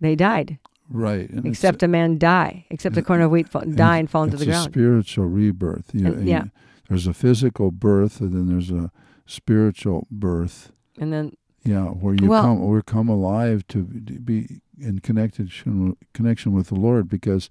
they 0.00 0.14
died. 0.14 0.58
Right. 0.88 1.28
And 1.28 1.46
except 1.46 1.82
a 1.82 1.88
man 1.88 2.18
die, 2.18 2.66
except 2.70 2.96
a 2.96 3.02
corn 3.02 3.20
of 3.20 3.30
wheat 3.30 3.48
fall, 3.48 3.62
die 3.62 3.98
and 3.98 4.08
fall 4.08 4.24
into 4.24 4.36
the 4.36 4.46
ground. 4.46 4.68
It's 4.68 4.76
a 4.76 4.78
spiritual 4.78 5.26
rebirth. 5.26 5.90
You, 5.92 6.06
and, 6.06 6.28
yeah. 6.28 6.44
there's 6.88 7.06
a 7.06 7.14
physical 7.14 7.70
birth, 7.70 8.20
and 8.20 8.32
then 8.32 8.46
there's 8.46 8.70
a 8.70 8.92
spiritual 9.26 10.06
birth. 10.10 10.72
And 10.98 11.12
then. 11.12 11.36
Yeah, 11.64 11.86
where 11.86 12.14
you 12.14 12.28
well, 12.28 12.42
come, 12.42 12.68
we 12.68 12.80
come 12.82 13.08
alive 13.08 13.66
to 13.68 13.82
be 13.82 14.60
in 14.78 15.00
connection 15.00 15.96
connection 16.14 16.52
with 16.52 16.68
the 16.68 16.76
Lord, 16.76 17.08
because 17.08 17.50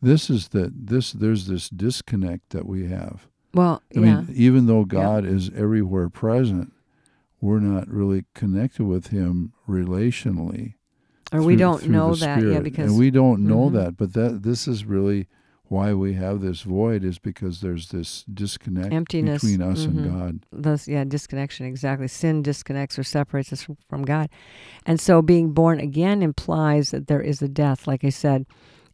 this 0.00 0.30
is 0.30 0.48
the 0.48 0.72
this 0.74 1.12
there's 1.12 1.46
this 1.46 1.68
disconnect 1.68 2.50
that 2.50 2.64
we 2.64 2.86
have. 2.86 3.28
Well, 3.52 3.82
I 3.94 4.00
yeah. 4.00 4.20
mean, 4.22 4.28
even 4.34 4.66
though 4.66 4.86
God 4.86 5.24
yeah. 5.24 5.32
is 5.32 5.50
everywhere 5.54 6.08
present, 6.08 6.72
we're 7.42 7.60
not 7.60 7.86
really 7.88 8.24
connected 8.34 8.84
with 8.84 9.08
Him 9.08 9.52
relationally 9.68 10.76
or 11.32 11.38
through, 11.38 11.46
we 11.46 11.56
don't 11.56 11.86
know 11.86 12.14
that 12.14 12.42
yeah 12.42 12.60
because 12.60 12.90
and 12.90 12.98
we 12.98 13.10
don't 13.10 13.40
know 13.46 13.66
mm-hmm. 13.66 13.76
that 13.76 13.96
but 13.96 14.12
that 14.14 14.42
this 14.42 14.66
is 14.66 14.84
really 14.84 15.26
why 15.70 15.94
we 15.94 16.14
have 16.14 16.40
this 16.40 16.62
void 16.62 17.04
is 17.04 17.20
because 17.20 17.60
there's 17.60 17.90
this 17.90 18.24
disconnect 18.24 18.92
emptiness 18.92 19.40
between 19.40 19.62
us 19.62 19.86
mm-hmm. 19.86 19.98
and 19.98 20.20
God. 20.20 20.46
Thus, 20.50 20.88
yeah, 20.88 21.04
disconnection 21.04 21.64
exactly. 21.64 22.08
Sin 22.08 22.42
disconnects 22.42 22.98
or 22.98 23.04
separates 23.04 23.52
us 23.52 23.66
from 23.88 24.04
God, 24.04 24.28
and 24.84 25.00
so 25.00 25.22
being 25.22 25.52
born 25.52 25.78
again 25.78 26.22
implies 26.22 26.90
that 26.90 27.06
there 27.06 27.22
is 27.22 27.40
a 27.40 27.48
death, 27.48 27.86
like 27.86 28.04
I 28.04 28.08
said, 28.08 28.46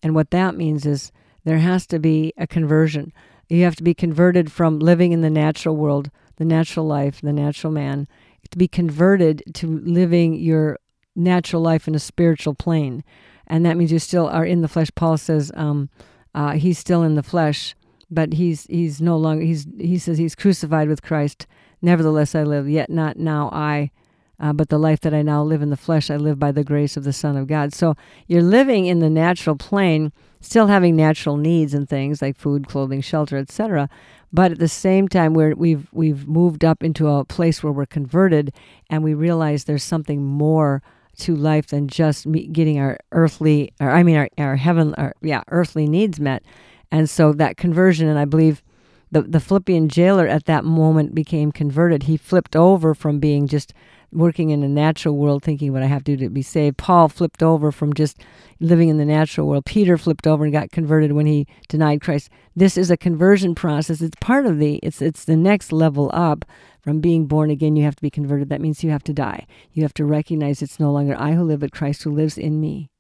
and 0.03 0.15
what 0.15 0.31
that 0.33 0.55
means 0.55 0.85
is 0.85 1.13
there 1.45 1.59
has 1.59 1.87
to 1.87 1.99
be 1.99 2.35
a 2.37 2.47
conversion. 2.47 3.13
You 3.49 3.65
have 3.65 3.77
to 3.77 3.83
be 3.83 3.95
converted 3.95 4.53
from 4.53 4.79
living 4.79 5.13
in 5.13 5.23
the 5.23 5.31
natural 5.31 5.77
world, 5.77 6.11
the 6.37 6.45
natural 6.45 6.85
life, 6.85 7.21
the 7.23 7.33
natural 7.33 7.73
man, 7.73 8.07
to 8.51 8.59
be 8.59 8.69
converted 8.69 9.43
to 9.55 9.67
living 9.67 10.35
your 10.35 10.79
natural 11.15 11.63
life 11.63 11.89
in 11.89 11.95
a 11.95 12.01
spiritual 12.01 12.55
plane. 12.55 13.03
And 13.47 13.65
that 13.65 13.77
means 13.77 13.93
you 13.93 13.99
still 13.99 14.27
are 14.29 14.45
in 14.45 14.61
the 14.61 14.69
flesh. 14.69 14.91
Paul 14.95 15.17
says 15.17 15.53
um, 15.55 15.89
uh, 16.37 16.53
he's 16.53 16.79
still 16.79 17.03
in 17.03 17.15
the 17.15 17.23
flesh, 17.23 17.75
but 18.11 18.35
he's 18.35 18.67
he's 18.67 19.01
no 19.01 19.17
longer 19.17 19.43
he's 19.43 19.67
he 19.79 19.99
says 19.99 20.19
he's 20.19 20.35
crucified 20.35 20.87
with 20.87 21.03
Christ. 21.03 21.47
Nevertheless, 21.81 22.35
I 22.35 22.43
live, 22.43 22.69
yet 22.69 22.91
not 22.91 23.17
now 23.17 23.49
I, 23.53 23.91
uh, 24.39 24.53
but 24.53 24.69
the 24.69 24.79
life 24.79 25.01
that 25.01 25.15
I 25.15 25.23
now 25.23 25.43
live 25.43 25.63
in 25.63 25.71
the 25.71 25.77
flesh, 25.77 26.11
I 26.11 26.17
live 26.17 26.39
by 26.39 26.53
the 26.53 26.63
grace 26.63 26.97
of 26.97 27.05
the 27.05 27.13
Son 27.13 27.37
of 27.37 27.47
God. 27.47 27.73
So 27.73 27.97
you're 28.27 28.43
living 28.43 28.85
in 28.85 28.99
the 28.99 29.09
natural 29.09 29.57
plane, 29.57 30.13
still 30.41 30.67
having 30.67 30.95
natural 30.95 31.39
needs 31.39 31.73
and 31.73 31.89
things 31.89 32.21
like 32.21 32.37
food, 32.37 32.69
clothing, 32.69 33.01
shelter, 33.01 33.39
etc. 33.39 33.89
But 34.31 34.53
at 34.53 34.59
the 34.59 34.69
same 34.69 35.09
time, 35.09 35.33
we're, 35.33 35.55
we've 35.55 35.89
we've 35.91 36.29
moved 36.29 36.67
up 36.67 36.85
into 36.85 37.09
a 37.09 37.25
place 37.25 37.63
where 37.63 37.73
we're 37.73 37.87
converted, 37.87 38.53
and 38.91 39.03
we 39.03 39.15
realize 39.15 39.65
there's 39.65 39.83
something 39.83 40.23
more 40.23 40.83
to 41.17 41.35
life 41.35 41.69
than 41.69 41.89
just 41.89 42.27
me 42.27 42.47
getting 42.47 42.79
our 42.79 42.99
earthly, 43.13 43.73
or 43.81 43.91
I 43.91 44.03
mean, 44.03 44.17
our, 44.17 44.29
our 44.39 44.57
heaven, 44.57 44.95
our, 44.95 45.15
yeah, 45.23 45.43
earthly 45.49 45.87
needs 45.87 46.21
met. 46.21 46.43
And 46.91 47.09
so 47.11 47.33
that 47.33 47.57
conversion, 47.57 48.09
and 48.09 48.19
I 48.19 48.25
believe 48.25 48.63
the, 49.11 49.23
the 49.23 49.41
Philippian 49.41 49.89
jailer 49.89 50.27
at 50.27 50.45
that 50.47 50.65
moment 50.65 51.15
became 51.15 51.53
converted. 51.53 52.05
He 52.05 52.17
flipped 52.17 52.57
over 52.57 52.95
from 52.95 53.19
being 53.19 53.47
just 53.47 53.73
working 54.17 54.51
in 54.51 54.63
a 54.63 54.69
natural 54.69 55.17
world, 55.17 55.43
thinking 55.43 55.73
what 55.73 55.83
I 55.83 55.87
have 55.87 56.05
to 56.05 56.17
do 56.17 56.25
to 56.25 56.31
be 56.31 56.43
saved. 56.43 56.79
Paul 56.79 57.09
flipped 57.09 57.43
over 57.43 57.71
from 57.71 57.93
just 57.93 58.23
living 58.61 58.89
in 58.89 58.97
the 58.97 59.05
natural 59.05 59.47
world. 59.47 59.67
Peter 59.67 59.99
flipped 59.99 60.27
over 60.27 60.45
and 60.45 60.53
got 60.53 60.73
converted 60.73 61.13
when 61.13 61.27
he 61.27 61.47
denied 61.69 62.01
Christ. 62.01 62.31
This 62.55 62.77
is 62.77 62.91
a 62.91 62.97
conversion 62.97 63.55
process. 63.55 64.01
It's 64.01 64.17
part 64.21 64.47
of 64.47 64.59
the. 64.59 64.77
It's 64.83 65.03
it's 65.03 65.25
the 65.25 65.37
next 65.37 65.73
level 65.73 66.11
up 66.15 66.45
from 66.87 67.01
being 67.01 67.27
born 67.27 67.51
again, 67.51 67.75
you 67.75 67.83
have 67.83 67.97
to 67.97 68.03
be 68.03 68.11
converted. 68.11 68.49
That 68.49 68.61
means 68.61 68.85
you 68.85 68.91
have 68.91 69.03
to 69.05 69.13
die. 69.13 69.49
You 69.73 69.83
have 69.83 69.93
to 69.95 70.05
recognize 70.05 70.63
it's 70.63 70.79
no 70.79 70.93
longer 70.93 71.17
I 71.19 71.33
who 71.33 71.43
live, 71.43 71.59
but 71.59 71.73
Christ 71.73 72.05
who 72.05 72.13
lives 72.13 72.39
in 72.39 72.61
me. 72.61 72.91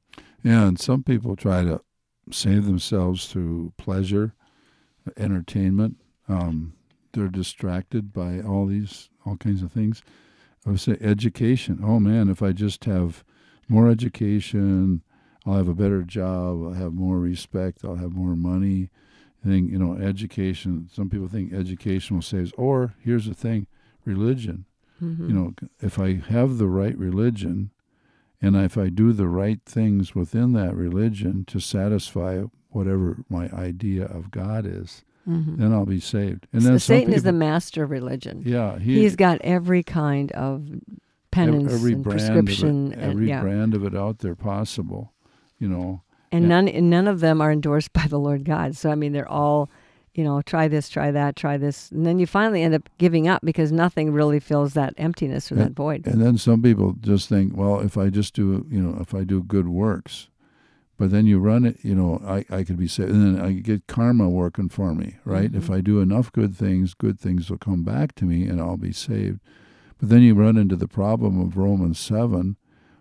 Yeah, 0.42 0.66
and 0.66 0.76
some 0.76 1.04
people 1.04 1.36
try 1.36 1.62
to 1.62 1.80
save 2.32 2.64
themselves 2.64 3.26
through 3.28 3.74
pleasure, 3.76 4.34
entertainment. 5.16 5.98
Um, 6.28 6.72
they're 7.12 7.28
distracted 7.28 8.12
by 8.12 8.40
all 8.40 8.66
these, 8.66 9.08
all 9.24 9.36
kinds 9.36 9.62
of 9.62 9.70
things. 9.70 10.02
I 10.66 10.70
would 10.70 10.80
say 10.80 10.96
education. 11.00 11.80
Oh 11.82 12.00
man, 12.00 12.28
if 12.28 12.42
I 12.42 12.52
just 12.52 12.84
have 12.84 13.24
more 13.68 13.88
education, 13.88 15.02
I'll 15.44 15.54
have 15.54 15.68
a 15.68 15.74
better 15.74 16.02
job. 16.02 16.64
I'll 16.64 16.72
have 16.72 16.92
more 16.92 17.20
respect. 17.20 17.84
I'll 17.84 17.96
have 17.96 18.12
more 18.12 18.34
money. 18.34 18.90
I 19.44 19.48
think 19.48 19.70
you 19.70 19.78
know 19.78 19.96
education. 19.96 20.88
Some 20.92 21.08
people 21.08 21.28
think 21.28 21.52
education 21.52 22.16
will 22.16 22.22
save. 22.22 22.52
Or 22.56 22.94
here's 22.98 23.26
the 23.26 23.34
thing: 23.34 23.68
religion. 24.04 24.64
Mm-hmm. 25.00 25.28
You 25.28 25.34
know, 25.34 25.54
if 25.80 25.98
I 25.98 26.14
have 26.14 26.58
the 26.58 26.68
right 26.68 26.96
religion, 26.98 27.70
and 28.42 28.56
if 28.56 28.76
I 28.76 28.88
do 28.88 29.12
the 29.12 29.28
right 29.28 29.60
things 29.64 30.14
within 30.14 30.52
that 30.54 30.74
religion 30.74 31.44
to 31.46 31.60
satisfy 31.60 32.42
whatever 32.70 33.18
my 33.28 33.48
idea 33.50 34.04
of 34.04 34.30
God 34.30 34.66
is, 34.66 35.04
mm-hmm. 35.28 35.60
then 35.60 35.72
I'll 35.72 35.86
be 35.86 36.00
saved. 36.00 36.46
And 36.52 36.62
so 36.62 36.68
then 36.70 36.78
Satan 36.78 37.06
people, 37.06 37.14
is 37.14 37.22
the 37.22 37.32
master 37.32 37.82
of 37.82 37.90
religion. 37.90 38.42
Yeah, 38.44 38.78
he, 38.78 39.04
has 39.04 39.16
got 39.16 39.40
every 39.42 39.82
kind 39.82 40.32
of 40.32 40.66
penance 41.30 41.72
every 41.72 41.92
and 41.94 42.02
brand 42.02 42.18
prescription, 42.18 42.92
of 42.92 42.98
it, 42.98 43.02
every 43.02 43.10
and, 43.10 43.28
yeah. 43.28 43.40
brand 43.40 43.74
of 43.74 43.84
it 43.84 43.94
out 43.94 44.18
there 44.20 44.34
possible. 44.34 45.12
You 45.58 45.68
know, 45.68 46.02
and 46.32 46.44
yeah. 46.44 46.48
none 46.48 46.68
and 46.68 46.90
none 46.90 47.08
of 47.08 47.20
them 47.20 47.40
are 47.40 47.50
endorsed 47.50 47.92
by 47.94 48.06
the 48.06 48.18
Lord 48.18 48.44
God. 48.44 48.76
So 48.76 48.90
I 48.90 48.94
mean, 48.94 49.12
they're 49.12 49.28
all 49.28 49.70
you 50.16 50.24
know, 50.24 50.40
try 50.42 50.66
this, 50.66 50.88
try 50.88 51.10
that, 51.10 51.36
try 51.36 51.58
this. 51.58 51.90
And 51.90 52.06
then 52.06 52.18
you 52.18 52.26
finally 52.26 52.62
end 52.62 52.74
up 52.74 52.88
giving 52.96 53.28
up 53.28 53.42
because 53.44 53.70
nothing 53.70 54.12
really 54.12 54.40
fills 54.40 54.72
that 54.72 54.94
emptiness 54.96 55.52
or 55.52 55.56
and, 55.56 55.64
that 55.64 55.72
void. 55.72 56.06
And 56.06 56.22
then 56.22 56.38
some 56.38 56.62
people 56.62 56.94
just 57.00 57.28
think, 57.28 57.54
well, 57.54 57.80
if 57.80 57.98
I 57.98 58.08
just 58.08 58.34
do, 58.34 58.66
you 58.70 58.80
know, 58.80 58.98
if 59.00 59.14
I 59.14 59.24
do 59.24 59.42
good 59.42 59.68
works, 59.68 60.28
but 60.98 61.10
then 61.10 61.26
you 61.26 61.38
run 61.38 61.64
it, 61.64 61.76
you 61.82 61.94
know, 61.94 62.22
I, 62.26 62.44
I 62.50 62.64
could 62.64 62.78
be 62.78 62.88
saved. 62.88 63.10
And 63.10 63.36
then 63.36 63.44
I 63.44 63.52
get 63.52 63.86
karma 63.86 64.28
working 64.28 64.68
for 64.68 64.94
me, 64.94 65.16
right? 65.24 65.48
Mm-hmm. 65.50 65.58
If 65.58 65.70
I 65.70 65.80
do 65.80 66.00
enough 66.00 66.32
good 66.32 66.56
things, 66.56 66.94
good 66.94 67.20
things 67.20 67.50
will 67.50 67.58
come 67.58 67.82
back 67.84 68.14
to 68.16 68.24
me 68.24 68.46
and 68.46 68.60
I'll 68.60 68.76
be 68.78 68.92
saved. 68.92 69.40
But 69.98 70.08
then 70.08 70.22
you 70.22 70.34
run 70.34 70.56
into 70.56 70.76
the 70.76 70.88
problem 70.88 71.40
of 71.40 71.56
Romans 71.56 71.98
7, 71.98 72.56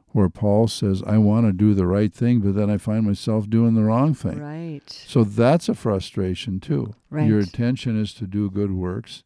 where 0.10 0.30
Paul 0.30 0.68
says, 0.70 1.04
I 1.06 1.18
want 1.18 1.46
to 1.46 1.52
do 1.52 1.74
the 1.74 1.86
right 1.86 2.14
thing, 2.14 2.40
but 2.40 2.56
then 2.56 2.70
I 2.70 2.78
find 2.78 3.06
myself 3.06 3.50
doing 3.50 3.76
the 3.76 3.84
wrong 3.84 4.14
thing. 4.14 4.40
Right. 4.40 4.90
So 4.90 5.24
that's 5.26 5.68
a 5.68 5.74
frustration 5.76 6.60
too. 6.62 6.96
Right. 7.10 7.28
Your 7.28 7.40
intention 7.40 8.00
is 8.02 8.14
to 8.16 8.26
do 8.28 8.50
good 8.50 8.72
works, 8.72 9.24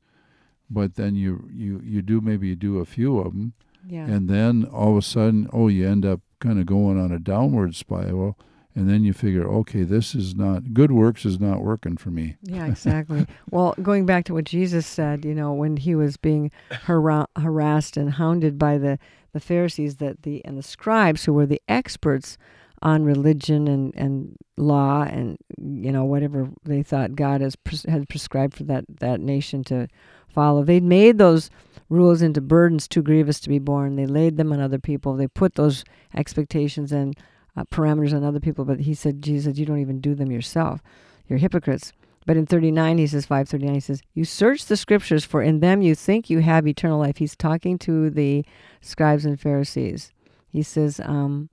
but 0.70 0.96
then 0.96 1.16
you 1.16 1.48
you 1.52 1.82
you 1.84 2.02
do 2.02 2.22
maybe 2.22 2.48
you 2.48 2.56
do 2.56 2.80
a 2.80 2.86
few 2.86 3.20
of 3.20 3.34
them, 3.34 3.54
Yeah. 3.88 4.06
and 4.06 4.28
then 4.30 4.66
all 4.66 4.92
of 4.92 4.98
a 4.98 5.02
sudden, 5.04 5.48
oh, 5.54 5.68
you 5.68 5.88
end 5.88 6.06
up 6.06 6.22
kind 6.40 6.60
of 6.60 6.66
going 6.66 7.00
on 7.00 7.12
a 7.12 7.20
downward 7.20 7.76
spiral, 7.76 8.38
and 8.76 8.90
then 8.90 9.04
you 9.04 9.14
figure, 9.14 9.48
okay, 9.48 9.84
this 9.84 10.14
is 10.14 10.36
not 10.36 10.74
good 10.74 10.92
works 10.92 11.26
is 11.26 11.40
not 11.40 11.62
working 11.62 11.98
for 11.98 12.12
me. 12.12 12.36
Yeah, 12.44 12.66
exactly. 12.68 13.26
well, 13.50 13.76
going 13.82 14.06
back 14.06 14.26
to 14.26 14.34
what 14.34 14.46
Jesus 14.46 14.86
said, 14.86 15.26
you 15.26 15.34
know, 15.34 15.54
when 15.54 15.78
he 15.78 15.96
was 15.96 16.18
being 16.18 16.52
har- 16.72 17.28
harassed 17.36 17.98
and 17.98 18.12
hounded 18.12 18.58
by 18.58 18.78
the, 18.78 19.00
the 19.34 19.40
Pharisees 19.40 19.98
that 19.98 20.24
the 20.24 20.44
and 20.46 20.58
the 20.58 20.64
scribes 20.64 21.26
who 21.26 21.34
were 21.34 21.46
the 21.46 21.62
experts 21.68 22.38
on 22.82 23.04
religion 23.04 23.68
and, 23.68 23.94
and 23.96 24.38
law 24.56 25.04
and 25.04 25.38
you 25.58 25.92
know 25.92 26.06
whatever 26.06 26.50
they 26.64 26.82
thought 26.82 27.16
God 27.16 27.42
has 27.42 27.56
pres- 27.56 27.84
had 27.84 28.08
prescribed 28.08 28.54
for 28.54 28.64
that, 28.66 28.86
that 29.00 29.20
nation 29.20 29.64
to 29.66 29.88
follow. 30.30 30.64
They'd 30.64 30.84
made 30.84 31.18
those 31.18 31.50
rules 31.90 32.22
into 32.22 32.40
burdens 32.40 32.88
too 32.88 33.02
grievous 33.02 33.40
to 33.42 33.50
be 33.50 33.60
borne. 33.60 33.96
They 33.96 34.06
laid 34.06 34.38
them 34.38 34.54
on 34.54 34.62
other 34.62 34.80
people. 34.80 35.16
They 35.16 35.28
put 35.28 35.56
those 35.56 35.84
expectations 36.16 36.92
and 36.92 37.18
uh, 37.56 37.64
parameters 37.66 38.14
on 38.14 38.24
other 38.24 38.40
people. 38.40 38.66
But 38.66 38.82
he 38.82 38.94
said, 38.94 39.22
Jesus, 39.22 39.58
you 39.58 39.66
don't 39.66 39.80
even 39.80 40.02
do 40.02 40.16
them 40.16 40.32
yourself. 40.32 40.82
You're 41.28 41.40
hypocrites. 41.40 41.94
But 42.26 42.38
in 42.38 42.46
39, 42.46 42.98
he 42.98 43.08
says, 43.08 43.26
539, 43.26 43.74
he 43.74 43.80
says, 43.80 44.02
You 44.14 44.26
search 44.26 44.66
the 44.66 44.78
scriptures, 44.78 45.26
for 45.26 45.42
in 45.42 45.62
them 45.62 45.82
you 45.82 45.96
think 45.96 46.30
you 46.30 46.40
have 46.40 46.68
eternal 46.68 47.00
life. 47.00 47.18
He's 47.18 47.36
talking 47.36 47.78
to 47.80 48.10
the 48.10 48.46
scribes 48.82 49.26
and 49.26 49.40
Pharisees. 49.40 50.12
He 50.52 50.64
says, 50.64 51.00
um, 51.04 51.50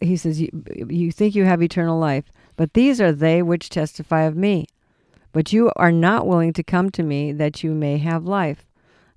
he 0.00 0.16
says, 0.16 0.40
you, 0.40 0.50
you 0.88 1.10
think 1.12 1.34
you 1.34 1.44
have 1.44 1.62
eternal 1.62 1.98
life, 1.98 2.24
but 2.56 2.74
these 2.74 3.00
are 3.00 3.12
they 3.12 3.42
which 3.42 3.68
testify 3.68 4.22
of 4.22 4.36
me. 4.36 4.66
But 5.32 5.52
you 5.52 5.70
are 5.76 5.92
not 5.92 6.26
willing 6.26 6.52
to 6.54 6.62
come 6.62 6.90
to 6.90 7.02
me 7.02 7.32
that 7.32 7.62
you 7.62 7.72
may 7.72 7.98
have 7.98 8.24
life. 8.24 8.66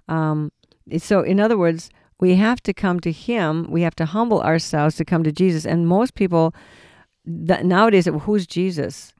Um, 0.07 0.51
so, 0.97 1.21
in 1.21 1.39
other 1.39 1.57
words, 1.57 1.89
we 2.21 2.35
have 2.35 2.61
to 2.63 2.73
come 2.73 2.99
to 3.01 3.11
Him. 3.11 3.65
We 3.69 3.81
have 3.81 3.95
to 3.95 4.05
humble 4.05 4.41
ourselves 4.41 4.95
to 4.97 5.05
come 5.05 5.23
to 5.23 5.31
Jesus. 5.31 5.65
And 5.65 5.87
most 5.87 6.13
people 6.13 6.53
th- 7.25 7.63
nowadays, 7.63 8.05
who's 8.05 8.47
Jesus? 8.47 9.13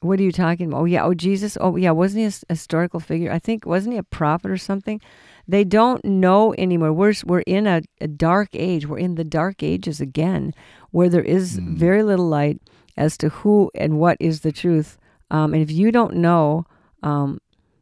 What 0.00 0.20
are 0.20 0.22
you 0.22 0.32
talking 0.32 0.66
about? 0.66 0.82
Oh 0.82 0.84
yeah, 0.84 1.02
oh 1.02 1.14
Jesus. 1.14 1.56
Oh 1.58 1.76
yeah, 1.76 1.90
wasn't 1.90 2.20
he 2.20 2.26
a 2.26 2.52
historical 2.52 3.00
figure? 3.00 3.32
I 3.32 3.38
think 3.38 3.64
wasn't 3.64 3.94
he 3.94 3.98
a 3.98 4.02
prophet 4.02 4.50
or 4.50 4.58
something? 4.58 5.00
They 5.48 5.64
don't 5.64 6.04
know 6.04 6.54
anymore. 6.58 6.92
We're 6.92 7.14
we're 7.24 7.40
in 7.40 7.66
a, 7.66 7.80
a 8.02 8.06
dark 8.08 8.50
age. 8.52 8.86
We're 8.86 8.98
in 8.98 9.14
the 9.14 9.24
dark 9.24 9.62
ages 9.62 10.02
again, 10.02 10.52
where 10.90 11.08
there 11.08 11.22
is 11.22 11.58
very 11.58 12.02
little 12.02 12.28
light 12.28 12.60
as 12.98 13.16
to 13.18 13.30
who 13.30 13.70
and 13.74 13.98
what 13.98 14.18
is 14.20 14.40
the 14.40 14.52
truth. 14.52 14.98
Um, 15.30 15.54
and 15.54 15.62
if 15.62 15.70
you 15.70 15.90
don't 15.90 16.16
know, 16.16 16.66
um, 17.02 17.40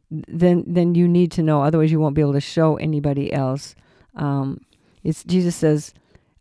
then 0.09 0.63
then 0.65 0.95
you 0.95 1.09
need 1.09 1.29
to 1.33 1.43
know. 1.43 1.61
Otherwise, 1.61 1.91
you 1.91 1.99
won't 1.99 2.15
be 2.15 2.21
able 2.21 2.33
to 2.33 2.41
show 2.41 2.77
anybody 2.77 3.33
else. 3.33 3.75
Um, 4.15 4.61
it's 5.03 5.23
Jesus 5.23 5.55
says. 5.55 5.93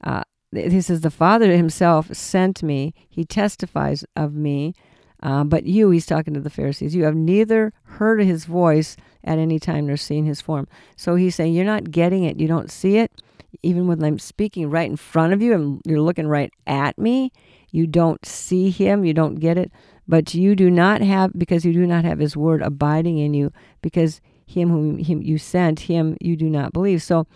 Uh, 0.03 0.25
he 0.55 0.83
says 0.83 1.01
the 1.01 1.11
Father 1.11 1.57
Himself 1.57 2.15
sent 2.15 2.63
me. 2.63 2.93
He 3.09 3.25
testifies 3.25 4.05
of 4.15 4.35
me. 4.35 4.75
Uh, 5.23 5.45
but 5.45 5.65
you, 5.65 5.91
he's 5.91 6.05
talking 6.05 6.35
to 6.35 6.41
the 6.41 6.51
Pharisees, 6.51 6.95
you 6.95 7.05
have 7.05 7.15
neither 7.15 7.73
heard 7.85 8.21
his 8.21 8.45
voice 8.45 8.97
at 9.23 9.39
any 9.39 9.59
time 9.59 9.87
nor 9.87 9.97
seen 9.97 10.27
his 10.27 10.41
form. 10.41 10.67
So 10.97 11.15
he's 11.15 11.37
saying 11.37 11.55
you're 11.55 11.65
not 11.65 11.93
getting 11.93 12.25
it. 12.25 12.41
You 12.41 12.49
don't 12.49 12.71
see 12.71 12.99
it. 12.99 13.13
Even 13.63 13.87
when 13.87 14.03
I'm 14.03 14.19
speaking 14.19 14.69
right 14.69 14.91
in 14.91 14.97
front 14.97 15.33
of 15.33 15.41
you 15.41 15.55
and 15.55 15.81
you're 15.87 16.01
looking 16.01 16.27
right 16.27 16.53
at 16.67 16.99
me, 16.99 17.31
you 17.71 17.87
don't 17.87 18.25
see 18.27 18.71
him. 18.71 19.05
You 19.05 19.15
don't 19.15 19.37
get 19.37 19.57
it. 19.57 19.71
But 20.09 20.35
you 20.35 20.57
do 20.57 20.71
not 20.71 21.01
have, 21.03 21.33
because 21.39 21.65
you 21.65 21.73
do 21.73 21.87
not 21.87 22.05
have 22.05 22.19
his 22.19 22.37
word 22.37 22.61
abiding 22.61 23.19
in 23.19 23.33
you, 23.33 23.53
because 23.81 24.21
him 24.47 24.69
whom 24.71 24.99
him 24.99 25.23
you 25.23 25.39
sent, 25.39 25.81
him 25.81 26.17
you 26.21 26.37
do 26.37 26.49
not 26.49 26.73
believe. 26.73 27.03
So 27.03 27.27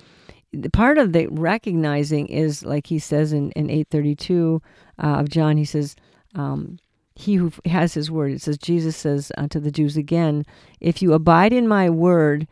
the 0.53 0.71
part 0.71 0.99
of 0.99 1.13
the 1.13 1.27
recognizing 1.29 2.27
is 2.27 2.65
like 2.65 2.87
he 2.87 2.99
says 2.99 3.33
in, 3.33 3.51
in 3.53 3.71
832 3.71 4.63
uh, 4.99 5.07
of 5.07 5.29
John, 5.29 5.57
he 5.57 5.65
says, 5.65 5.97
um, 6.35 6.79
he 7.15 7.35
who 7.35 7.51
has 7.65 7.95
his 7.95 8.11
word. 8.11 8.33
It 8.33 8.43
says, 8.43 8.59
Jesus 8.59 8.97
says 8.97 9.33
unto 9.37 9.59
the 9.59 9.71
Jews 9.71 9.97
again, 9.97 10.45
if 10.81 11.01
you 11.01 11.15
abide 11.15 11.53
in 11.53 11.67
my 11.67 11.89
word, 11.89 12.47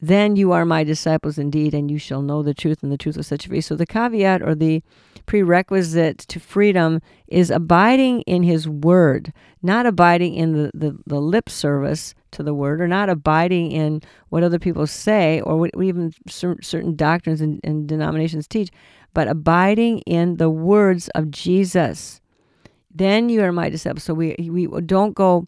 then 0.00 0.36
you 0.36 0.52
are 0.52 0.64
my 0.64 0.82
disciples 0.82 1.36
indeed, 1.36 1.74
and 1.74 1.90
you 1.90 1.98
shall 1.98 2.22
know 2.22 2.42
the 2.42 2.54
truth, 2.54 2.82
and 2.82 2.90
the 2.90 2.96
truth 2.96 3.16
will 3.16 3.22
set 3.22 3.44
you 3.44 3.50
free. 3.50 3.60
So 3.60 3.76
the 3.76 3.86
caveat 3.86 4.40
or 4.40 4.54
the 4.54 4.82
prerequisite 5.26 6.18
to 6.18 6.40
freedom 6.40 7.00
is 7.28 7.50
abiding 7.50 8.22
in 8.22 8.42
his 8.42 8.66
word, 8.66 9.34
not 9.62 9.84
abiding 9.84 10.34
in 10.34 10.54
the, 10.54 10.70
the, 10.72 10.98
the 11.06 11.20
lip 11.20 11.50
service 11.50 12.14
to 12.32 12.42
the 12.42 12.54
word, 12.54 12.80
or 12.80 12.88
not 12.88 13.08
abiding 13.08 13.72
in 13.72 14.02
what 14.28 14.42
other 14.42 14.58
people 14.58 14.86
say, 14.86 15.40
or 15.42 15.56
what 15.56 15.70
even 15.82 16.12
certain 16.28 16.96
doctrines 16.96 17.40
and, 17.40 17.60
and 17.64 17.88
denominations 17.88 18.46
teach, 18.46 18.70
but 19.14 19.28
abiding 19.28 19.98
in 20.00 20.36
the 20.36 20.50
words 20.50 21.08
of 21.10 21.30
Jesus 21.30 22.20
then 22.92 23.28
you 23.28 23.42
are 23.42 23.52
my 23.52 23.68
disciples. 23.68 24.04
So 24.04 24.14
we 24.14 24.34
we 24.50 24.66
don't 24.82 25.14
go 25.14 25.46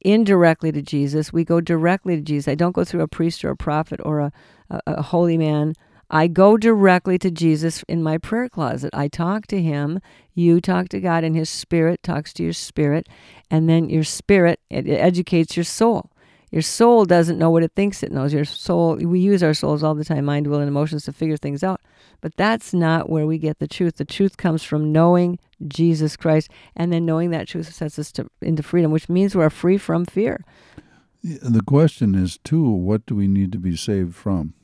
indirectly 0.00 0.72
to 0.72 0.82
Jesus. 0.82 1.32
We 1.32 1.44
go 1.44 1.60
directly 1.60 2.16
to 2.16 2.22
Jesus. 2.22 2.48
I 2.48 2.54
don't 2.54 2.72
go 2.72 2.84
through 2.84 3.02
a 3.02 3.08
priest 3.08 3.44
or 3.44 3.50
a 3.50 3.56
prophet 3.56 4.00
or 4.02 4.20
a, 4.20 4.32
a, 4.70 4.80
a 4.86 5.02
holy 5.02 5.38
man. 5.38 5.74
I 6.12 6.26
go 6.26 6.56
directly 6.56 7.18
to 7.18 7.30
Jesus 7.30 7.84
in 7.86 8.02
my 8.02 8.18
prayer 8.18 8.48
closet. 8.48 8.90
I 8.92 9.06
talk 9.06 9.46
to 9.48 9.62
him. 9.62 10.00
You 10.34 10.60
talk 10.60 10.88
to 10.88 11.00
God, 11.00 11.22
and 11.22 11.36
his 11.36 11.48
spirit 11.48 12.02
talks 12.02 12.32
to 12.34 12.42
your 12.42 12.52
spirit. 12.52 13.08
And 13.50 13.68
then 13.68 13.88
your 13.88 14.04
spirit 14.04 14.60
it, 14.68 14.88
it 14.88 14.96
educates 14.96 15.56
your 15.56 15.64
soul. 15.64 16.09
Your 16.50 16.62
soul 16.62 17.04
doesn't 17.04 17.38
know 17.38 17.50
what 17.50 17.62
it 17.62 17.72
thinks 17.76 18.02
it 18.02 18.10
knows. 18.10 18.32
Your 18.32 18.44
soul, 18.44 18.96
we 18.96 19.20
use 19.20 19.42
our 19.42 19.54
souls 19.54 19.82
all 19.84 19.94
the 19.94 20.04
time, 20.04 20.24
mind, 20.24 20.48
will, 20.48 20.58
and 20.58 20.66
emotions 20.68 21.04
to 21.04 21.12
figure 21.12 21.36
things 21.36 21.62
out. 21.62 21.80
But 22.20 22.36
that's 22.36 22.74
not 22.74 23.08
where 23.08 23.24
we 23.26 23.38
get 23.38 23.60
the 23.60 23.68
truth. 23.68 23.96
The 23.96 24.04
truth 24.04 24.36
comes 24.36 24.64
from 24.64 24.90
knowing 24.92 25.38
Jesus 25.68 26.16
Christ, 26.16 26.50
and 26.74 26.92
then 26.92 27.06
knowing 27.06 27.30
that 27.30 27.46
truth 27.46 27.72
sets 27.72 27.98
us 27.98 28.10
to, 28.12 28.26
into 28.42 28.62
freedom, 28.64 28.90
which 28.90 29.08
means 29.08 29.34
we're 29.36 29.48
free 29.50 29.78
from 29.78 30.04
fear. 30.04 30.44
The 31.22 31.62
question 31.64 32.14
is 32.14 32.38
too, 32.38 32.68
what 32.68 33.06
do 33.06 33.14
we 33.14 33.28
need 33.28 33.52
to 33.52 33.58
be 33.58 33.76
saved 33.76 34.14
from? 34.14 34.54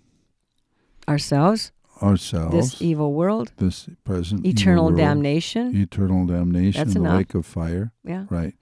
Ourselves, 1.08 1.70
Ourselves, 2.02 2.52
this 2.54 2.82
evil 2.82 3.12
world, 3.14 3.52
this 3.58 3.88
present 4.04 4.44
evil 4.44 4.50
eternal 4.60 4.84
world, 4.86 4.96
damnation. 4.98 5.76
eternal 5.76 6.26
damnation, 6.26 6.80
That's 6.80 6.94
the 6.94 7.00
enough. 7.00 7.16
lake 7.18 7.34
of 7.34 7.46
fire. 7.46 7.92
Yeah. 8.04 8.24
Right. 8.28 8.54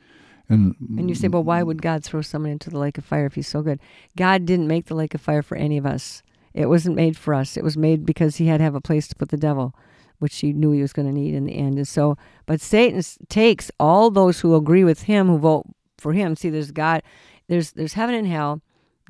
And 0.48 0.74
And 0.98 1.08
you 1.08 1.14
say, 1.14 1.28
well, 1.28 1.42
why 1.42 1.62
would 1.62 1.80
God 1.80 2.04
throw 2.04 2.20
someone 2.22 2.52
into 2.52 2.70
the 2.70 2.78
lake 2.78 2.98
of 2.98 3.04
fire 3.04 3.26
if 3.26 3.34
he's 3.34 3.48
so 3.48 3.62
good? 3.62 3.80
God 4.16 4.44
didn't 4.44 4.68
make 4.68 4.86
the 4.86 4.94
lake 4.94 5.14
of 5.14 5.20
fire 5.20 5.42
for 5.42 5.56
any 5.56 5.78
of 5.78 5.86
us. 5.86 6.22
It 6.52 6.68
wasn't 6.68 6.96
made 6.96 7.16
for 7.16 7.34
us. 7.34 7.56
It 7.56 7.64
was 7.64 7.76
made 7.76 8.06
because 8.06 8.36
he 8.36 8.46
had 8.46 8.58
to 8.58 8.64
have 8.64 8.74
a 8.74 8.80
place 8.80 9.08
to 9.08 9.16
put 9.16 9.30
the 9.30 9.36
devil, 9.36 9.74
which 10.18 10.38
he 10.38 10.52
knew 10.52 10.70
he 10.70 10.82
was 10.82 10.92
going 10.92 11.08
to 11.08 11.12
need 11.12 11.34
in 11.34 11.44
the 11.44 11.56
end. 11.56 11.76
And 11.78 11.88
so, 11.88 12.16
but 12.46 12.60
Satan 12.60 13.02
takes 13.28 13.70
all 13.80 14.10
those 14.10 14.40
who 14.40 14.54
agree 14.54 14.84
with 14.84 15.02
him, 15.02 15.26
who 15.26 15.38
vote 15.38 15.66
for 15.98 16.12
him. 16.12 16.36
See, 16.36 16.50
there's 16.50 16.70
God, 16.70 17.02
there's 17.48 17.72
there's 17.72 17.94
heaven 17.94 18.14
and 18.14 18.26
hell. 18.26 18.60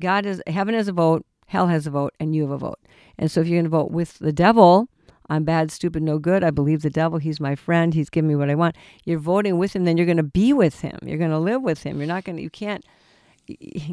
God 0.01 0.25
is 0.25 0.41
heaven 0.47 0.73
has 0.73 0.87
a 0.87 0.93
vote, 0.93 1.25
hell 1.47 1.67
has 1.67 1.85
a 1.85 1.91
vote, 1.91 2.15
and 2.19 2.35
you 2.35 2.41
have 2.43 2.51
a 2.51 2.57
vote. 2.57 2.79
And 3.17 3.29
so, 3.29 3.41
if 3.41 3.47
you're 3.47 3.57
going 3.57 3.65
to 3.65 3.69
vote 3.69 3.91
with 3.91 4.17
the 4.17 4.33
devil, 4.33 4.89
I'm 5.29 5.43
bad, 5.43 5.71
stupid, 5.71 6.03
no 6.03 6.19
good. 6.19 6.43
I 6.43 6.51
believe 6.51 6.81
the 6.81 6.89
devil. 6.89 7.17
He's 7.17 7.39
my 7.39 7.55
friend. 7.55 7.93
He's 7.93 8.09
giving 8.09 8.27
me 8.27 8.35
what 8.35 8.49
I 8.49 8.55
want. 8.55 8.75
You're 9.05 9.19
voting 9.19 9.57
with 9.57 9.75
him, 9.75 9.85
then 9.85 9.97
you're 9.97 10.05
going 10.05 10.17
to 10.17 10.23
be 10.23 10.53
with 10.53 10.81
him. 10.81 10.99
You're 11.03 11.17
going 11.17 11.31
to 11.31 11.39
live 11.39 11.61
with 11.61 11.83
him. 11.83 11.97
You're 11.97 12.07
not 12.07 12.23
going 12.23 12.37
to, 12.37 12.43
you 12.43 12.49
can't, 12.49 12.85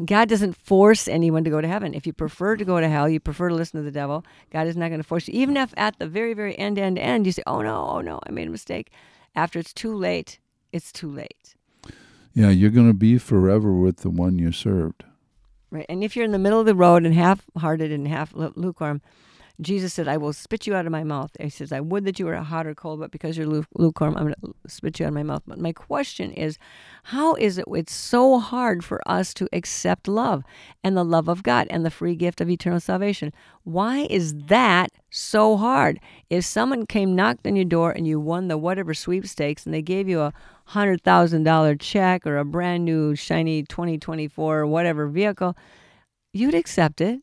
God 0.05 0.29
doesn't 0.29 0.55
force 0.55 1.07
anyone 1.07 1.43
to 1.43 1.49
go 1.49 1.61
to 1.61 1.67
heaven. 1.67 1.93
If 1.93 2.05
you 2.07 2.13
prefer 2.13 2.55
to 2.57 2.65
go 2.65 2.79
to 2.79 2.87
hell, 2.87 3.07
you 3.09 3.19
prefer 3.19 3.49
to 3.49 3.55
listen 3.55 3.79
to 3.79 3.83
the 3.83 3.91
devil, 3.91 4.25
God 4.51 4.67
is 4.67 4.75
not 4.75 4.89
going 4.89 5.01
to 5.01 5.07
force 5.07 5.27
you. 5.27 5.33
Even 5.39 5.57
if 5.57 5.73
at 5.77 5.99
the 5.99 6.07
very, 6.07 6.33
very 6.33 6.57
end, 6.57 6.77
end, 6.79 6.97
end, 6.99 7.25
you 7.25 7.31
say, 7.31 7.43
oh 7.47 7.61
no, 7.61 7.87
oh 7.87 8.01
no, 8.01 8.19
I 8.27 8.31
made 8.31 8.47
a 8.47 8.51
mistake. 8.51 8.91
After 9.35 9.59
it's 9.59 9.73
too 9.73 9.95
late, 9.95 10.39
it's 10.71 10.91
too 10.91 11.09
late. 11.09 11.55
yeah, 12.33 12.49
you're 12.49 12.71
going 12.71 12.87
to 12.87 12.93
be 12.93 13.17
forever 13.17 13.71
with 13.71 13.97
the 13.97 14.09
one 14.09 14.39
you 14.39 14.51
served. 14.51 15.03
Right. 15.69 15.85
And 15.89 16.03
if 16.03 16.15
you're 16.15 16.25
in 16.25 16.31
the 16.31 16.39
middle 16.39 16.59
of 16.59 16.65
the 16.65 16.75
road 16.75 17.05
and 17.05 17.15
half 17.15 17.45
hearted 17.57 17.91
and 17.91 18.07
half 18.07 18.33
lu- 18.33 18.53
lukewarm, 18.55 19.01
Jesus 19.61 19.93
said, 19.93 20.07
I 20.07 20.17
will 20.17 20.33
spit 20.33 20.65
you 20.65 20.73
out 20.73 20.87
of 20.87 20.91
my 20.91 21.03
mouth. 21.03 21.31
He 21.39 21.49
says, 21.49 21.71
I 21.71 21.79
would 21.79 22.05
that 22.05 22.17
you 22.17 22.25
were 22.25 22.35
hot 22.35 22.65
or 22.65 22.73
cold, 22.73 22.99
but 22.99 23.11
because 23.11 23.37
you're 23.37 23.45
lu- 23.45 23.65
lukewarm, 23.75 24.17
I'm 24.17 24.23
going 24.23 24.33
to 24.33 24.53
spit 24.67 24.99
you 24.99 25.05
out 25.05 25.09
of 25.09 25.13
my 25.13 25.21
mouth. 25.21 25.43
But 25.45 25.59
my 25.59 25.71
question 25.71 26.31
is, 26.31 26.57
how 27.03 27.35
is 27.35 27.59
it 27.59 27.65
it's 27.67 27.93
so 27.93 28.39
hard 28.39 28.83
for 28.83 29.07
us 29.07 29.31
to 29.35 29.47
accept 29.53 30.07
love 30.07 30.43
and 30.83 30.97
the 30.97 31.05
love 31.05 31.27
of 31.27 31.43
God 31.43 31.67
and 31.69 31.85
the 31.85 31.91
free 31.91 32.15
gift 32.15 32.41
of 32.41 32.49
eternal 32.49 32.79
salvation? 32.79 33.31
Why 33.63 34.07
is 34.09 34.33
that 34.47 34.89
so 35.11 35.55
hard? 35.55 35.99
If 36.31 36.45
someone 36.45 36.87
came, 36.87 37.15
knocked 37.15 37.45
on 37.45 37.55
your 37.55 37.65
door, 37.65 37.91
and 37.91 38.07
you 38.07 38.19
won 38.19 38.47
the 38.47 38.57
whatever 38.57 38.95
sweepstakes, 38.95 39.65
and 39.65 39.73
they 39.73 39.83
gave 39.83 40.09
you 40.09 40.21
a 40.21 40.33
hundred 40.65 41.03
thousand 41.03 41.43
dollar 41.43 41.75
check 41.75 42.25
or 42.25 42.37
a 42.37 42.45
brand 42.45 42.85
new 42.85 43.15
shiny 43.15 43.61
2024 43.63 44.59
or 44.59 44.65
whatever 44.65 45.07
vehicle, 45.07 45.55
you'd 46.33 46.55
accept 46.55 47.01
it. 47.01 47.21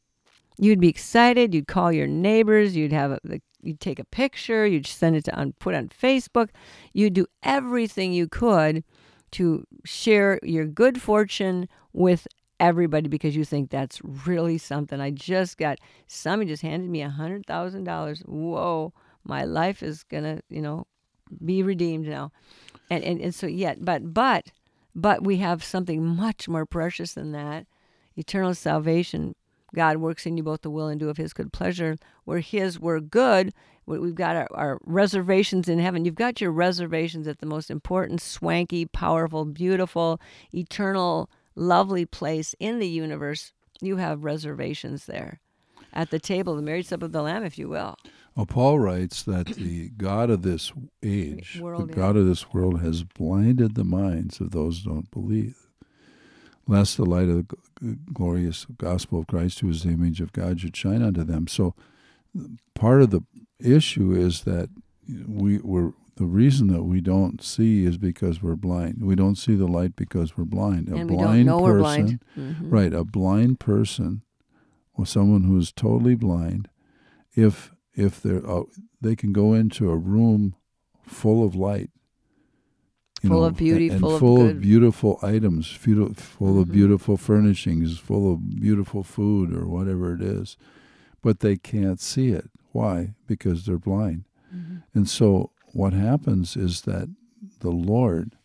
You'd 0.60 0.78
be 0.78 0.88
excited. 0.88 1.54
You'd 1.54 1.68
call 1.68 1.90
your 1.90 2.06
neighbors. 2.06 2.76
You'd 2.76 2.92
have 2.92 3.12
a, 3.12 3.40
you'd 3.62 3.80
take 3.80 3.98
a 3.98 4.04
picture. 4.04 4.66
You'd 4.66 4.86
send 4.86 5.16
it 5.16 5.24
to 5.24 5.34
on 5.34 5.54
put 5.54 5.74
on 5.74 5.88
Facebook. 5.88 6.50
You'd 6.92 7.14
do 7.14 7.26
everything 7.42 8.12
you 8.12 8.28
could 8.28 8.84
to 9.32 9.66
share 9.84 10.38
your 10.42 10.66
good 10.66 11.00
fortune 11.00 11.66
with 11.94 12.28
everybody 12.58 13.08
because 13.08 13.34
you 13.34 13.44
think 13.44 13.70
that's 13.70 14.02
really 14.04 14.58
something. 14.58 15.00
I 15.00 15.10
just 15.10 15.56
got 15.56 15.78
somebody 16.06 16.50
just 16.50 16.62
handed 16.62 16.90
me 16.90 17.00
a 17.00 17.08
hundred 17.08 17.46
thousand 17.46 17.84
dollars. 17.84 18.20
Whoa, 18.26 18.92
my 19.24 19.44
life 19.44 19.82
is 19.82 20.02
gonna, 20.02 20.42
you 20.50 20.60
know, 20.60 20.86
be 21.42 21.62
redeemed 21.62 22.06
now. 22.06 22.32
And, 22.90 23.02
and 23.02 23.18
and 23.18 23.34
so 23.34 23.46
yet, 23.46 23.82
but 23.82 24.12
but 24.12 24.52
but 24.94 25.24
we 25.24 25.38
have 25.38 25.64
something 25.64 26.04
much 26.04 26.50
more 26.50 26.66
precious 26.66 27.14
than 27.14 27.32
that. 27.32 27.66
Eternal 28.14 28.54
salvation. 28.54 29.34
God 29.74 29.98
works 29.98 30.26
in 30.26 30.36
you 30.36 30.42
both 30.42 30.62
the 30.62 30.70
will 30.70 30.88
and 30.88 30.98
do 30.98 31.08
of 31.08 31.16
his 31.16 31.32
good 31.32 31.52
pleasure. 31.52 31.96
We're 32.26 32.40
his, 32.40 32.78
we're 32.78 33.00
good. 33.00 33.52
We've 33.86 34.14
got 34.14 34.36
our, 34.36 34.48
our 34.52 34.78
reservations 34.84 35.68
in 35.68 35.80
heaven. 35.80 36.04
You've 36.04 36.14
got 36.14 36.40
your 36.40 36.52
reservations 36.52 37.26
at 37.26 37.40
the 37.40 37.46
most 37.46 37.70
important, 37.70 38.20
swanky, 38.20 38.86
powerful, 38.86 39.44
beautiful, 39.44 40.20
eternal 40.52 41.28
lovely 41.54 42.06
place 42.06 42.54
in 42.58 42.78
the 42.78 42.88
universe, 42.88 43.52
you 43.80 43.96
have 43.96 44.24
reservations 44.24 45.06
there 45.06 45.40
at 45.92 46.10
the 46.10 46.18
table, 46.18 46.54
the 46.54 46.62
marriage 46.62 46.86
supper 46.86 47.06
of 47.06 47.12
the 47.12 47.22
Lamb, 47.22 47.44
if 47.44 47.58
you 47.58 47.68
will. 47.68 47.96
Well, 48.36 48.46
Paul 48.46 48.78
writes 48.78 49.22
that 49.24 49.46
the 49.46 49.88
God 49.90 50.30
of 50.30 50.42
this 50.42 50.72
age, 51.02 51.58
World, 51.60 51.88
the 51.88 51.92
yeah. 51.92 51.96
God 51.96 52.16
of 52.16 52.26
this 52.26 52.52
world, 52.52 52.80
has 52.80 53.02
blinded 53.02 53.74
the 53.74 53.84
minds 53.84 54.40
of 54.40 54.52
those 54.52 54.82
who 54.82 54.90
don't 54.90 55.10
believe, 55.10 55.66
lest 56.70 56.96
the 56.96 57.04
light 57.04 57.28
of 57.28 57.48
the 57.80 57.96
glorious 58.12 58.64
gospel 58.78 59.18
of 59.20 59.26
Christ, 59.26 59.58
who 59.58 59.68
is 59.68 59.82
the 59.82 59.90
image 59.90 60.20
of 60.20 60.32
God, 60.32 60.60
should 60.60 60.76
shine 60.76 61.02
unto 61.02 61.24
them. 61.24 61.48
So, 61.48 61.74
part 62.74 63.02
of 63.02 63.10
the 63.10 63.22
issue 63.58 64.12
is 64.12 64.44
that 64.44 64.70
we 65.26 65.58
were 65.58 65.92
the 66.16 66.26
reason 66.26 66.68
that 66.68 66.84
we 66.84 67.00
don't 67.00 67.42
see 67.42 67.84
is 67.84 67.96
because 67.98 68.42
we're 68.42 68.54
blind. 68.54 69.02
We 69.02 69.14
don't 69.16 69.36
see 69.36 69.54
the 69.54 69.66
light 69.66 69.96
because 69.96 70.36
we're 70.36 70.44
blind. 70.44 70.88
A 70.88 70.94
and 70.94 71.10
we 71.10 71.16
blind 71.16 71.46
don't 71.46 71.58
know 71.58 71.66
person, 71.66 71.72
we're 71.72 71.78
blind. 71.80 72.20
Mhm. 72.36 72.72
right? 72.72 72.92
A 72.94 73.04
blind 73.04 73.58
person, 73.58 74.22
or 74.94 75.06
someone 75.06 75.42
who 75.44 75.58
is 75.58 75.72
totally 75.72 76.14
blind, 76.14 76.68
if 77.34 77.72
if 77.94 78.22
they're 78.22 78.48
uh, 78.48 78.62
they 79.00 79.16
can 79.16 79.32
go 79.32 79.54
into 79.54 79.90
a 79.90 79.96
room 79.96 80.54
full 81.02 81.44
of 81.44 81.56
light, 81.56 81.90
Full 83.22 83.40
know, 83.40 83.44
of 83.44 83.56
beauty, 83.56 83.88
and, 83.90 84.00
full 84.00 84.14
of 84.14 84.20
full 84.20 84.36
good- 84.38 84.60
beautiful 84.62 85.18
items, 85.22 85.70
full, 85.70 86.14
full 86.14 86.60
of 86.60 86.72
beautiful 86.72 87.16
furnishings, 87.18 87.98
full 87.98 88.32
of 88.32 88.56
beautiful 88.60 89.02
food 89.02 89.52
or 89.54 89.66
whatever 89.66 90.14
it 90.14 90.22
is, 90.22 90.56
but 91.22 91.40
they 91.40 91.56
can't 91.56 92.00
see 92.00 92.28
it. 92.30 92.50
Why? 92.72 93.14
Because 93.26 93.66
they're 93.66 93.78
blind. 93.78 94.24
Mhm. 94.54 94.82
And 94.94 95.08
so 95.08 95.50
what 95.72 95.92
happens 95.92 96.56
is 96.56 96.82
that 96.82 97.08
the 97.60 97.70
Lord, 97.70 98.36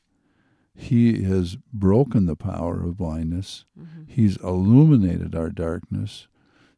He 0.78 1.24
has 1.24 1.58
broken 1.72 2.26
the 2.26 2.36
power 2.36 2.84
of 2.84 2.98
blindness. 2.98 3.64
Mhm. 3.80 3.86
He's 4.08 4.36
illuminated 4.38 5.34
our 5.34 5.50
darkness 5.50 6.28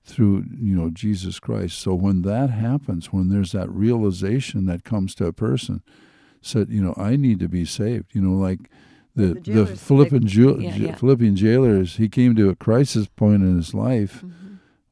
through, 0.04 0.46
you 0.62 0.76
know, 0.76 0.92
Jesus 0.92 1.40
Christ. 1.40 1.80
So 1.80 1.96
when 1.96 2.22
that 2.22 2.52
happens, 2.52 3.12
when 3.12 3.30
there's 3.30 3.54
that 3.54 3.72
realization 3.72 4.66
that 4.68 4.84
comes 4.84 5.16
to 5.16 5.26
a 5.26 5.34
person, 5.34 5.82
said, 6.48 6.70
you 6.70 6.82
know, 6.82 6.94
I 6.98 7.16
need 7.16 7.40
to 7.40 7.48
be 7.48 7.66
saved. 7.66 8.16
You 8.16 8.22
know, 8.22 8.38
like 8.38 8.60
the 9.16 9.34
the 9.36 9.64
the, 9.64 9.66
Philippian 9.76 10.24
like- 10.24 10.32
ju- 10.32 10.58
yeah, 10.60 10.76
yeah. 10.76 10.96
Philippian 10.96 11.36
jailers, 11.36 11.96
he 11.98 12.08
came 12.10 12.36
to 12.36 12.50
a 12.50 12.56
crisis 12.56 13.08
point 13.08 13.44
in 13.44 13.56
his 13.58 13.74
life. 13.74 14.24
Mhm. 14.24 14.32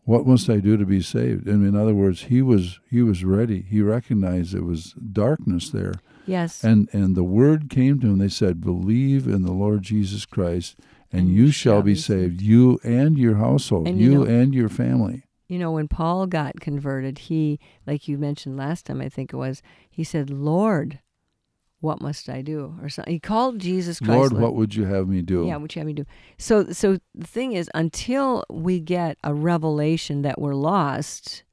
What 0.03 0.27
must 0.27 0.49
I 0.51 0.57
do 0.59 0.77
to 0.77 0.85
be 0.85 1.01
saved? 1.01 1.47
And 1.47 1.65
in 1.65 1.75
other 1.75 1.95
words, 1.95 2.23
he 2.23 2.41
was 2.41 2.79
he 2.89 3.01
was 3.01 3.23
ready. 3.23 3.61
He 3.61 3.81
recognized 3.81 4.53
it 4.53 4.63
was 4.63 4.93
darkness 4.93 5.69
there. 5.69 5.93
Yes. 6.27 6.63
And 6.63 6.89
and 6.93 7.15
the 7.15 7.23
word 7.23 7.69
came 7.69 7.99
to 7.99 8.07
him. 8.07 8.17
They 8.19 8.29
said, 8.29 8.61
"Believe 8.61 9.27
in 9.27 9.41
the 9.43 9.51
Lord 9.51 9.81
Jesus 9.83 10.25
Christ, 10.25 10.75
and, 11.11 11.29
you, 11.29 11.49
shall 11.49 11.81
be 11.81 11.95
saved, 11.95 12.41
you 12.41 12.79
and 12.83 13.17
your 13.17 13.35
household, 13.35 13.87
And 13.87 13.99
you 13.99 14.11
you, 14.11 14.17
know- 14.19 14.23
and 14.25 14.53
your 14.53 14.69
family." 14.69 15.23
you 15.47 15.59
know, 15.59 15.71
when 15.71 15.87
Paul 15.87 16.25
got 16.25 16.59
converted, 16.59 17.19
he, 17.29 17.59
like 17.85 18.07
you 18.07 18.17
mentioned 18.17 18.57
last 18.57 18.87
time, 18.87 18.99
I 18.99 19.09
think 19.09 19.31
it 19.31 19.37
was, 19.37 19.61
he 19.91 20.03
said, 20.03 20.31
Lord, 20.31 20.99
what 21.85 22.01
must 22.01 22.27
I 22.29 22.41
do? 22.41 22.75
Or 22.81 22.89
something. 22.89 23.13
He 23.13 23.19
called 23.19 23.59
Jesus 23.59 23.99
Christ. 23.99 24.31
Lord, 24.31 24.33
what 24.33 24.55
would 24.55 24.73
you 24.73 24.85
have 24.85 25.07
me 25.07 25.21
do? 25.21 25.45
Yeah, 25.45 25.57
what 25.57 25.75
you 25.75 25.79
have 25.79 25.87
me 25.87 25.93
do. 25.93 26.05
So, 26.37 26.71
so 26.71 26.97
the 27.13 27.27
thing 27.27 27.53
is, 27.53 27.69
until 27.75 28.43
we 28.49 28.79
get 28.79 29.17
a 29.23 29.33
revelation 29.33 30.23
that 30.23 30.41
we're 30.41 30.55
lost, 30.55 31.43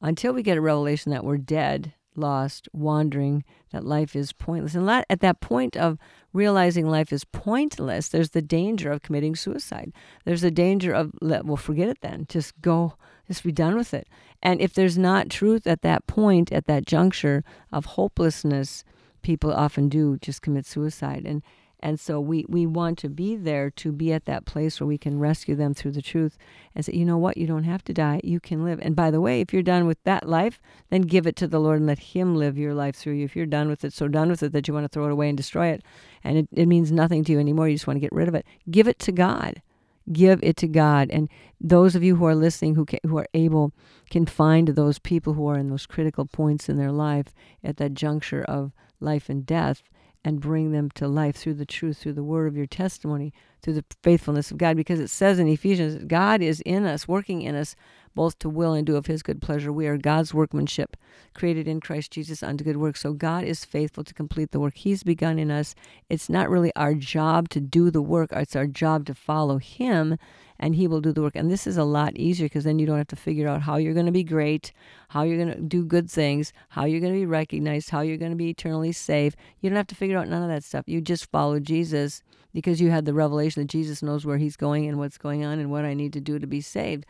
until 0.00 0.32
we 0.32 0.44
get 0.44 0.56
a 0.56 0.60
revelation 0.60 1.10
that 1.10 1.24
we're 1.24 1.38
dead, 1.38 1.92
lost, 2.14 2.68
wandering, 2.72 3.44
that 3.72 3.84
life 3.84 4.14
is 4.14 4.32
pointless, 4.32 4.76
and 4.76 4.88
at 4.88 5.20
that 5.20 5.40
point 5.40 5.76
of 5.76 5.98
realizing 6.32 6.88
life 6.88 7.12
is 7.12 7.24
pointless, 7.24 8.08
there's 8.08 8.30
the 8.30 8.42
danger 8.42 8.92
of 8.92 9.02
committing 9.02 9.34
suicide. 9.34 9.92
There's 10.24 10.44
a 10.44 10.50
danger 10.50 10.92
of 10.92 11.12
let 11.20 11.44
well, 11.44 11.56
forget 11.56 11.88
it 11.88 11.98
then. 12.00 12.26
Just 12.28 12.60
go, 12.60 12.94
just 13.26 13.42
be 13.42 13.52
done 13.52 13.76
with 13.76 13.92
it. 13.92 14.08
And 14.40 14.60
if 14.60 14.72
there's 14.72 14.96
not 14.96 15.30
truth 15.30 15.66
at 15.66 15.82
that 15.82 16.06
point, 16.06 16.52
at 16.52 16.66
that 16.66 16.86
juncture 16.86 17.42
of 17.72 17.86
hopelessness, 17.86 18.84
people 19.28 19.52
often 19.52 19.90
do 19.90 20.16
just 20.22 20.40
commit 20.40 20.64
suicide. 20.64 21.24
And 21.26 21.42
and 21.80 22.00
so 22.00 22.18
we, 22.18 22.44
we 22.48 22.66
want 22.66 22.98
to 22.98 23.08
be 23.08 23.36
there 23.36 23.70
to 23.82 23.92
be 23.92 24.12
at 24.12 24.24
that 24.24 24.46
place 24.46 24.80
where 24.80 24.86
we 24.88 24.98
can 24.98 25.20
rescue 25.20 25.54
them 25.54 25.74
through 25.74 25.92
the 25.92 26.02
truth 26.02 26.36
and 26.74 26.84
say, 26.84 26.94
you 26.94 27.04
know 27.04 27.18
what, 27.18 27.36
you 27.36 27.46
don't 27.46 27.62
have 27.62 27.84
to 27.84 27.92
die, 27.92 28.20
you 28.24 28.40
can 28.40 28.64
live. 28.64 28.80
And 28.82 28.96
by 28.96 29.12
the 29.12 29.20
way, 29.20 29.40
if 29.40 29.52
you're 29.52 29.62
done 29.62 29.86
with 29.86 30.02
that 30.02 30.28
life, 30.28 30.60
then 30.90 31.02
give 31.02 31.24
it 31.24 31.36
to 31.36 31.46
the 31.46 31.60
Lord 31.60 31.76
and 31.76 31.86
let 31.86 32.00
Him 32.00 32.34
live 32.34 32.58
your 32.58 32.74
life 32.74 32.96
through 32.96 33.12
you. 33.12 33.26
If 33.26 33.36
you're 33.36 33.46
done 33.46 33.68
with 33.68 33.84
it, 33.84 33.92
so 33.92 34.08
done 34.08 34.28
with 34.28 34.42
it 34.42 34.50
that 34.52 34.66
you 34.66 34.74
want 34.74 34.84
to 34.84 34.88
throw 34.88 35.06
it 35.06 35.12
away 35.12 35.28
and 35.28 35.36
destroy 35.36 35.68
it, 35.68 35.84
and 36.24 36.38
it, 36.38 36.48
it 36.50 36.66
means 36.66 36.90
nothing 36.90 37.22
to 37.24 37.32
you 37.32 37.38
anymore, 37.38 37.68
you 37.68 37.76
just 37.76 37.86
want 37.86 37.96
to 37.96 38.06
get 38.06 38.10
rid 38.12 38.26
of 38.26 38.34
it, 38.34 38.44
give 38.70 38.88
it 38.88 38.98
to 39.00 39.12
God. 39.12 39.62
Give 40.10 40.42
it 40.42 40.56
to 40.56 40.66
God. 40.66 41.10
And 41.10 41.28
those 41.60 41.94
of 41.94 42.02
you 42.02 42.16
who 42.16 42.24
are 42.24 42.34
listening, 42.34 42.76
who, 42.76 42.86
ca 42.86 42.98
who 43.04 43.18
are 43.18 43.28
able, 43.34 43.72
can 44.08 44.24
find 44.24 44.68
those 44.68 44.98
people 44.98 45.34
who 45.34 45.46
are 45.48 45.58
in 45.58 45.68
those 45.68 45.84
critical 45.84 46.24
points 46.24 46.70
in 46.70 46.78
their 46.78 46.92
life 46.92 47.34
at 47.62 47.76
that 47.76 47.92
juncture 47.92 48.42
of 48.42 48.72
life 49.00 49.28
and 49.28 49.44
death 49.46 49.82
and 50.24 50.40
bring 50.40 50.72
them 50.72 50.90
to 50.90 51.06
life 51.08 51.36
through 51.36 51.54
the 51.54 51.66
truth, 51.66 51.98
through 51.98 52.12
the 52.12 52.24
word 52.24 52.48
of 52.48 52.56
your 52.56 52.66
testimony, 52.66 53.32
through 53.62 53.74
the 53.74 53.84
faithfulness 54.02 54.50
of 54.50 54.58
God. 54.58 54.76
Because 54.76 55.00
it 55.00 55.08
says 55.08 55.38
in 55.38 55.48
Ephesians, 55.48 55.94
that 55.94 56.08
God 56.08 56.42
is 56.42 56.60
in 56.62 56.84
us, 56.84 57.06
working 57.06 57.42
in 57.42 57.54
us, 57.54 57.76
both 58.14 58.38
to 58.40 58.48
will 58.48 58.74
and 58.74 58.84
do 58.84 58.96
of 58.96 59.06
his 59.06 59.22
good 59.22 59.40
pleasure. 59.40 59.72
We 59.72 59.86
are 59.86 59.96
God's 59.96 60.34
workmanship, 60.34 60.96
created 61.34 61.68
in 61.68 61.80
Christ 61.80 62.10
Jesus 62.10 62.42
unto 62.42 62.64
good 62.64 62.76
works. 62.76 63.00
So 63.00 63.12
God 63.12 63.44
is 63.44 63.64
faithful 63.64 64.02
to 64.04 64.14
complete 64.14 64.50
the 64.50 64.60
work 64.60 64.74
he's 64.76 65.04
begun 65.04 65.38
in 65.38 65.50
us. 65.50 65.74
It's 66.08 66.28
not 66.28 66.50
really 66.50 66.74
our 66.74 66.94
job 66.94 67.48
to 67.50 67.60
do 67.60 67.90
the 67.90 68.02
work, 68.02 68.30
it's 68.32 68.56
our 68.56 68.66
job 68.66 69.06
to 69.06 69.14
follow 69.14 69.58
him 69.58 70.18
and 70.58 70.74
he 70.74 70.86
will 70.86 71.00
do 71.00 71.12
the 71.12 71.22
work. 71.22 71.36
And 71.36 71.50
this 71.50 71.66
is 71.66 71.76
a 71.76 71.84
lot 71.84 72.16
easier 72.16 72.46
because 72.46 72.64
then 72.64 72.78
you 72.78 72.86
don't 72.86 72.98
have 72.98 73.06
to 73.08 73.16
figure 73.16 73.48
out 73.48 73.62
how 73.62 73.76
you're 73.76 73.94
going 73.94 74.06
to 74.06 74.12
be 74.12 74.24
great, 74.24 74.72
how 75.08 75.22
you're 75.22 75.36
going 75.36 75.54
to 75.54 75.60
do 75.60 75.84
good 75.84 76.10
things, 76.10 76.52
how 76.70 76.84
you're 76.84 77.00
going 77.00 77.12
to 77.12 77.18
be 77.18 77.26
recognized, 77.26 77.90
how 77.90 78.00
you're 78.00 78.16
going 78.16 78.32
to 78.32 78.36
be 78.36 78.50
eternally 78.50 78.92
saved. 78.92 79.36
You 79.60 79.70
don't 79.70 79.76
have 79.76 79.86
to 79.88 79.94
figure 79.94 80.18
out 80.18 80.28
none 80.28 80.42
of 80.42 80.48
that 80.48 80.64
stuff. 80.64 80.84
You 80.86 81.00
just 81.00 81.30
follow 81.30 81.60
Jesus 81.60 82.22
because 82.52 82.80
you 82.80 82.90
had 82.90 83.04
the 83.04 83.14
revelation 83.14 83.62
that 83.62 83.68
Jesus 83.68 84.02
knows 84.02 84.26
where 84.26 84.38
he's 84.38 84.56
going 84.56 84.86
and 84.86 84.98
what's 84.98 85.18
going 85.18 85.44
on 85.44 85.58
and 85.58 85.70
what 85.70 85.84
I 85.84 85.94
need 85.94 86.12
to 86.14 86.20
do 86.20 86.38
to 86.38 86.46
be 86.46 86.60
saved. 86.60 87.06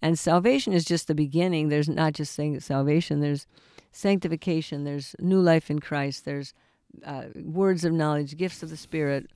And 0.00 0.18
salvation 0.18 0.72
is 0.72 0.84
just 0.84 1.06
the 1.06 1.14
beginning. 1.14 1.68
There's 1.68 1.88
not 1.88 2.12
just 2.12 2.34
saying 2.34 2.58
salvation, 2.60 3.20
there's 3.20 3.46
sanctification, 3.92 4.84
there's 4.84 5.14
new 5.18 5.40
life 5.40 5.70
in 5.70 5.78
Christ, 5.78 6.24
there's 6.24 6.54
uh, 7.04 7.24
words 7.36 7.84
of 7.84 7.92
knowledge, 7.92 8.36
gifts 8.36 8.62
of 8.62 8.70
the 8.70 8.76
Spirit, 8.76 9.30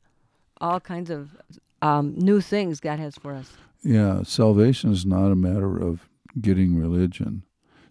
all 0.60 0.80
kinds 0.80 1.10
of 1.10 1.36
um, 1.82 2.14
new 2.16 2.40
things 2.40 2.80
God 2.80 2.98
has 2.98 3.16
for 3.16 3.32
us. 3.34 3.52
Yeah, 3.82 4.22
salvation 4.24 4.90
is 4.92 5.04
not 5.06 5.30
a 5.32 5.36
matter 5.36 5.76
of 5.76 6.08
getting 6.40 6.76
religion. 6.76 7.42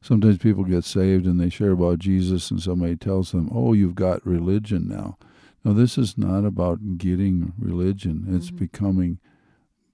Sometimes 0.01 0.37
people 0.37 0.63
get 0.65 0.83
saved 0.83 1.25
and 1.25 1.39
they 1.39 1.49
share 1.49 1.71
about 1.71 1.99
Jesus, 1.99 2.51
and 2.51 2.61
somebody 2.61 2.95
tells 2.95 3.31
them, 3.31 3.49
"Oh, 3.51 3.73
you've 3.73 3.95
got 3.95 4.25
religion 4.25 4.87
now." 4.87 5.17
No, 5.63 5.73
this 5.73 5.97
is 5.97 6.17
not 6.17 6.45
about 6.45 6.97
getting 6.97 7.53
religion. 7.57 8.25
It's 8.29 8.51
Mhm. 8.51 8.59
becoming 8.59 9.19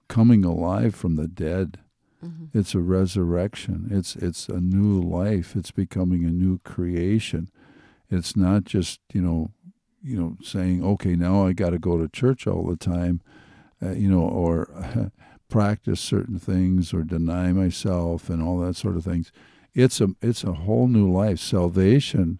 coming 0.08 0.44
alive 0.44 0.94
from 0.94 1.16
the 1.16 1.28
dead. 1.28 1.78
Mm-hmm. 2.22 2.58
It's 2.58 2.74
a 2.74 2.80
resurrection. 2.80 3.88
It's 3.90 4.14
it's 4.16 4.48
a 4.48 4.60
new 4.60 5.00
life. 5.00 5.56
It's 5.56 5.70
becoming 5.70 6.24
a 6.24 6.30
new 6.30 6.58
creation. 6.58 7.48
It's 8.10 8.36
not 8.36 8.64
just 8.64 9.00
you 9.14 9.22
know, 9.22 9.50
you 10.02 10.16
know, 10.18 10.36
saying, 10.42 10.84
"Okay, 10.84 11.16
now 11.16 11.46
I 11.46 11.52
got 11.54 11.70
to 11.70 11.78
go 11.78 11.96
to 11.96 12.08
church 12.08 12.46
all 12.46 12.66
the 12.66 12.76
time," 12.76 13.20
uh, 13.82 13.92
you 13.92 14.08
know, 14.08 14.20
or 14.20 15.10
practice 15.48 16.00
certain 16.00 16.38
things 16.38 16.94
or 16.94 17.02
deny 17.02 17.52
myself 17.52 18.30
and 18.30 18.42
all 18.42 18.58
that 18.58 18.76
sort 18.76 18.96
of 18.96 19.04
things. 19.04 19.32
It's 19.74 20.00
a 20.00 20.10
it's 20.20 20.44
a 20.44 20.52
whole 20.52 20.88
new 20.88 21.10
life. 21.10 21.38
Salvation 21.38 22.38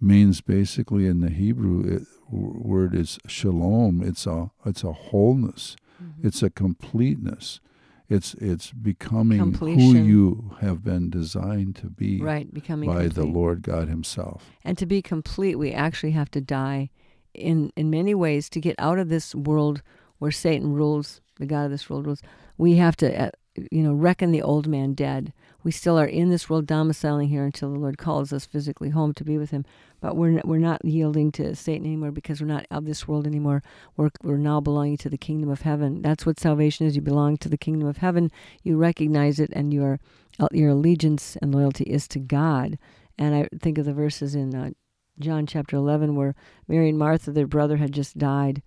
means 0.00 0.40
basically 0.40 1.06
in 1.06 1.20
the 1.20 1.30
Hebrew 1.30 1.96
it, 1.96 2.02
word 2.30 2.94
is 2.94 3.18
shalom. 3.26 4.02
It's 4.02 4.26
a 4.26 4.50
it's 4.64 4.84
a 4.84 4.92
wholeness. 4.92 5.76
Mm-hmm. 6.02 6.26
It's 6.26 6.42
a 6.42 6.50
completeness. 6.50 7.60
It's 8.08 8.34
it's 8.34 8.72
becoming 8.72 9.54
who 9.54 9.94
you 9.94 10.56
have 10.60 10.82
been 10.82 11.10
designed 11.10 11.76
to 11.76 11.86
be 11.86 12.20
Right, 12.20 12.52
becoming 12.52 12.90
by 12.90 13.06
the. 13.06 13.24
Lord 13.24 13.62
God 13.62 13.88
Himself. 13.88 14.50
And 14.64 14.76
to 14.78 14.86
be 14.86 15.00
complete, 15.00 15.56
we 15.56 15.72
actually 15.72 16.12
have 16.12 16.30
to 16.32 16.40
die 16.40 16.90
in 17.34 17.70
in 17.76 17.88
many 17.88 18.14
ways 18.14 18.48
to 18.50 18.60
get 18.60 18.74
out 18.78 18.98
of 18.98 19.08
this 19.08 19.34
world 19.34 19.82
where 20.20 20.30
Satan 20.30 20.72
rules, 20.72 21.20
the 21.38 21.46
god 21.46 21.64
of 21.64 21.70
this 21.72 21.90
world 21.90 22.06
rules. 22.06 22.22
We 22.58 22.76
have 22.76 22.94
to, 22.98 23.26
uh, 23.26 23.30
you 23.72 23.82
know, 23.82 23.94
reckon 23.94 24.30
the 24.30 24.42
old 24.42 24.68
man 24.68 24.92
dead. 24.92 25.32
We 25.64 25.72
still 25.72 25.98
are 25.98 26.06
in 26.06 26.28
this 26.28 26.48
world, 26.48 26.66
domiciling 26.66 27.28
here 27.28 27.44
until 27.44 27.72
the 27.72 27.78
Lord 27.78 27.98
calls 27.98 28.32
us 28.32 28.44
physically 28.44 28.90
home 28.90 29.14
to 29.14 29.24
be 29.24 29.38
with 29.38 29.50
Him. 29.50 29.64
But 30.00 30.16
we're 30.16 30.38
n- 30.38 30.42
we're 30.44 30.58
not 30.58 30.84
yielding 30.84 31.32
to 31.32 31.56
Satan 31.56 31.86
anymore 31.86 32.12
because 32.12 32.40
we're 32.40 32.46
not 32.46 32.66
of 32.70 32.84
this 32.84 33.08
world 33.08 33.26
anymore. 33.26 33.62
We're 33.96 34.10
we're 34.22 34.36
now 34.36 34.60
belonging 34.60 34.98
to 34.98 35.10
the 35.10 35.18
kingdom 35.18 35.48
of 35.48 35.62
heaven. 35.62 36.02
That's 36.02 36.24
what 36.24 36.38
salvation 36.38 36.86
is. 36.86 36.96
You 36.96 37.02
belong 37.02 37.38
to 37.38 37.48
the 37.48 37.58
kingdom 37.58 37.88
of 37.88 37.96
heaven. 37.96 38.30
You 38.62 38.76
recognize 38.76 39.40
it, 39.40 39.50
and 39.54 39.72
your 39.72 39.98
uh, 40.38 40.48
your 40.52 40.70
allegiance 40.70 41.36
and 41.40 41.54
loyalty 41.54 41.84
is 41.84 42.06
to 42.08 42.18
God. 42.18 42.78
And 43.18 43.34
I 43.34 43.48
think 43.58 43.78
of 43.78 43.86
the 43.86 43.94
verses 43.94 44.34
in 44.34 44.54
uh, 44.54 44.70
John 45.18 45.46
chapter 45.46 45.76
11 45.76 46.14
where 46.14 46.34
Mary 46.68 46.88
and 46.88 46.98
Martha, 46.98 47.30
their 47.30 47.46
brother, 47.46 47.76
had 47.76 47.92
just 47.92 48.16
died 48.16 48.62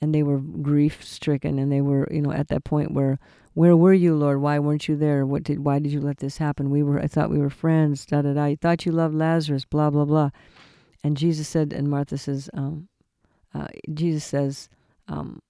and 0.00 0.14
they 0.14 0.22
were 0.22 0.38
grief 0.38 1.04
stricken 1.04 1.58
and 1.58 1.72
they 1.72 1.80
were, 1.80 2.08
you 2.10 2.22
know, 2.22 2.32
at 2.32 2.48
that 2.48 2.64
point 2.64 2.92
where, 2.92 3.18
where 3.54 3.76
were 3.76 3.92
you, 3.92 4.14
Lord? 4.14 4.40
Why 4.40 4.58
weren't 4.58 4.88
you 4.88 4.96
there? 4.96 5.26
What 5.26 5.42
did, 5.42 5.64
why 5.64 5.78
did 5.78 5.92
you 5.92 6.00
let 6.00 6.18
this 6.18 6.38
happen? 6.38 6.70
We 6.70 6.82
were, 6.82 7.00
I 7.00 7.06
thought 7.06 7.30
we 7.30 7.38
were 7.38 7.50
friends, 7.50 8.06
da 8.06 8.22
da 8.22 8.34
da. 8.34 8.44
I 8.44 8.56
thought 8.60 8.86
you 8.86 8.92
loved 8.92 9.14
Lazarus, 9.14 9.64
blah, 9.64 9.90
blah, 9.90 10.04
blah. 10.04 10.30
And 11.02 11.16
Jesus 11.16 11.48
said, 11.48 11.72
and 11.72 11.88
Martha 11.88 12.18
says, 12.18 12.48
um, 12.54 12.88
uh, 13.54 13.68
Jesus 13.92 14.24
says, 14.24 14.68
um, 15.08 15.40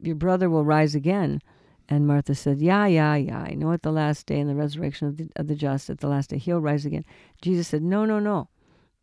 your 0.00 0.14
brother 0.14 0.48
will 0.48 0.64
rise 0.64 0.94
again. 0.94 1.40
And 1.88 2.06
Martha 2.06 2.34
said, 2.34 2.60
Yeah, 2.60 2.86
yeah, 2.86 3.14
yeah. 3.14 3.38
I 3.38 3.54
know 3.54 3.72
at 3.72 3.82
the 3.82 3.92
last 3.92 4.26
day 4.26 4.40
and 4.40 4.50
the 4.50 4.56
resurrection 4.56 5.08
of 5.08 5.16
the, 5.16 5.28
of 5.36 5.46
the 5.46 5.54
just, 5.54 5.88
at 5.88 5.98
the 5.98 6.08
last 6.08 6.30
day, 6.30 6.38
he'll 6.38 6.60
rise 6.60 6.84
again. 6.84 7.04
Jesus 7.40 7.68
said, 7.68 7.82
No, 7.82 8.04
no, 8.04 8.18
no. 8.18 8.48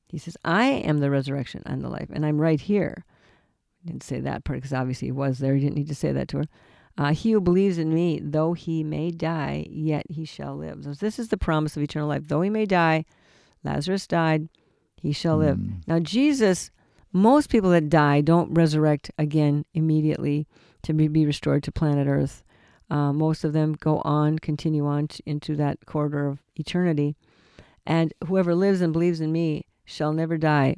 He 0.07 0.17
says, 0.17 0.37
I 0.43 0.65
am 0.65 0.99
the 0.99 1.09
resurrection 1.09 1.63
and 1.65 1.83
the 1.83 1.89
life, 1.89 2.09
and 2.11 2.25
I'm 2.25 2.39
right 2.39 2.59
here. 2.59 3.05
Didn't 3.85 4.03
say 4.03 4.19
that 4.19 4.43
part 4.43 4.57
because 4.57 4.73
obviously 4.73 5.07
he 5.09 5.11
was 5.11 5.39
there. 5.39 5.55
He 5.55 5.61
didn't 5.61 5.75
need 5.75 5.89
to 5.89 5.95
say 5.95 6.11
that 6.11 6.27
to 6.29 6.37
her. 6.37 6.45
Uh, 6.97 7.13
he 7.13 7.31
who 7.31 7.41
believes 7.41 7.77
in 7.77 7.93
me, 7.93 8.19
though 8.23 8.53
he 8.53 8.83
may 8.83 9.09
die, 9.09 9.65
yet 9.69 10.05
he 10.09 10.25
shall 10.25 10.55
live. 10.55 10.83
So 10.83 10.93
this 10.93 11.17
is 11.17 11.29
the 11.29 11.37
promise 11.37 11.75
of 11.75 11.83
eternal 11.83 12.07
life. 12.07 12.27
Though 12.27 12.41
he 12.41 12.49
may 12.49 12.65
die, 12.65 13.05
Lazarus 13.63 14.05
died, 14.05 14.47
he 15.01 15.11
shall 15.11 15.37
live. 15.37 15.59
Now, 15.87 15.99
Jesus, 15.99 16.69
most 17.11 17.49
people 17.49 17.71
that 17.71 17.89
die 17.89 18.21
don't 18.21 18.53
resurrect 18.53 19.09
again 19.17 19.65
immediately 19.73 20.47
to 20.83 20.93
be, 20.93 21.07
be 21.07 21.25
restored 21.25 21.63
to 21.63 21.71
planet 21.71 22.07
Earth. 22.07 22.43
Uh, 22.89 23.11
most 23.11 23.43
of 23.43 23.53
them 23.53 23.73
go 23.73 24.01
on, 24.05 24.37
continue 24.39 24.85
on 24.85 25.07
t- 25.07 25.23
into 25.25 25.55
that 25.55 25.85
corridor 25.85 26.27
of 26.27 26.43
eternity. 26.55 27.15
And 27.85 28.13
whoever 28.27 28.53
lives 28.53 28.81
and 28.81 28.93
believes 28.93 29.19
in 29.19 29.31
me 29.31 29.65
shall 29.83 30.13
never 30.13 30.37
die. 30.37 30.77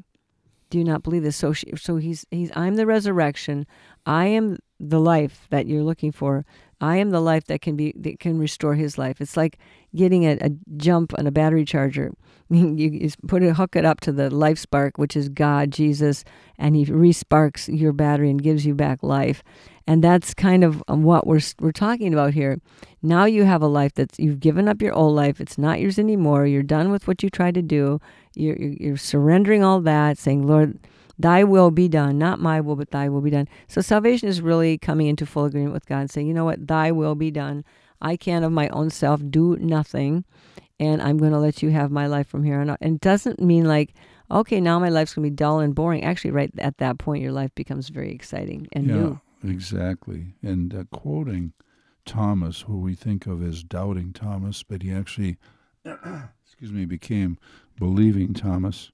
Do 0.69 0.77
you 0.77 0.83
not 0.83 1.03
believe 1.03 1.23
this? 1.23 1.35
So, 1.37 1.53
she, 1.53 1.71
so 1.75 1.97
he's 1.97 2.25
he's. 2.31 2.51
I'm 2.55 2.75
the 2.75 2.85
resurrection. 2.85 3.65
I 4.05 4.25
am 4.27 4.57
the 4.79 4.99
life 4.99 5.47
that 5.49 5.67
you're 5.67 5.83
looking 5.83 6.11
for. 6.11 6.45
I 6.81 6.97
am 6.97 7.09
the 7.11 7.21
life 7.21 7.45
that 7.45 7.61
can 7.61 7.75
be 7.75 7.93
that 7.97 8.19
can 8.19 8.37
restore 8.37 8.75
his 8.75 8.97
life. 8.97 9.21
It's 9.21 9.37
like 9.37 9.57
getting 9.95 10.25
a, 10.25 10.37
a 10.41 10.49
jump 10.77 11.13
on 11.17 11.27
a 11.27 11.31
battery 11.31 11.65
charger. 11.65 12.11
you, 12.49 13.09
put 13.27 13.41
it, 13.41 13.55
hook 13.55 13.75
it 13.75 13.85
up 13.85 14.01
to 14.01 14.11
the 14.11 14.29
life 14.29 14.59
spark, 14.59 14.97
which 14.97 15.15
is 15.15 15.29
God, 15.29 15.71
Jesus, 15.71 16.23
and 16.59 16.75
He 16.75 16.85
resparks 16.85 17.67
your 17.75 17.91
battery 17.91 18.29
and 18.29 18.41
gives 18.41 18.65
you 18.65 18.75
back 18.75 19.01
life. 19.01 19.43
And 19.87 20.03
that's 20.03 20.33
kind 20.33 20.63
of 20.63 20.83
um, 20.87 21.03
what 21.03 21.25
we're 21.25 21.41
we're 21.59 21.71
talking 21.71 22.13
about 22.13 22.33
here. 22.33 22.59
Now 23.01 23.25
you 23.25 23.43
have 23.43 23.61
a 23.61 23.67
life 23.67 23.93
that's 23.93 24.19
you've 24.19 24.39
given 24.39 24.67
up 24.67 24.81
your 24.81 24.93
old 24.93 25.15
life. 25.15 25.39
It's 25.39 25.57
not 25.57 25.79
yours 25.79 25.97
anymore. 25.97 26.45
You're 26.45 26.63
done 26.63 26.91
with 26.91 27.07
what 27.07 27.23
you 27.23 27.29
tried 27.29 27.55
to 27.55 27.61
do. 27.61 27.99
You're, 28.35 28.57
you're 28.57 28.97
surrendering 28.97 29.63
all 29.63 29.81
that, 29.81 30.17
saying, 30.17 30.45
Lord. 30.45 30.79
Thy 31.17 31.43
will 31.43 31.71
be 31.71 31.87
done, 31.87 32.17
not 32.17 32.39
my 32.39 32.59
will, 32.59 32.75
but 32.75 32.91
thy 32.91 33.09
will 33.09 33.21
be 33.21 33.29
done. 33.29 33.47
So 33.67 33.81
salvation 33.81 34.27
is 34.27 34.41
really 34.41 34.77
coming 34.77 35.07
into 35.07 35.25
full 35.25 35.45
agreement 35.45 35.73
with 35.73 35.85
God, 35.85 36.09
saying, 36.09 36.27
you 36.27 36.33
know 36.33 36.45
what, 36.45 36.67
thy 36.67 36.91
will 36.91 37.15
be 37.15 37.31
done. 37.31 37.63
I 38.01 38.17
can 38.17 38.43
of 38.43 38.51
my 38.51 38.67
own 38.69 38.89
self 38.89 39.21
do 39.29 39.55
nothing, 39.57 40.25
and 40.79 41.01
I'm 41.01 41.17
going 41.17 41.31
to 41.31 41.39
let 41.39 41.63
you 41.63 41.71
have 41.71 41.91
my 41.91 42.07
life 42.07 42.27
from 42.27 42.43
here 42.43 42.59
on 42.59 42.69
out. 42.69 42.79
And 42.81 42.95
it 42.95 43.01
doesn't 43.01 43.39
mean 43.39 43.65
like, 43.65 43.93
okay, 44.29 44.59
now 44.59 44.79
my 44.79 44.89
life's 44.89 45.13
going 45.13 45.25
to 45.25 45.29
be 45.31 45.35
dull 45.35 45.59
and 45.59 45.73
boring. 45.73 46.03
Actually, 46.03 46.31
right 46.31 46.51
at 46.57 46.77
that 46.79 46.97
point, 46.97 47.23
your 47.23 47.31
life 47.31 47.53
becomes 47.55 47.89
very 47.89 48.11
exciting 48.11 48.67
and 48.73 48.87
yeah, 48.87 48.95
new. 48.95 49.21
exactly. 49.43 50.33
And 50.43 50.73
uh, 50.73 50.83
quoting 50.91 51.53
Thomas, 52.05 52.61
who 52.61 52.77
we 52.77 52.95
think 52.95 53.25
of 53.25 53.43
as 53.43 53.63
doubting 53.63 54.13
Thomas, 54.13 54.63
but 54.63 54.83
he 54.83 54.91
actually, 54.91 55.37
excuse 55.85 56.71
me, 56.71 56.85
became 56.85 57.37
believing 57.79 58.33
Thomas, 58.33 58.91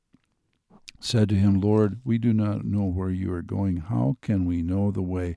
said 1.04 1.30
to 1.30 1.36
him, 1.36 1.60
Lord, 1.60 2.00
we 2.06 2.18
do 2.18 2.32
not 2.34 2.64
know 2.64 2.84
where 2.86 3.10
you 3.10 3.34
are 3.34 3.42
going. 3.42 3.78
How 3.78 4.18
can 4.22 4.46
we 4.46 4.62
know 4.62 4.92
the 4.92 5.02
way? 5.02 5.36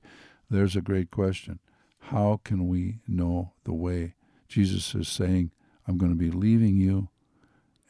There's 0.49 0.75
a 0.75 0.81
great 0.81 1.11
question. 1.11 1.59
How 1.99 2.39
can 2.43 2.67
we 2.67 2.99
know 3.07 3.53
the 3.63 3.73
way? 3.73 4.13
Jesus 4.47 4.93
is 4.93 5.07
saying, 5.07 5.51
I'm 5.87 5.97
going 5.97 6.11
to 6.11 6.17
be 6.17 6.31
leaving 6.31 6.77
you. 6.77 7.09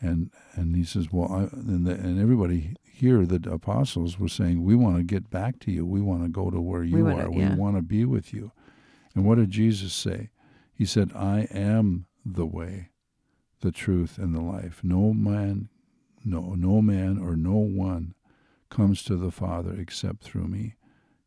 And 0.02 0.32
and 0.54 0.76
he 0.76 0.84
says, 0.84 1.08
well, 1.12 1.32
I, 1.32 1.44
and, 1.56 1.86
the, 1.86 1.92
and 1.92 2.20
everybody 2.20 2.76
here, 2.84 3.26
the 3.26 3.50
apostles 3.52 4.20
were 4.20 4.30
saying, 4.30 4.64
we 4.64 4.76
want 4.76 4.98
to 4.98 5.04
get 5.04 5.30
back 5.30 5.60
to 5.62 5.72
you. 5.72 5.86
We 5.86 6.02
want 6.02 6.24
to 6.24 6.30
go 6.30 6.50
to 6.50 6.62
where 6.62 6.84
you 6.84 7.04
wanna- 7.04 7.30
are. 7.30 7.34
yeah. 7.34 7.50
We 7.52 7.60
want 7.60 7.76
to 7.76 7.82
be 7.82 8.06
with 8.06 8.34
you. 8.34 8.52
And 9.14 9.26
what 9.26 9.38
did 9.38 9.52
Jesus 9.52 9.94
say? 9.94 10.30
He 10.74 10.86
said, 10.86 11.12
I 11.16 11.48
am 11.52 12.06
the 12.26 12.46
way, 12.46 12.90
the 13.62 13.72
truth, 13.72 14.18
and 14.18 14.36
the 14.36 14.42
life. 14.42 14.82
No 14.84 15.14
man, 15.14 15.70
no, 16.26 16.56
no 16.56 16.82
man 16.82 17.18
or 17.18 17.36
no 17.36 17.54
one 17.54 18.16
comes 18.70 19.04
to 19.04 19.16
the 19.16 19.32
Father 19.32 19.74
except 19.78 20.24
through 20.24 20.48
me. 20.48 20.76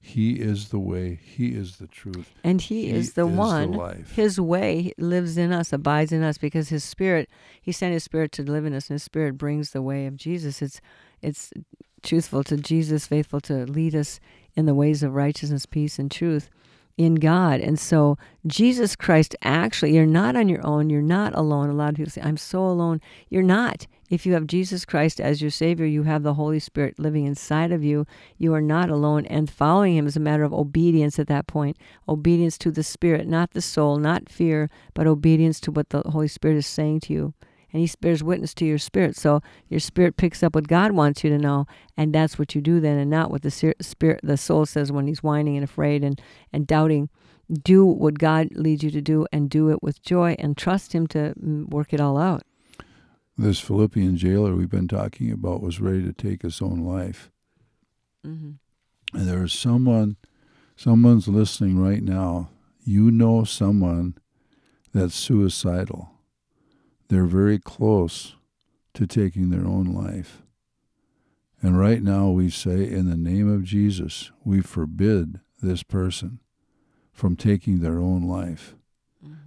He 0.00 0.34
is 0.34 0.68
the 0.68 0.78
way. 0.78 1.18
He 1.22 1.48
is 1.48 1.76
the 1.76 1.86
truth. 1.86 2.30
And 2.44 2.60
he, 2.60 2.86
He 2.86 2.90
is 2.90 3.12
the 3.12 3.26
is 3.26 3.30
the 3.32 3.38
one. 3.40 3.72
life. 3.72 4.12
His 4.12 4.40
way 4.40 4.92
lives 4.96 5.36
in 5.36 5.52
us, 5.52 5.72
abides 5.72 6.12
in 6.12 6.22
us, 6.22 6.38
because 6.38 6.68
His 6.68 6.84
Spirit. 6.84 7.28
He 7.60 7.72
sent 7.72 7.92
His 7.92 8.04
Spirit 8.04 8.32
to 8.32 8.42
live 8.42 8.64
in 8.64 8.74
us, 8.74 8.88
and 8.88 8.94
His 8.94 9.02
Spirit 9.02 9.36
brings 9.36 9.70
the 9.72 9.82
way 9.82 10.06
of 10.06 10.16
Jesus. 10.16 10.62
It's 10.62 10.80
it's 11.20 11.52
truthful 12.02 12.44
to 12.44 12.56
Jesus, 12.56 13.06
faithful 13.08 13.40
to 13.42 13.66
lead 13.66 13.94
us 13.94 14.20
in 14.54 14.66
the 14.66 14.74
ways 14.74 15.02
of 15.02 15.14
righteousness, 15.14 15.66
peace, 15.66 15.98
and 15.98 16.10
truth 16.10 16.48
in 16.96 17.16
God. 17.16 17.60
And 17.60 17.78
so 17.78 18.16
Jesus 18.46 18.94
Christ, 18.94 19.34
actually, 19.42 19.94
you're 19.94 20.06
not 20.06 20.36
on 20.36 20.48
your 20.48 20.64
own. 20.64 20.90
You're 20.90 21.02
not 21.02 21.34
alone. 21.34 21.70
A 21.70 21.74
lot 21.74 21.90
of 21.90 21.96
people 21.96 22.12
say, 22.12 22.22
"I'm 22.22 22.36
so 22.36 22.64
alone." 22.64 23.00
You're 23.30 23.42
not. 23.42 23.86
If 24.08 24.24
you 24.24 24.32
have 24.32 24.46
Jesus 24.46 24.86
Christ 24.86 25.20
as 25.20 25.42
your 25.42 25.50
Savior, 25.50 25.84
you 25.84 26.04
have 26.04 26.22
the 26.22 26.34
Holy 26.34 26.58
Spirit 26.58 26.98
living 26.98 27.26
inside 27.26 27.72
of 27.72 27.84
you. 27.84 28.06
You 28.38 28.54
are 28.54 28.62
not 28.62 28.88
alone, 28.88 29.26
and 29.26 29.50
following 29.50 29.96
Him 29.96 30.06
is 30.06 30.16
a 30.16 30.20
matter 30.20 30.44
of 30.44 30.54
obedience 30.54 31.18
at 31.18 31.26
that 31.26 31.46
point. 31.46 31.76
Obedience 32.08 32.56
to 32.58 32.70
the 32.70 32.82
Spirit, 32.82 33.26
not 33.28 33.50
the 33.50 33.60
soul, 33.60 33.98
not 33.98 34.30
fear, 34.30 34.70
but 34.94 35.06
obedience 35.06 35.60
to 35.60 35.70
what 35.70 35.90
the 35.90 36.00
Holy 36.02 36.28
Spirit 36.28 36.56
is 36.56 36.66
saying 36.66 37.00
to 37.00 37.12
you. 37.12 37.34
And 37.70 37.82
He 37.82 37.90
bears 38.00 38.24
witness 38.24 38.54
to 38.54 38.64
your 38.64 38.78
spirit. 38.78 39.14
So 39.14 39.42
your 39.68 39.80
spirit 39.80 40.16
picks 40.16 40.42
up 40.42 40.54
what 40.54 40.68
God 40.68 40.92
wants 40.92 41.22
you 41.22 41.28
to 41.28 41.38
know, 41.38 41.66
and 41.94 42.14
that's 42.14 42.38
what 42.38 42.54
you 42.54 42.62
do 42.62 42.80
then, 42.80 42.98
and 42.98 43.10
not 43.10 43.30
what 43.30 43.42
the 43.42 43.50
spirit, 43.50 44.20
the 44.22 44.38
soul 44.38 44.64
says 44.64 44.90
when 44.90 45.06
he's 45.06 45.22
whining 45.22 45.56
and 45.56 45.64
afraid 45.64 46.02
and 46.02 46.20
and 46.50 46.66
doubting. 46.66 47.10
Do 47.62 47.84
what 47.84 48.18
God 48.18 48.48
leads 48.52 48.82
you 48.82 48.90
to 48.90 49.02
do, 49.02 49.26
and 49.32 49.50
do 49.50 49.70
it 49.70 49.82
with 49.82 50.02
joy, 50.02 50.34
and 50.38 50.56
trust 50.56 50.94
Him 50.94 51.06
to 51.08 51.34
mm, 51.34 51.68
work 51.68 51.92
it 51.92 52.00
all 52.00 52.16
out. 52.18 52.42
This 53.40 53.60
Philippian 53.60 54.16
jailer 54.16 54.56
we've 54.56 54.68
been 54.68 54.88
talking 54.88 55.30
about 55.30 55.62
was 55.62 55.80
ready 55.80 56.02
to 56.02 56.12
take 56.12 56.42
his 56.42 56.60
own 56.60 56.80
life. 56.80 57.30
hmm 58.24 58.52
And 59.14 59.28
there 59.28 59.44
is 59.44 59.52
someone, 59.52 60.16
someone's 60.74 61.28
listening 61.28 61.78
right 61.78 62.02
now. 62.02 62.50
You 62.82 63.12
know 63.12 63.44
someone 63.44 64.16
that's 64.92 65.14
suicidal. 65.14 66.10
They're 67.08 67.26
very 67.26 67.60
close 67.60 68.34
to 68.94 69.06
taking 69.06 69.50
their 69.50 69.64
own 69.64 69.86
life. 69.94 70.42
And 71.62 71.78
right 71.78 72.02
now 72.02 72.30
we 72.30 72.50
say, 72.50 72.90
in 72.90 73.08
the 73.08 73.16
name 73.16 73.48
of 73.52 73.62
Jesus, 73.62 74.32
we 74.44 74.60
forbid 74.60 75.40
this 75.62 75.84
person 75.84 76.40
from 77.12 77.36
taking 77.36 77.80
their 77.80 77.98
own 77.98 78.22
life. 78.22 78.74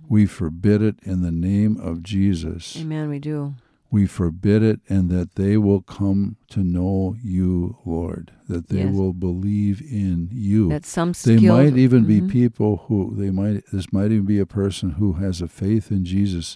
We 0.07 0.25
forbid 0.25 0.81
it 0.81 0.95
in 1.03 1.21
the 1.21 1.31
name 1.31 1.77
of 1.77 2.03
Jesus. 2.03 2.77
Amen. 2.77 3.09
We 3.09 3.19
do. 3.19 3.55
We 3.91 4.05
forbid 4.07 4.63
it, 4.63 4.79
and 4.87 5.09
that 5.09 5.35
they 5.35 5.57
will 5.57 5.81
come 5.81 6.37
to 6.51 6.63
know 6.63 7.17
you, 7.21 7.75
Lord, 7.85 8.31
that 8.47 8.69
they 8.69 8.85
Yes. 8.85 8.95
will 8.95 9.11
believe 9.11 9.81
in 9.81 10.29
you. 10.31 10.69
That 10.69 10.85
some 10.85 11.13
skilled, 11.13 11.41
they 11.41 11.47
might 11.49 11.77
even 11.77 12.05
be 12.05 12.21
Mhm. 12.21 12.29
people 12.29 12.83
who 12.87 13.13
they 13.17 13.31
might 13.31 13.65
this 13.73 13.91
might 13.91 14.11
even 14.13 14.25
be 14.25 14.39
a 14.39 14.45
person 14.45 14.91
who 14.91 15.13
has 15.13 15.41
a 15.41 15.47
faith 15.49 15.91
in 15.91 16.05
Jesus, 16.05 16.55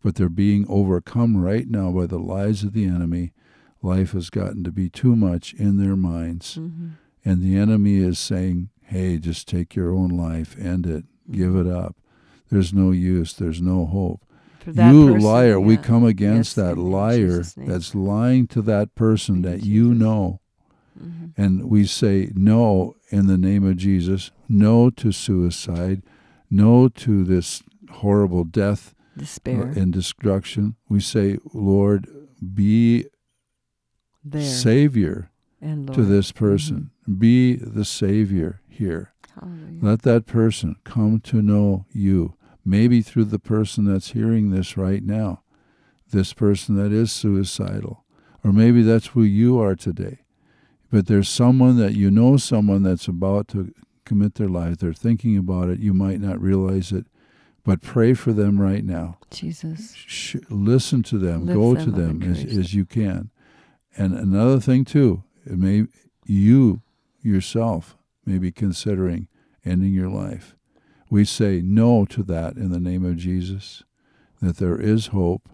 but 0.00 0.14
they're 0.14 0.28
being 0.28 0.64
overcome 0.68 1.36
right 1.36 1.68
now 1.68 1.90
by 1.90 2.06
the 2.06 2.20
lies 2.20 2.62
of 2.62 2.72
the 2.72 2.84
enemy. 2.84 3.32
Life 3.82 4.12
has 4.12 4.30
gotten 4.30 4.62
to 4.62 4.70
be 4.70 4.88
too 4.88 5.16
much 5.16 5.54
in 5.54 5.78
their 5.78 5.96
minds, 5.96 6.56
Mhm. 6.60 6.90
and 7.24 7.42
the 7.42 7.56
enemy 7.56 7.96
is 7.96 8.18
saying, 8.20 8.68
"Hey, 8.82 9.18
just 9.18 9.48
take 9.48 9.74
your 9.74 9.90
own 9.92 10.10
life, 10.10 10.56
end 10.56 10.86
it, 10.86 11.04
give 11.32 11.50
Mm-hmm. 11.54 11.66
it 11.68 11.72
up." 11.72 11.96
there's 12.48 12.72
no 12.72 12.92
use, 12.92 13.32
there's 13.34 13.60
no 13.60 13.86
hope. 13.86 14.20
For 14.66 14.72
that 14.72 14.92
you 14.92 15.12
person, 15.12 15.20
liar, 15.22 15.60
we 15.60 15.76
come 15.76 16.04
against 16.04 16.56
Yes, 16.56 16.64
that 16.66 16.72
in 16.72 16.78
the 16.78 16.82
name 16.82 16.86
of 16.86 16.92
liar 16.92 17.42
that's 17.68 17.94
lying 17.94 18.48
to 18.48 18.62
that 18.62 18.96
person 18.96 19.42
that 19.42 19.62
you, 19.64 19.94
know. 19.94 20.40
Mhm. 21.00 21.30
And 21.36 21.70
we 21.70 21.84
say 21.86 22.32
no 22.34 22.96
in 23.10 23.28
the 23.28 23.38
name 23.38 23.62
of 23.64 23.76
Jesus, 23.76 24.32
no 24.48 24.90
to 24.90 25.12
suicide, 25.12 26.02
no 26.50 26.88
to 26.88 27.22
this 27.22 27.62
horrible 27.90 28.42
death 28.42 28.92
uh, 29.16 29.20
Despair. 29.20 29.62
and 29.76 29.92
destruction. 29.92 30.74
We 30.88 30.98
say, 30.98 31.38
Lord, 31.54 32.08
be 32.54 33.06
there. 34.24 34.42
Savior 34.42 35.30
and 35.60 35.86
Lord. 35.86 35.94
to 35.94 36.04
this 36.04 36.32
person. 36.32 36.90
Be 37.18 37.54
the 37.54 37.84
Savior 37.84 38.62
here. 38.68 39.12
Hallelujah. 39.40 39.78
Let 39.80 40.02
that 40.02 40.26
person 40.26 40.74
come 40.82 41.20
to 41.20 41.40
know 41.40 41.86
you, 41.92 42.34
maybe 42.66 43.00
through 43.00 43.26
the 43.26 43.38
person 43.38 43.84
that's 43.84 44.10
hearing 44.10 44.50
this 44.50 44.76
right 44.76 45.02
now, 45.02 45.42
this 46.10 46.32
person 46.32 46.74
that 46.76 46.92
is 46.92 47.12
suicidal, 47.12 48.04
or 48.44 48.52
maybe 48.52 48.82
that's 48.82 49.08
who 49.08 49.22
you 49.22 49.60
are 49.60 49.76
today. 49.76 50.18
But 50.90 51.06
there's 51.06 51.28
someone 51.28 51.78
that 51.78 51.94
you 51.94 52.10
know, 52.10 52.36
someone 52.36 52.82
that's 52.82 53.08
about 53.08 53.48
to 53.48 53.72
commit 54.04 54.34
their 54.34 54.48
life. 54.48 54.78
They're 54.78 54.92
thinking 54.92 55.36
about 55.36 55.68
it. 55.68 55.78
You 55.78 55.94
might 55.94 56.20
not 56.20 56.40
realize 56.40 56.92
it, 56.92 57.06
but 57.64 57.82
pray 57.82 58.14
for 58.14 58.32
them 58.32 58.60
right 58.60 58.84
now. 58.84 59.18
Jesus. 59.30 59.94
Sh- 59.94 60.36
listen 60.48 61.02
to 61.04 61.18
them. 61.18 61.46
Lift 61.46 61.58
Go 61.58 61.74
them 61.74 61.84
to 61.84 61.90
them 61.90 62.22
as, 62.22 62.44
as 62.44 62.74
you 62.74 62.84
can. 62.84 63.30
And 63.96 64.14
another 64.14 64.60
thing 64.60 64.84
too, 64.84 65.24
it 65.44 65.58
may 65.58 65.86
you 66.24 66.82
yourself 67.22 67.96
may 68.24 68.38
be 68.38 68.52
considering 68.52 69.28
ending 69.64 69.92
your 69.92 70.08
life. 70.08 70.54
We 71.10 71.24
say 71.24 71.60
no 71.64 72.04
to 72.06 72.22
that 72.24 72.56
in 72.56 72.70
the 72.70 72.80
name 72.80 73.04
of 73.04 73.16
Jesus. 73.16 73.82
That 74.42 74.56
there 74.58 74.78
is 74.80 75.08
hope, 75.08 75.48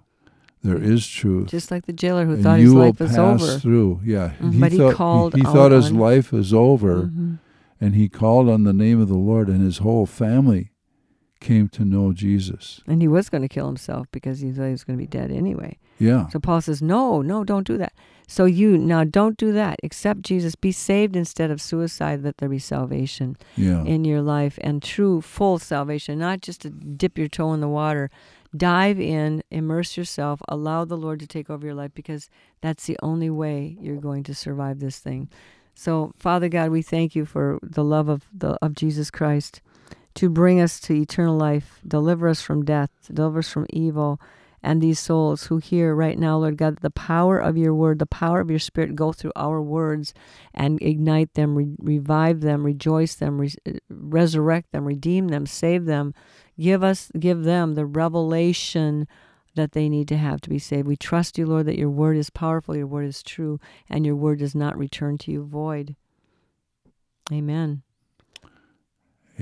there 0.63 0.83
is 0.83 1.07
truth. 1.07 1.49
Just 1.49 1.71
like 1.71 1.87
the 1.87 1.93
jailer 1.93 2.25
who 2.27 2.43
thought 2.43 2.59
his 2.59 2.73
life 2.75 2.99
was 3.01 3.17
over. 3.19 3.59
through. 3.59 4.01
Yeah, 4.05 4.33
Mhm, 4.41 4.61
but 4.61 4.73
he 4.73 4.79
thought 4.79 4.95
called 4.95 5.35
he, 5.35 5.43
out 5.43 5.53
thought 5.53 5.73
his 5.73 5.93
life 5.93 6.33
was 6.33 6.53
over, 6.53 7.05
Mhm. 7.05 7.39
and 7.81 7.95
he 7.95 8.09
called 8.09 8.49
on 8.49 8.65
the 8.65 8.73
name 8.73 9.01
of 9.01 9.09
the 9.09 9.17
Lord, 9.19 9.49
and 9.49 9.61
his 9.63 9.79
whole 9.79 10.07
family 10.07 10.71
came 11.41 11.69
to 11.69 11.85
know 11.85 12.13
Jesus. 12.13 12.81
And 12.87 13.03
he 13.03 13.09
was 13.09 13.29
going 13.29 13.43
to 13.43 13.49
kill 13.49 13.67
himself 13.67 14.07
because 14.13 14.41
he 14.41 14.51
thought 14.53 14.67
he 14.67 14.71
was 14.73 14.85
going 14.85 14.97
to 14.99 15.03
be 15.03 15.09
dead 15.09 15.31
anyway. 15.33 15.77
Yeah, 15.99 16.29
So 16.29 16.39
Paul 16.41 16.61
says, 16.61 16.81
No, 16.83 17.21
no, 17.23 17.45
don't 17.45 17.67
do 17.67 17.77
that. 17.79 17.93
So 18.33 18.47
you 18.47 18.79
now 18.79 19.05
don't 19.05 19.37
do 19.37 19.53
that. 19.53 19.79
Accept 19.83 20.23
Jesus. 20.23 20.55
Be 20.55 20.73
saved 20.73 21.17
instead 21.17 21.51
of 21.51 21.61
suicide, 21.61 22.23
that 22.23 22.39
there 22.39 22.49
be 22.49 22.59
salvation 22.59 23.37
yeah, 23.59 23.85
in 23.85 24.07
your 24.07 24.23
life 24.23 24.59
and 24.63 24.83
true, 24.83 25.21
full 25.21 25.59
salvation, 25.59 26.19
not 26.19 26.41
just 26.41 26.63
to 26.63 26.71
dip 26.71 27.19
your 27.19 27.29
toe 27.29 27.53
in 27.53 27.61
the 27.61 27.69
water. 27.69 28.11
Dive 28.57 28.99
in, 28.99 29.43
immerse 29.51 29.99
yourself, 29.99 30.41
allow 30.49 30.87
the 30.87 30.97
Lord 30.97 31.21
to 31.21 31.27
take 31.27 31.51
over 31.51 31.67
your 31.67 31.75
life 31.75 31.91
because 31.95 32.31
that's 32.63 32.87
the 32.87 32.99
only 33.03 33.29
way 33.29 33.77
you're 33.79 34.01
going 34.01 34.23
to 34.23 34.35
survive 34.35 34.81
this 34.81 34.99
thing. 34.99 35.29
So, 35.75 36.15
Father 36.17 36.49
God, 36.49 36.71
we 36.71 36.81
thank 36.81 37.15
you 37.15 37.27
for 37.27 37.59
the 37.63 37.85
love 37.85 38.09
of 38.09 38.25
the 38.33 38.57
of 38.63 38.75
Jesus 38.75 39.11
Christ 39.11 39.61
to 40.15 40.31
bring 40.31 40.59
us 40.59 40.81
to 40.81 40.95
eternal 40.95 41.37
life, 41.37 41.81
deliver 41.87 42.29
us 42.29 42.41
from 42.41 42.65
death, 42.65 42.89
deliver 43.13 43.41
us 43.41 43.51
from 43.51 43.67
evil, 43.69 44.19
and 44.63 44.81
these 44.81 45.01
souls 45.01 45.47
who 45.47 45.59
hear 45.59 45.95
right 45.95 46.19
now, 46.19 46.39
Lord 46.39 46.57
God, 46.57 46.79
the 46.81 46.91
power 46.91 47.39
of 47.39 47.57
your 47.57 47.75
word, 47.75 47.99
the 47.99 48.07
power 48.07 48.41
of 48.41 48.51
your 48.51 48.59
spirit 48.59 48.95
go 48.95 49.13
through 49.13 49.33
our 49.35 49.61
words 49.61 50.15
and 50.55 50.81
ignite 50.81 51.35
them, 51.35 51.57
re- 51.57 51.75
revive 51.79 52.41
them, 52.41 52.65
rejoice 52.65 53.17
them, 53.17 53.41
re- 53.41 53.55
resurrect 53.89 54.71
them, 54.73 54.85
redeem 54.85 55.29
them, 55.29 55.47
save 55.47 55.87
them. 55.87 56.15
Give 56.59 56.85
us, 56.85 57.11
give 57.19 57.43
them 57.43 57.75
the 57.75 57.87
revelation 57.87 59.09
that 59.55 59.73
they 59.73 59.89
need 59.89 60.09
to 60.09 60.17
have 60.17 60.41
to 60.43 60.51
be 60.51 60.59
saved. 60.59 60.87
We 60.87 60.97
trust 60.97 61.37
you, 61.37 61.47
Lord, 61.47 61.67
that 61.67 61.79
your 61.79 61.91
word 61.91 62.17
is 62.17 62.31
powerful, 62.31 62.77
your 62.77 62.87
word 62.87 63.07
is 63.07 63.23
true, 63.23 63.59
and 63.89 64.07
your 64.07 64.17
word 64.17 64.39
does 64.39 64.55
not 64.55 64.79
return 64.79 65.19
to 65.19 65.33
you 65.33 65.45
void. 65.45 65.97
Amen. 67.33 67.83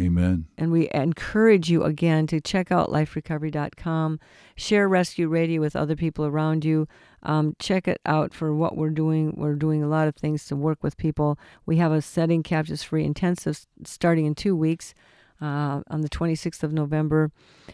Amen. 0.00 0.46
And 0.58 0.72
we 0.72 0.88
encourage 0.92 1.70
you 1.70 1.84
again 1.84 2.26
to 2.28 2.40
check 2.40 2.72
out 2.72 2.90
liferecovery.com, 2.90 4.20
share 4.56 4.88
Rescue 4.88 5.28
Radio 5.28 5.60
with 5.60 5.76
other 5.76 5.96
people 5.96 6.24
around 6.24 6.64
you. 6.64 6.88
Um, 7.22 7.54
check 7.58 7.86
it 7.86 8.00
out 8.06 8.32
for 8.32 8.54
what 8.54 8.76
we're 8.76 8.90
doing. 8.90 9.34
We're 9.36 9.54
doing 9.54 9.82
a 9.82 9.88
lot 9.88 10.08
of 10.08 10.16
things 10.16 10.46
to 10.46 10.56
work 10.56 10.82
with 10.82 10.96
people. 10.96 11.38
We 11.66 11.76
have 11.76 11.92
a 11.92 12.02
Setting 12.02 12.42
Captives 12.42 12.82
Free 12.82 13.04
intensive 13.04 13.66
starting 13.84 14.26
in 14.26 14.34
two 14.34 14.56
weeks 14.56 14.94
uh, 15.40 15.82
on 15.88 16.00
the 16.02 16.08
26th 16.08 16.62
of 16.62 16.72
November 16.72 17.30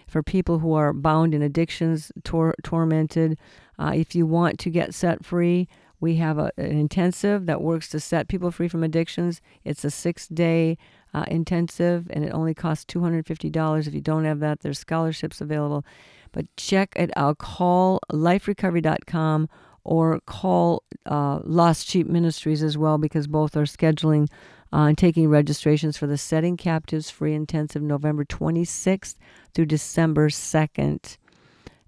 for 0.06 0.22
people 0.22 0.60
who 0.60 0.74
are 0.74 0.92
bound 0.92 1.34
in 1.34 1.42
addictions, 1.42 2.12
tor- 2.24 2.54
tormented. 2.62 3.38
Uh, 3.78 3.92
if 3.94 4.14
you 4.14 4.26
want 4.26 4.58
to 4.60 4.70
get 4.70 4.94
set 4.94 5.24
free, 5.24 5.68
we 6.00 6.16
have 6.16 6.38
a, 6.38 6.52
an 6.56 6.78
intensive 6.78 7.46
that 7.46 7.62
works 7.62 7.88
to 7.90 8.00
set 8.00 8.28
people 8.28 8.50
free 8.50 8.68
from 8.68 8.84
addictions. 8.84 9.40
It's 9.64 9.84
a 9.84 9.90
six 9.90 10.28
day 10.28 10.78
uh, 11.16 11.24
intensive 11.28 12.06
and 12.10 12.24
it 12.24 12.30
only 12.32 12.52
costs 12.52 12.84
$250. 12.84 13.86
If 13.86 13.94
you 13.94 14.02
don't 14.02 14.26
have 14.26 14.40
that, 14.40 14.60
there's 14.60 14.78
scholarships 14.78 15.40
available. 15.40 15.84
But 16.30 16.54
check 16.58 16.92
it 16.94 17.10
out. 17.16 17.38
Call 17.38 18.00
liferecovery.com 18.12 19.48
or 19.82 20.20
call 20.26 20.82
uh, 21.06 21.40
Lost 21.42 21.88
Sheep 21.88 22.06
Ministries 22.06 22.62
as 22.62 22.76
well 22.76 22.98
because 22.98 23.26
both 23.26 23.56
are 23.56 23.62
scheduling 23.62 24.28
uh, 24.74 24.88
and 24.88 24.98
taking 24.98 25.30
registrations 25.30 25.96
for 25.96 26.06
the 26.06 26.18
Setting 26.18 26.58
Captives 26.58 27.08
Free 27.08 27.32
Intensive 27.32 27.82
November 27.82 28.26
26th 28.26 29.14
through 29.54 29.66
December 29.66 30.28
2nd. 30.28 31.16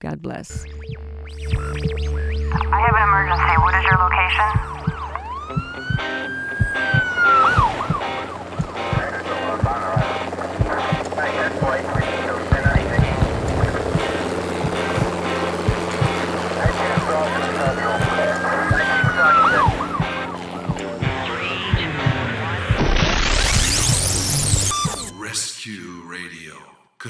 God 0.00 0.22
bless. 0.22 0.64
I 0.64 0.68
have 2.80 2.96
an 2.96 3.02
emergency. 3.02 3.58
What 3.60 3.74
is 3.74 3.84
your 3.84 3.98
location? 3.98 4.83